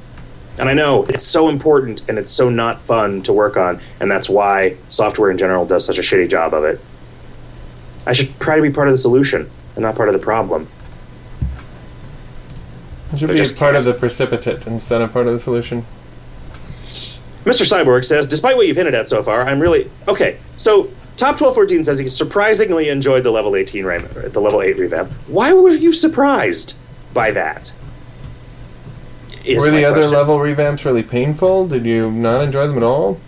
[0.60, 4.10] And I know it's so important and it's so not fun to work on, and
[4.12, 6.80] that's why software in general does such a shitty job of it.
[8.06, 10.68] I should try to be part of the solution and not part of the problem.
[13.12, 13.96] It should They're be just part of can't.
[13.96, 15.86] the precipitate instead of part of the solution.
[17.46, 17.66] Mr.
[17.66, 20.38] Cyborg says, despite what you've hinted at so far, I'm really okay.
[20.58, 25.12] So Top 1214 says he surprisingly enjoyed the level 18 revamp, the level 8 revamp.
[25.28, 26.76] Why were you surprised
[27.14, 27.74] by that?
[29.44, 30.14] Is Were the other question.
[30.14, 31.68] level revamps really painful?
[31.68, 33.20] Did you not enjoy them at all?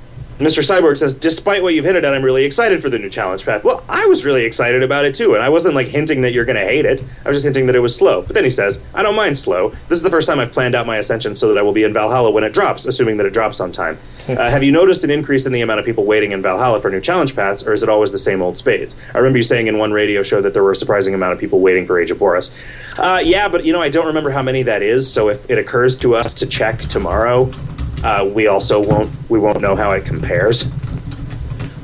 [0.42, 0.64] Mr.
[0.64, 3.64] Cyborg says, despite what you've hinted at, I'm really excited for the new challenge path.
[3.64, 6.46] Well, I was really excited about it too, and I wasn't like hinting that you're
[6.46, 7.04] going to hate it.
[7.24, 8.24] I was just hinting that it was slow.
[8.24, 9.70] But then he says, I don't mind slow.
[9.88, 11.84] This is the first time I've planned out my ascension so that I will be
[11.84, 13.98] in Valhalla when it drops, assuming that it drops on time.
[14.28, 16.90] uh, have you noticed an increase in the amount of people waiting in Valhalla for
[16.90, 18.96] new challenge paths, or is it always the same old spades?
[19.14, 21.40] I remember you saying in one radio show that there were a surprising amount of
[21.40, 22.54] people waiting for Age of Boris.
[22.98, 25.12] Uh, yeah, but you know, I don't remember how many that is.
[25.12, 27.52] So if it occurs to us to check tomorrow,
[28.04, 30.64] uh, we also won't we won't know how it compares.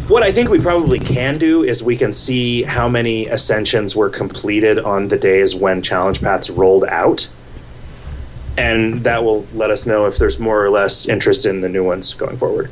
[0.08, 4.10] What I think we probably can do is we can see how many ascensions were
[4.10, 7.28] completed on the days when challenge paths rolled out.
[8.58, 11.84] And that will let us know if there's more or less interest in the new
[11.84, 12.72] ones going forward.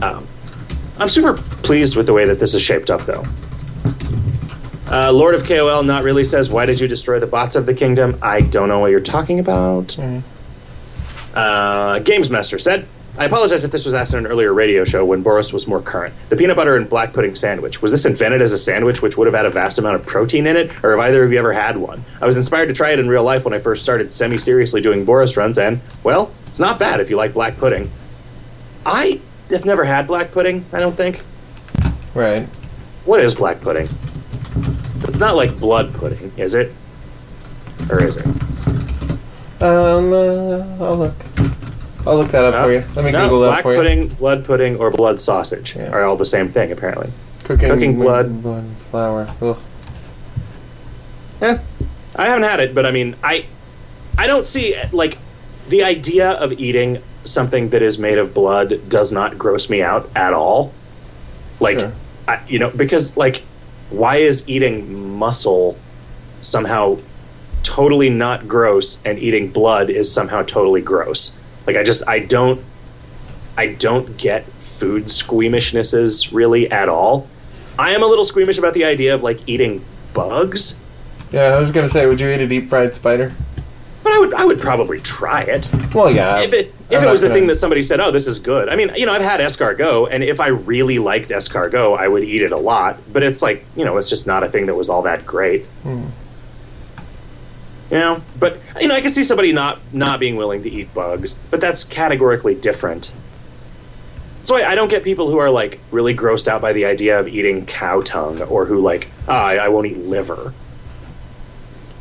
[0.00, 0.26] Um,
[0.98, 3.24] I'm super pleased with the way that this is shaped up, though.
[4.90, 7.74] Uh, Lord of KOL not really says, Why did you destroy the bots of the
[7.74, 8.18] kingdom?
[8.22, 9.96] I don't know what you're talking about.
[11.34, 12.86] Uh, Gamesmaster said,
[13.18, 15.82] I apologize if this was asked in an earlier radio show when Boris was more
[15.82, 16.14] current.
[16.28, 17.82] The peanut butter and black pudding sandwich.
[17.82, 20.46] Was this invented as a sandwich which would have had a vast amount of protein
[20.46, 22.04] in it, or have either of you ever had one?
[22.20, 24.80] I was inspired to try it in real life when I first started semi seriously
[24.80, 27.90] doing Boris runs, and, well, it's not bad if you like black pudding.
[28.86, 29.20] I
[29.50, 31.22] have never had black pudding, I don't think.
[32.14, 32.46] Right.
[33.04, 33.88] What is black pudding?
[35.02, 36.72] It's not like blood pudding, is it?
[37.90, 38.26] Or is it?
[39.60, 41.14] Um, uh, I'll look.
[42.06, 42.82] I'll look that up for you.
[42.96, 43.78] Let me No, Google that black for you.
[43.78, 45.90] pudding, blood pudding, or blood sausage Yeah.
[45.90, 47.10] are all the same thing, apparently.
[47.44, 48.42] Cooking, Cooking blood.
[48.42, 49.28] blood flour.
[49.42, 49.58] Ugh.
[51.42, 51.58] Yeah,
[52.16, 53.44] I haven't had it, but I mean, I,
[54.16, 55.18] I don't see like
[55.68, 60.08] the idea of eating something that is made of blood does not gross me out
[60.16, 60.72] at all.
[61.60, 61.92] Like, Sure.
[62.26, 63.42] I, you know, because like,
[63.90, 65.76] why is eating muscle
[66.40, 66.96] somehow
[67.62, 71.38] totally not gross, and eating blood is somehow totally gross?
[71.66, 72.62] Like, I just I don't,
[73.56, 77.28] I don't get food squeamishnesses really at all.
[77.78, 79.84] I am a little squeamish about the idea of like eating
[80.14, 80.78] bugs.
[81.30, 83.32] Yeah, I was gonna say, would you eat a deep fried spider?
[84.02, 85.68] But I would I would probably try it.
[85.94, 86.40] Well, yeah.
[86.40, 88.38] if it if I'm it was a gonna- thing that somebody said, "Oh, this is
[88.38, 92.08] good." I mean, you know, I've had escargot, and if I really liked escargot, I
[92.08, 92.98] would eat it a lot.
[93.12, 95.64] But it's like, you know, it's just not a thing that was all that great.
[95.82, 96.06] Hmm.
[97.90, 100.92] You know, but you know, I can see somebody not not being willing to eat
[100.94, 103.10] bugs, but that's categorically different
[104.42, 107.18] So why I don't get people who are like really grossed out by the idea
[107.18, 110.54] of eating cow tongue, or who like, ah, I, I won't eat liver.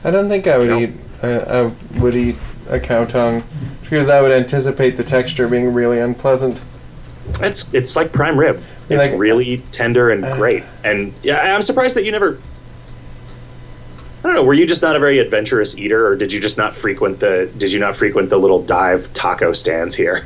[0.03, 0.79] I don't think I would You know?
[0.79, 0.91] eat.
[1.21, 1.71] I, I
[2.01, 2.35] would eat
[2.69, 3.41] a cow tongue
[3.81, 6.61] because I would anticipate the texture being really unpleasant.
[7.41, 8.61] It's it's like prime rib.
[8.89, 10.63] It's Like- really tender and great.
[10.83, 12.39] And yeah, I'm surprised that you never.
[14.19, 14.43] I don't know.
[14.43, 17.49] Were you just not a very adventurous eater, or did you just not frequent the?
[17.57, 20.25] Did you not frequent the little dive taco stands here?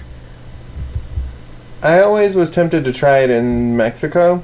[1.83, 4.41] I always was tempted to try it in Mexico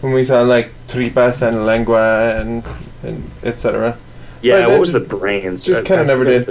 [0.00, 2.64] when we saw like tripas and lengua and,
[3.02, 3.98] and etc.
[4.40, 5.64] Yeah, what was the brains?
[5.64, 6.48] just kinda never did.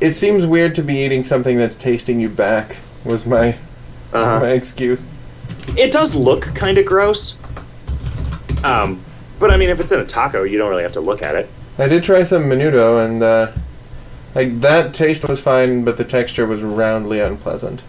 [0.00, 2.76] It seems weird to be eating something that's tasting you back.
[3.04, 3.56] Was my
[4.12, 4.40] Uh-huh.
[4.40, 5.08] my excuse.
[5.76, 7.36] It does look kind of gross.
[8.62, 9.00] Um,
[9.38, 11.34] but I mean, if it's in a taco, you don't really have to look at
[11.34, 11.48] it.
[11.78, 13.52] I did try some menudo and uh,
[14.34, 17.82] like that taste was fine, but the texture was roundly unpleasant.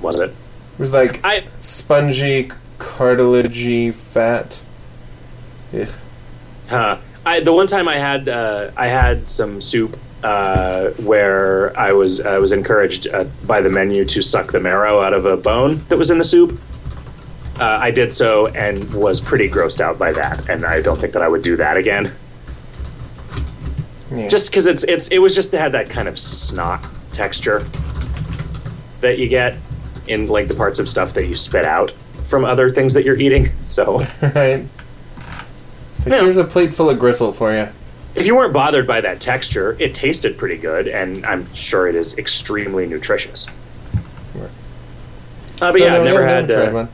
[0.00, 0.30] Was it?
[0.30, 4.60] It was like I spongy, cartilagey fat.
[5.74, 5.88] Ugh.
[6.68, 6.98] Huh.
[7.24, 12.20] I the one time I had uh, I had some soup uh, where I was
[12.20, 15.84] I was encouraged uh, by the menu to suck the marrow out of a bone
[15.88, 16.60] that was in the soup.
[17.60, 21.12] Uh, I did so and was pretty grossed out by that, and I don't think
[21.12, 22.12] that I would do that again.
[24.10, 24.28] Yeah.
[24.28, 27.64] Just because it's it's it was just had that kind of snot texture
[29.00, 29.56] that you get
[30.06, 31.92] in like the parts of stuff that you spit out
[32.24, 33.48] from other things that you're eating.
[33.62, 34.64] So right.
[34.64, 34.68] Like,
[36.06, 36.20] Yeah.
[36.22, 37.68] here's a plate full of gristle for you.
[38.14, 41.94] if you weren't bothered by that texture, it tasted pretty good, and I'm sure it
[41.94, 43.46] is extremely nutritious.
[44.32, 44.50] Sure.
[45.60, 46.50] Uh, but yeah, I've never had.
[46.50, 46.86] Uh.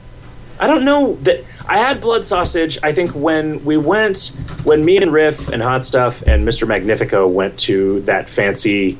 [0.60, 2.78] I don't know that I had blood sausage.
[2.82, 4.32] I think when we went,
[4.64, 6.66] when me and Riff and Hot Stuff and Mr.
[6.66, 8.98] Magnifico went to that fancy,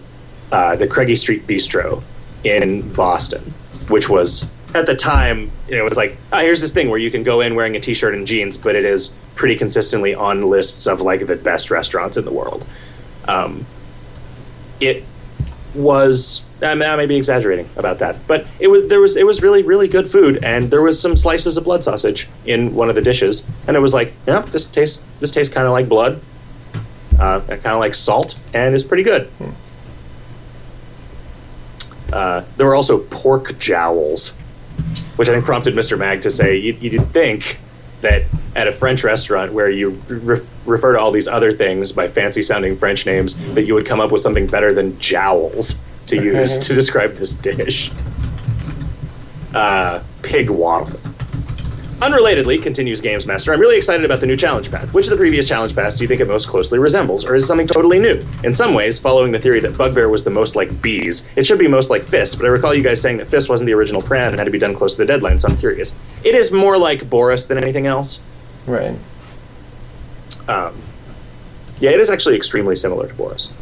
[0.53, 2.03] uh, the Craigie Street Bistro
[2.45, 3.43] in Boston,
[3.89, 7.23] which was at the time, it was like, oh, here's this thing where you can
[7.23, 11.01] go in wearing a t-shirt and jeans, but it is pretty consistently on lists of
[11.01, 12.67] like the best restaurants in the world.
[13.27, 13.65] Um,
[14.81, 15.05] it
[15.75, 19.25] was I may, I may be exaggerating about that, but it was there was it
[19.25, 22.89] was really really good food, and there was some slices of blood sausage in one
[22.89, 25.89] of the dishes, and it was like, yeah, this tastes this tastes kind of like
[25.89, 26.21] blood,
[27.21, 29.31] uh, kind of like salt, and it's pretty good.
[32.13, 34.37] Uh, there were also pork jowls,
[35.17, 35.99] which I think prompted Mr.
[35.99, 37.59] Mag to say, you, you'd think
[38.01, 38.25] that
[38.57, 42.43] at a French restaurant where you re- refer to all these other things by fancy
[42.43, 46.59] sounding French names, that you would come up with something better than jowls to use
[46.59, 47.91] to describe this dish.
[49.55, 50.99] Uh, pig waddle.
[52.01, 54.95] Unrelatedly, continues Games Master, I'm really excited about the new challenge path.
[54.95, 57.43] Which of the previous challenge paths do you think it most closely resembles, or is
[57.43, 58.25] it something totally new?
[58.45, 61.59] In some ways, following the theory that Bugbear was the most like bees, it should
[61.59, 64.01] be most like Fist, but I recall you guys saying that Fist wasn't the original
[64.01, 65.97] plan and had to be done close to the deadline, so I'm curious.
[66.23, 68.21] It is more like Boris than anything else.
[68.65, 68.97] Right.
[70.47, 70.81] Um,
[71.81, 73.53] yeah, it is actually extremely similar to Boris.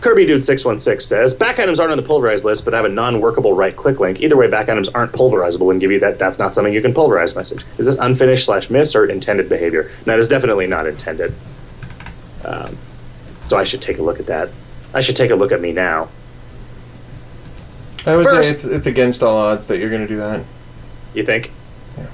[0.00, 2.90] Kirby Dude 616 says back items aren't on the pulverized list, but I have a
[2.90, 4.20] non-workable right-click link.
[4.20, 6.94] Either way, back items aren't pulverizable and give you that that's not something you can
[6.94, 7.64] pulverize message.
[7.76, 9.90] Is this unfinished slash miss or intended behavior?
[10.06, 11.34] No, is definitely not intended.
[12.44, 12.78] Um,
[13.44, 14.48] so I should take a look at that.
[14.94, 16.08] I should take a look at me now.
[18.06, 20.42] I would First- say it's it's against all odds that you're going to do that.
[21.12, 21.50] You think?
[21.98, 22.06] Yeah.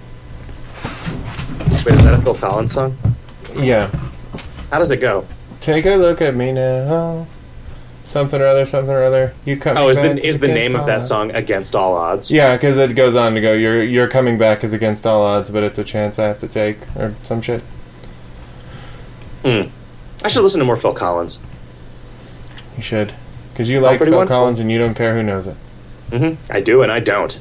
[1.84, 2.96] Wait, is that a Phil Collins song?
[3.54, 3.88] Yeah.
[4.72, 5.24] How does it go?
[5.60, 7.26] Take a look at me now.
[8.06, 9.34] Something or other, something or other.
[9.44, 9.76] You come.
[9.76, 11.08] Oh, is the is the name of that odds.
[11.08, 12.30] song "Against All Odds"?
[12.30, 13.52] Yeah, because it goes on to go.
[13.52, 16.46] You're you're coming back is against all odds, but it's a chance I have to
[16.48, 17.62] take, or some shit.
[19.42, 19.62] Hmm.
[20.24, 21.40] I should listen to more Phil Collins.
[22.76, 23.12] You should,
[23.52, 24.26] because you like Phil wonderful.
[24.28, 25.56] Collins and you don't care who knows it.
[26.10, 27.38] hmm I do and I don't.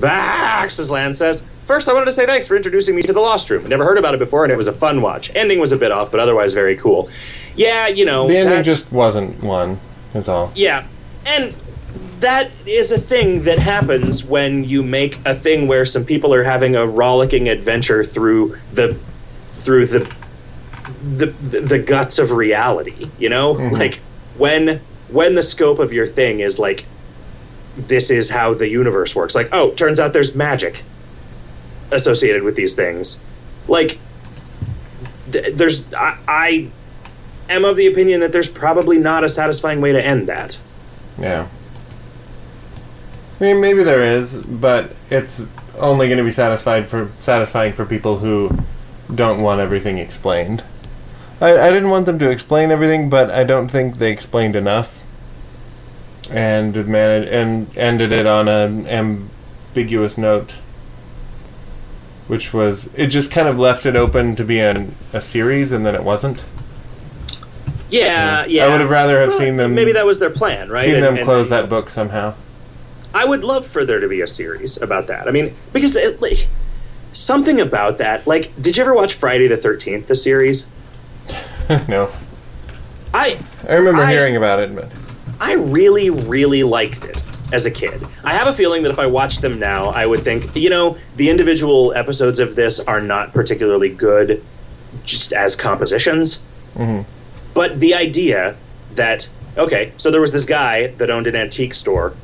[0.00, 1.44] Vax, as Lan says.
[1.66, 3.66] First, I wanted to say thanks for introducing me to The Lost Room.
[3.68, 5.30] Never heard about it before, and it was a fun watch.
[5.34, 7.08] Ending was a bit off, but otherwise very cool.
[7.56, 8.26] Yeah, you know.
[8.28, 9.78] The ending just wasn't one.
[10.14, 10.52] Is all.
[10.54, 10.86] Yeah,
[11.26, 11.54] and
[12.20, 16.44] that is a thing that happens when you make a thing where some people are
[16.44, 18.96] having a rollicking adventure through the
[19.52, 20.14] through the
[21.16, 23.08] the the, guts of reality.
[23.18, 23.72] You know, Mhm.
[23.72, 24.00] like
[24.38, 26.84] when when the scope of your thing is like
[27.76, 29.34] this is how the universe works.
[29.34, 30.82] Like, oh, turns out there's magic
[31.90, 33.20] associated with these things.
[33.66, 33.98] Like,
[35.32, 36.68] th- there's I, I
[37.48, 40.58] am of the opinion that there's probably not a satisfying way to end that.
[41.18, 41.48] Yeah.
[43.40, 45.48] I mean, maybe there is, but it's
[45.78, 48.50] only going to be satisfied for satisfying for people who
[49.12, 50.62] don't want everything explained.
[51.40, 55.04] I, I didn't want them to explain everything, but I don't think they explained enough,
[56.30, 60.52] and managed and ended it on an ambiguous note,
[62.28, 65.84] which was it just kind of left it open to be an, a series, and
[65.84, 66.44] then it wasn't.
[67.90, 68.64] Yeah, yeah.
[68.64, 69.74] I would have rather have Well, seen them.
[69.74, 70.84] Maybe that was their plan, right?
[70.84, 72.34] seen And- them and- close that book somehow.
[73.12, 75.28] I would love for there to be a series about that.
[75.28, 76.48] I mean, because it, like,
[77.12, 78.26] something about that.
[78.26, 80.66] Like, did you ever watch Friday the Thirteenth, the series?
[81.88, 82.10] no,
[83.12, 83.38] I
[83.68, 84.88] I remember I- hearing about it, but
[85.40, 88.04] I really, really liked it as a kid.
[88.24, 90.96] I have a feeling that if I watched them now, I would think, you know,
[91.16, 94.42] the individual episodes of this are not particularly good
[95.04, 96.40] just as compositions.
[96.76, 97.04] Mhm.
[97.54, 98.56] But the idea
[98.94, 102.14] that, okay, so there was this guy that owned an antique store.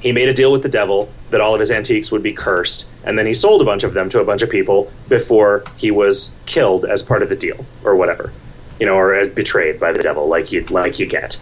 [0.00, 2.86] He made a deal with the devil that all of his antiques would be cursed,
[3.04, 5.90] and then he sold a bunch of them to a bunch of people before he
[5.90, 8.32] was killed as part of the deal, or whatever,
[8.78, 11.40] you know, or betrayed by the devil, like you like you get.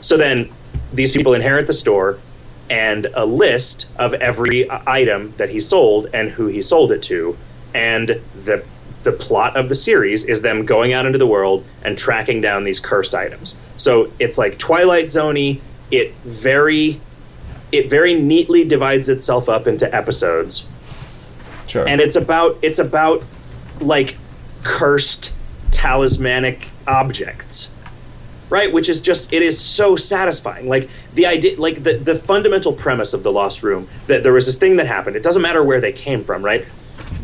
[0.00, 0.50] So then
[0.92, 2.18] these people inherit the store
[2.68, 7.36] and a list of every item that he sold and who he sold it to.
[7.72, 8.64] And the
[9.06, 12.64] the plot of the series is them going out into the world and tracking down
[12.64, 13.56] these cursed items.
[13.76, 15.60] So it's like Twilight Zoney.
[15.92, 17.00] It very
[17.72, 20.68] it very neatly divides itself up into episodes
[21.66, 21.86] sure.
[21.86, 23.24] and it's about it's about
[23.80, 24.16] like
[24.62, 25.32] cursed
[25.72, 27.74] talismanic objects
[28.50, 32.72] right which is just it is so satisfying like the idea like the, the fundamental
[32.72, 35.62] premise of the lost room that there was this thing that happened it doesn't matter
[35.62, 36.72] where they came from right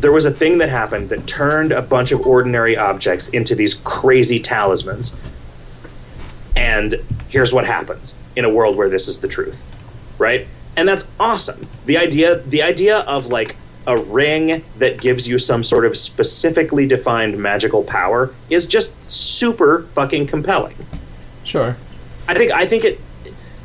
[0.02, 3.74] there was a thing that happened that turned a bunch of ordinary objects into these
[3.84, 5.16] crazy talismans.
[6.54, 6.96] And
[7.30, 9.62] here's what happens in a world where this is the truth
[10.22, 10.46] right?
[10.76, 11.60] And that's awesome.
[11.84, 13.56] The idea the idea of like
[13.86, 19.82] a ring that gives you some sort of specifically defined magical power is just super
[19.94, 20.76] fucking compelling.
[21.44, 21.76] Sure.
[22.28, 23.00] i think i think it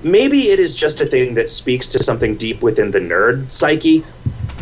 [0.02, 4.04] maybe it is just a thing that speaks to something deep within the nerd psyche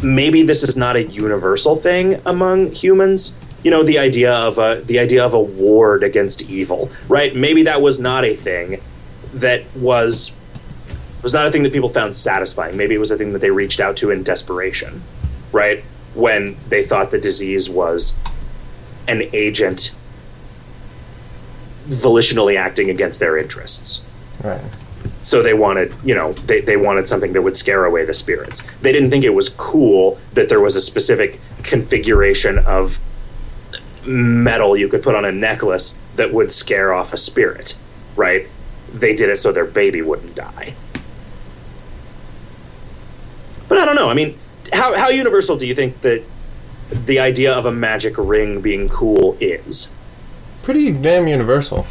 [0.04, 3.38] maybe this is not a universal thing among humans.
[3.64, 7.36] You know the idea of a the idea of a ward against evil right?
[7.36, 8.82] Maybe that was not a thing
[9.34, 10.32] that was
[11.24, 12.78] was not a thing that people found satisfying.
[12.78, 15.02] Maybe it was a thing that they reached out to in desperation
[15.56, 15.84] right?
[16.14, 18.16] When they thought the disease was
[19.08, 19.96] an agent
[21.88, 24.06] volitionally acting against their interests.
[24.44, 24.62] Right.
[25.24, 28.62] So they wanted you know they, they wanted something that would scare away the spirits.
[28.82, 33.00] They didn't think it was cool that there was a specific configuration of
[34.06, 37.78] metal you could put on a necklace that would scare off a spirit
[38.16, 38.48] right?
[38.94, 40.74] They did it so their baby wouldn't die.
[43.68, 44.10] But i don't know.
[44.10, 44.38] I mean
[44.74, 46.24] how, how universal do you think that
[46.90, 49.94] the idea of a magic ring being cool is?
[50.64, 51.86] Pretty damn universal.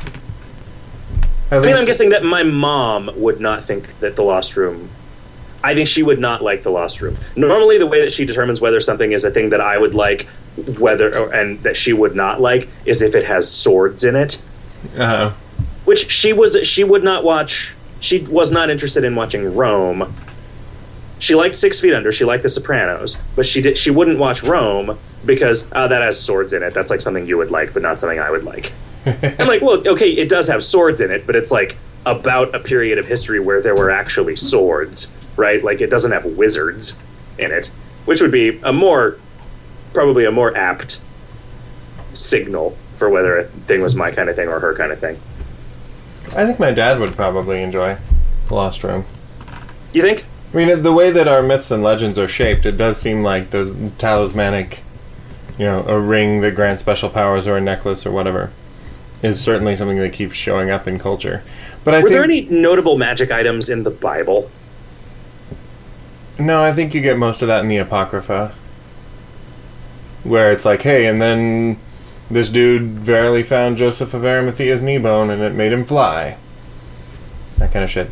[1.50, 4.88] I mean, I'm guessing that my mom would not think that the Lost Room.
[5.62, 7.16] I think she would not like the Lost Room.
[7.36, 10.26] Normally, the way that she determines whether something is a thing that I would like,
[10.78, 14.42] whether or, and that she would not like, is if it has swords in it.
[14.98, 15.30] Uh-huh.
[15.84, 16.56] Which she was.
[16.64, 17.74] She would not watch.
[18.00, 20.14] She was not interested in watching Rome.
[21.18, 22.12] She liked Six Feet Under.
[22.12, 23.78] She liked The Sopranos, but she did.
[23.78, 26.74] She wouldn't watch Rome because uh, that has swords in it.
[26.74, 28.72] That's like something you would like, but not something I would like.
[29.38, 31.76] I'm like, well, okay, it does have swords in it, but it's like
[32.06, 35.62] about a period of history where there were actually swords, right?
[35.62, 36.98] Like it doesn't have wizards
[37.38, 37.66] in it,
[38.04, 39.18] which would be a more,
[39.92, 41.00] probably a more apt
[42.12, 45.16] signal for whether a thing was my kind of thing or her kind of thing.
[46.36, 47.98] I think my dad would probably enjoy
[48.48, 49.04] The Lost Room.
[49.92, 50.24] You think?
[50.52, 53.50] I mean, the way that our myths and legends are shaped, it does seem like
[53.50, 54.82] those talismanic,
[55.58, 58.52] you know, a ring that grants special powers or a necklace or whatever,
[59.24, 61.42] is certainly something that keeps showing up in culture.
[61.82, 64.50] But I Were think there any notable magic items in the Bible?
[66.38, 68.52] no, I think you get most of that in the Apocrypha,
[70.24, 71.78] where it's like, hey, and then
[72.28, 76.36] this dude verily found Joseph of Arimathea's knee bone, and it made him fly.
[77.58, 78.10] That kind of shit.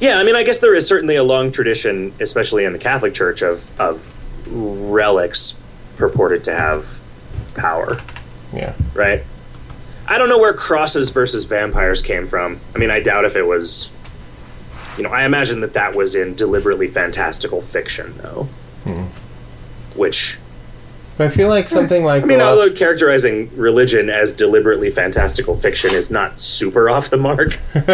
[0.00, 3.14] Yeah, I mean, I guess there is certainly a long tradition, especially in the Catholic
[3.14, 4.12] Church, of of
[4.50, 5.56] relics
[5.96, 7.00] purported to have
[7.54, 7.98] power.
[8.52, 8.74] Yeah.
[8.94, 9.22] right?
[10.08, 12.58] I don't know where crosses versus vampires came from.
[12.74, 13.90] I mean, I doubt if it was.
[14.96, 18.48] You know, I imagine that that was in deliberately fantastical fiction, though.
[18.84, 19.04] Hmm.
[19.96, 20.38] Which,
[21.18, 25.92] I feel like eh, something like I mean, although characterizing religion as deliberately fantastical fiction
[25.94, 27.58] is not super off the mark.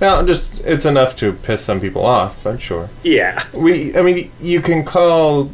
[0.00, 2.90] no, just it's enough to piss some people off, I'm sure.
[3.02, 3.42] Yeah.
[3.54, 5.50] We, I mean, you can call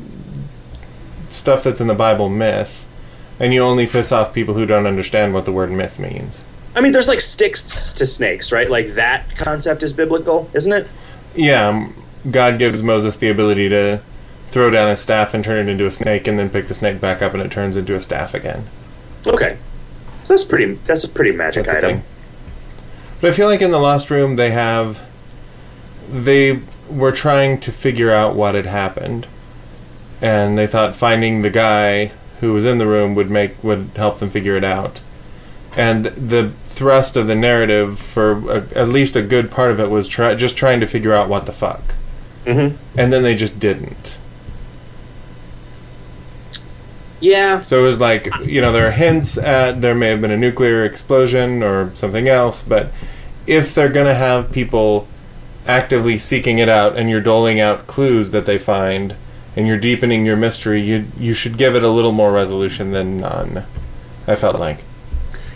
[1.29, 2.82] stuff that's in the Bible myth,
[3.43, 6.45] and you only piss off people who don't understand what the word myth means.
[6.77, 8.71] I mean, there's like sticks to snakes, right?
[8.71, 10.89] Like that concept is biblical, isn't it?
[11.35, 11.95] Yeah, um,
[12.31, 14.01] God gives Moses the ability to
[14.47, 17.01] throw down a staff and turn it into a snake, and then pick the snake
[17.01, 18.67] back up and it turns into a staff again.
[19.27, 19.59] Okay,
[20.23, 20.75] so that's pretty.
[20.87, 22.03] That's a pretty magic That's item.
[23.21, 25.03] But I feel like in the Lost Room they have
[26.09, 29.27] they were trying to figure out what had happened,
[30.21, 32.13] and they thought finding the guy
[32.43, 35.03] who was in the room would make would help them figure it out.
[35.77, 39.91] And the thrust of the narrative for a, at least a good part of it
[39.91, 41.97] was try, just trying to figure out what the fuck,
[42.47, 44.19] hmm and then they just didn't.
[47.21, 50.33] Yeah, So it was like, you know, there are hints at there may have been
[50.33, 52.93] a nuclear explosion or something else, but
[53.47, 55.07] if they're going to have people
[55.67, 59.15] actively seeking it out and you're doling out clues that they find
[59.57, 63.21] and you're deepening your mystery, you you should give it a little more resolution than
[63.21, 63.65] none.
[64.27, 64.79] I felt like.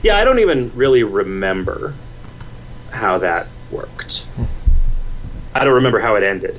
[0.02, 0.16] yeah.
[0.16, 1.94] I don't even really remember
[2.90, 4.24] how that worked.
[5.54, 6.58] I don't remember how it ended.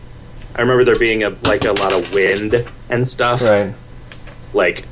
[0.55, 3.41] I remember there being a like a lot of wind and stuff.
[3.41, 3.73] Right.
[4.53, 4.85] like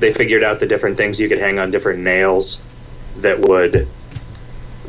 [0.00, 2.60] they figured out the different things you could hang on different nails
[3.18, 3.86] that would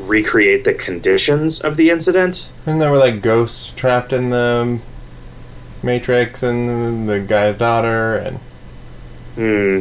[0.00, 2.48] recreate the conditions of the incident.
[2.66, 4.78] And there were like ghosts trapped in the
[5.86, 8.38] Matrix and the guy's daughter and
[9.36, 9.80] Hmm.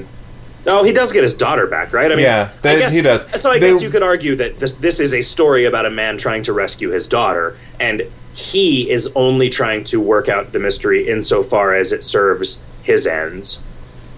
[0.67, 2.11] Oh, he does get his daughter back, right?
[2.11, 3.25] I mean, Yeah, I guess, he does.
[3.39, 5.89] So I They- guess you could argue that this this is a story about a
[5.91, 8.01] man trying to rescue his daughter, and
[8.33, 13.59] he is only trying to work out the mystery insofar as it serves his ends.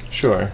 [0.10, 0.52] sure.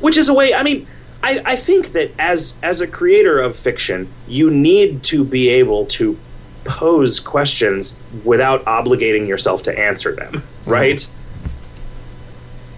[0.00, 0.86] which is a way i mean
[1.22, 5.84] I, I think that as as a creator of fiction you need to be able
[5.98, 6.16] to
[6.64, 10.70] pose questions without obligating yourself to answer them mm-hmm.
[10.70, 11.10] right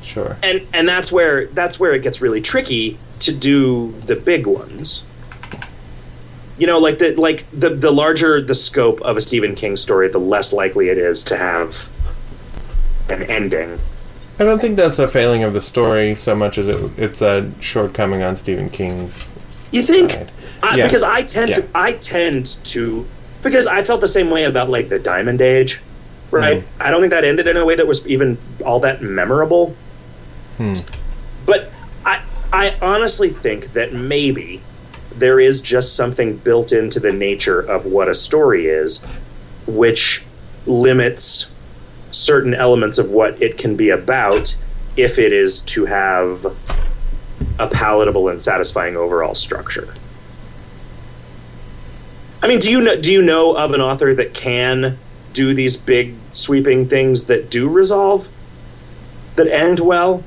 [0.03, 0.37] Sure.
[0.43, 5.05] and and that's where that's where it gets really tricky to do the big ones
[6.59, 10.09] you know like the like the the larger the scope of a stephen king story
[10.09, 11.89] the less likely it is to have
[13.09, 13.79] an ending
[14.39, 17.53] I don't think that's a failing of the story so much as it, it's a
[17.61, 19.29] shortcoming on Stephen King's
[19.71, 20.17] You think?
[20.61, 20.87] I, Yeah.
[20.87, 21.57] Because I tend Yeah.
[21.59, 23.07] to, I tend to,
[23.45, 25.81] because I felt the same way about like the Diamond Age,
[26.33, 26.63] right?
[26.63, 26.67] Mm.
[26.81, 29.77] I don't think that ended in a way that was even all that memorable.
[30.57, 30.73] Hmm.
[31.47, 31.71] But
[32.05, 32.23] I,
[32.53, 34.61] I honestly think that maybe
[35.15, 39.05] there is just something built into the nature of what a story is,
[39.67, 40.25] which
[40.67, 41.53] limits
[42.11, 44.57] certain elements of what it can be about
[44.97, 46.47] if it is to have
[47.59, 49.93] a palatable and satisfying overall structure.
[52.45, 54.99] I mean, do you know do you know of an author that can
[55.33, 58.29] do these big sweeping things that do resolve
[59.37, 60.23] that end well?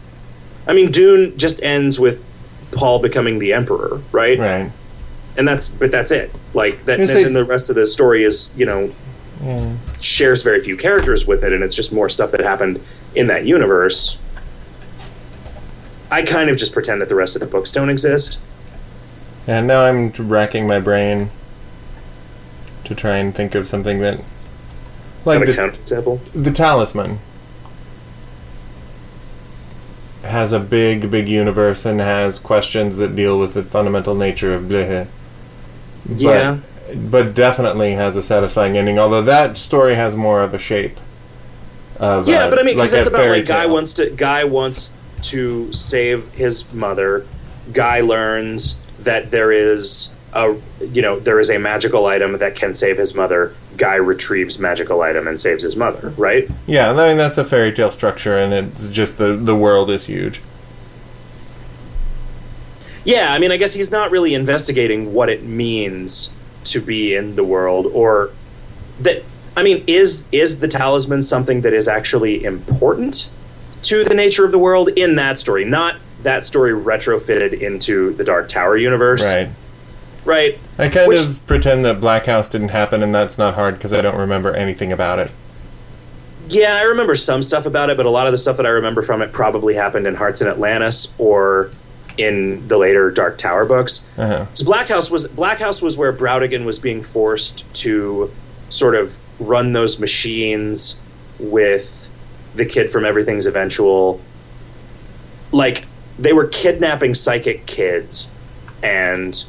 [0.66, 2.26] I mean, Dune just ends with
[2.72, 4.40] Paul becoming the emperor, right?
[4.40, 4.72] Right.
[5.38, 6.32] And that's but that's it.
[6.56, 8.92] Like that and then the rest of the story is, you know,
[9.44, 9.76] Yeah.
[10.00, 12.82] shares very few characters with it and it's just more stuff that happened
[13.14, 14.18] in that universe.
[16.10, 18.40] I kind of just pretend that the rest of the books don't exist.
[19.46, 21.30] And now I'm racking my brain
[22.88, 24.20] to try and think of something that,
[25.26, 26.20] like Got a the, counterexample.
[26.44, 27.20] the talisman
[30.24, 34.64] has a big, big universe and has questions that deal with the fundamental nature of
[34.64, 35.08] Blehe.
[36.06, 36.58] But, Yeah.
[37.10, 39.00] but definitely has a satisfying ending.
[39.00, 40.98] Although that story has more of a shape.
[42.00, 43.74] Of, Yeah, uh, but I mean, because like it's about fairy like guy tale.
[43.74, 44.92] wants to guy wants
[45.24, 47.26] to save his mother.
[47.74, 52.74] Guy learns that there is a you know there is a magical item that can
[52.74, 53.54] save his mother.
[53.78, 56.10] Guy retrieves magical item and saves his mother.
[56.18, 56.50] Right?
[56.66, 60.06] Yeah, I mean that's a fairy tale structure, and it's just the the world is
[60.06, 60.42] huge.
[63.04, 66.30] Yeah, I mean, I guess he's not really investigating what it means
[66.66, 68.32] to be in the world, or
[69.00, 69.24] that.
[69.56, 73.30] I mean, is is the talisman something that is actually important
[73.84, 75.64] to the nature of the world in that story?
[75.64, 79.50] Not that story retrofitted into the Dark Tower universe, Right.
[80.28, 80.60] Right.
[80.78, 83.94] I kind Which- of pretend that Black House didn't happen, and that's not hard because
[83.94, 85.32] I don't remember anything about it.
[86.50, 88.70] Yeah, I remember some stuff about it, but a lot of the stuff that I
[88.70, 91.72] remember from it probably happened in Hearts in Atlantis or
[92.18, 94.06] in the later Dark Tower books.
[94.18, 94.46] Uh-huh.
[94.54, 98.30] So Black House was Black House was where Brautigan was being forced to
[98.70, 101.00] sort of run those machines
[101.40, 102.10] with
[102.56, 104.20] the kid from Everything's Eventual.
[105.52, 105.86] Like
[106.20, 108.30] they were kidnapping psychic kids,
[108.82, 109.44] and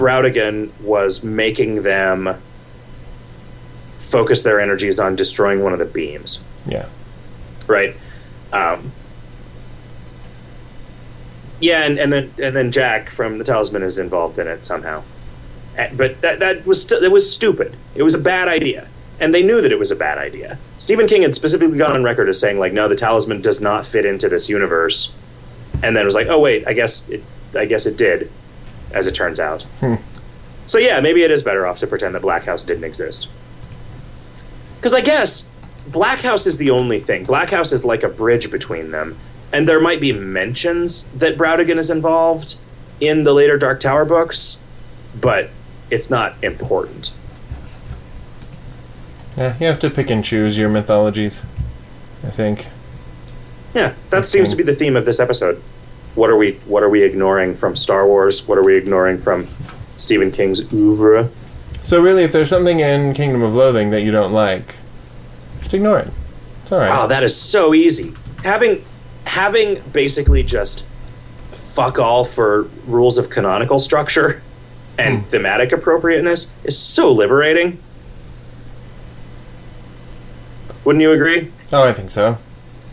[0.00, 2.34] Brautigan was making them
[3.98, 6.86] focus their energies on destroying one of the beams Yeah.
[7.68, 7.94] right?
[8.52, 8.92] Um,
[11.60, 15.02] yeah, and, and then and then Jack from the Talisman is involved in it somehow,
[15.94, 17.76] but that that was st- it was stupid.
[17.94, 18.88] It was a bad idea,
[19.20, 20.56] and they knew that it was a bad idea.
[20.78, 23.84] Stephen King had specifically gone on record as saying, like, no, the talisman does not
[23.84, 25.12] fit into this universe.
[25.82, 27.22] And then it was like, oh wait, I guess it,
[27.54, 28.30] I guess it did,
[28.92, 29.62] as it turns out.
[29.80, 29.94] Hmm.
[30.66, 33.28] So yeah, maybe it is better off to pretend that Black House didn't exist.
[34.76, 35.48] Because I guess
[35.88, 37.24] Black House is the only thing.
[37.24, 39.16] Black House is like a bridge between them,
[39.52, 42.56] and there might be mentions that Brautigan is involved
[43.00, 44.58] in the later Dark Tower books,
[45.18, 45.50] but
[45.90, 47.12] it's not important.
[49.36, 51.42] Yeah, you have to pick and choose your mythologies.
[52.22, 52.66] I think.
[53.74, 55.62] Yeah, that seems to be the theme of this episode.
[56.14, 58.46] What are we What are we ignoring from Star Wars?
[58.46, 59.46] What are we ignoring from
[59.96, 61.28] Stephen King's oeuvre?
[61.82, 64.76] So really, if there's something in Kingdom of Loathing that you don't like,
[65.60, 66.08] just ignore it.
[66.62, 66.90] It's all right.
[66.90, 68.12] Wow, that is so easy.
[68.44, 68.84] Having
[69.24, 70.84] having basically just
[71.52, 74.42] fuck all for rules of canonical structure
[74.98, 75.24] and hmm.
[75.24, 77.78] thematic appropriateness is so liberating.
[80.84, 81.50] Wouldn't you agree?
[81.72, 82.38] oh, I think so.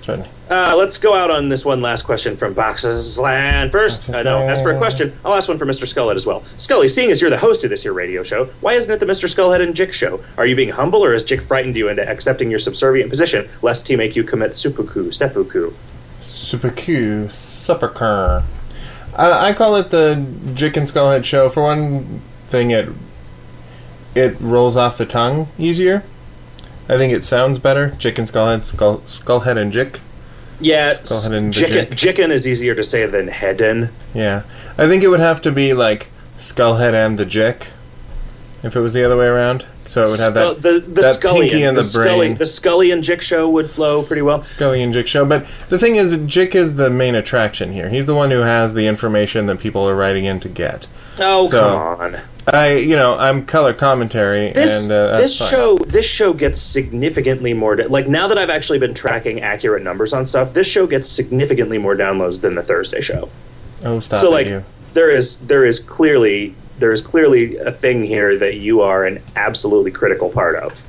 [0.01, 0.29] Certainly.
[0.49, 3.69] Uh, let's go out on this one last question from Boxes Land.
[3.71, 5.85] First, uh, no, as for a question, I'll ask one for Mr.
[5.85, 6.43] Skullhead as well.
[6.55, 9.05] Scully, seeing as you're the host of this here radio show, why isn't it the
[9.05, 9.27] Mr.
[9.27, 10.23] Skullhead and Jick show?
[10.37, 13.89] Are you being humble, or has Jick frightened you into accepting your subservient position, lest
[13.89, 15.11] he make you commit seppuku?
[15.11, 15.73] Seppuku.
[17.29, 17.93] Supper
[19.17, 21.49] I, I call it the Jick and Skullhead show.
[21.49, 22.87] For one thing, it
[24.15, 26.03] it rolls off the tongue easier.
[26.87, 27.89] I think it sounds better.
[27.91, 29.99] Jick and Skullhead, Skull, Skullhead and Jick.
[30.59, 31.59] Yeah, s- ahead and the
[31.95, 33.89] Jicken, is easier to say than Hedden.
[34.13, 34.41] Yeah,
[34.77, 36.07] I think it would have to be like
[36.37, 37.67] Skullhead and the Jick,
[38.63, 39.65] if it was the other way around.
[39.87, 42.37] So it would have that the the that Scully pinky in the, the Scully, brain.
[42.37, 44.43] the Scully and Jick show would flow pretty well.
[44.43, 45.25] Scully and Jick show.
[45.25, 47.89] But the thing is, Jick is the main attraction here.
[47.89, 50.87] He's the one who has the information that people are writing in to get.
[51.19, 52.21] Oh So, come on!
[52.53, 55.49] I, you know, I'm color commentary, This and uh, this fine.
[55.49, 60.13] show this show gets significantly more like now that I've actually been tracking accurate numbers
[60.13, 60.53] on stuff.
[60.53, 63.29] This show gets significantly more downloads than the Thursday show.
[63.83, 64.63] Oh, stop so like you.
[64.93, 69.21] there is there is clearly there is clearly a thing here that you are an
[69.35, 70.83] absolutely critical part of.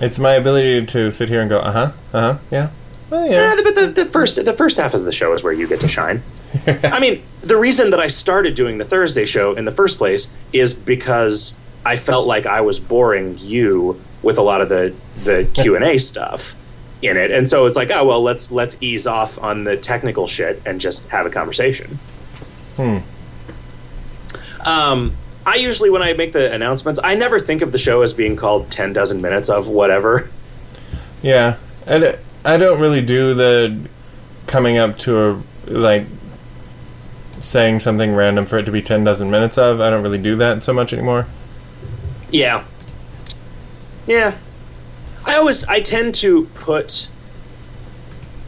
[0.00, 2.70] It's my ability to sit here and go, uh huh, uh huh, yeah,
[3.10, 3.62] well, Yeah, yeah.
[3.62, 5.88] but the, the first the first half of the show is where you get to
[5.88, 6.22] shine.
[6.66, 10.34] I mean, the reason that I started doing the Thursday show in the first place
[10.52, 14.94] is because I felt like I was boring you with a lot of the
[15.24, 16.54] the Q and A stuff
[17.02, 20.26] in it, and so it's like, oh well, let's let's ease off on the technical
[20.26, 21.98] shit and just have a conversation.
[22.76, 22.98] Hmm.
[24.64, 25.14] Um,
[25.46, 28.36] I usually when I make the announcements, I never think of the show as being
[28.36, 30.28] called ten dozen minutes of whatever.
[31.22, 31.56] Yeah,
[31.86, 33.78] and I don't really do the
[34.46, 36.06] coming up to a like
[37.38, 39.80] saying something random for it to be ten dozen minutes of.
[39.80, 41.26] I don't really do that so much anymore.
[42.30, 42.64] Yeah.
[44.06, 44.36] Yeah.
[45.24, 47.08] I always I tend to put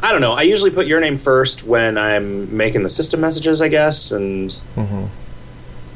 [0.02, 0.32] I don't know.
[0.32, 4.54] I usually put your name first when I'm making the system messages, I guess, and
[4.76, 5.08] Mhm.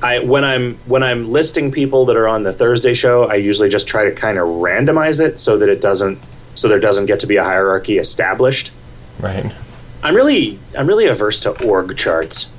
[0.06, 3.68] I when I'm when I'm listing people that are on the Thursday show, I usually
[3.68, 6.18] just try to kind of randomize it so that it doesn't
[6.54, 8.72] so there doesn't get to be a hierarchy established.
[9.18, 9.52] Right.
[10.02, 12.52] I'm really I'm really averse to org charts.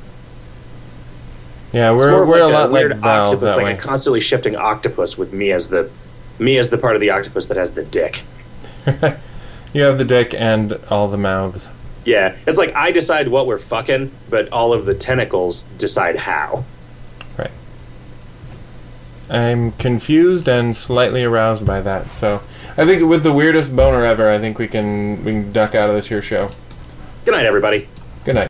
[1.71, 3.73] Yeah, we're we're like a lot like weird Valve octopus, that like way.
[3.73, 5.89] a constantly shifting octopus with me as the
[6.39, 8.23] me as the part of the octopus that has the dick.
[9.73, 11.71] you have the dick and all the mouths.
[12.03, 16.65] Yeah, it's like I decide what we're fucking, but all of the tentacles decide how.
[19.29, 22.13] I'm confused and slightly aroused by that.
[22.13, 22.41] So
[22.77, 25.89] I think with the weirdest boner ever, I think we can we can duck out
[25.89, 26.49] of this here show.
[27.25, 27.89] Good night, everybody.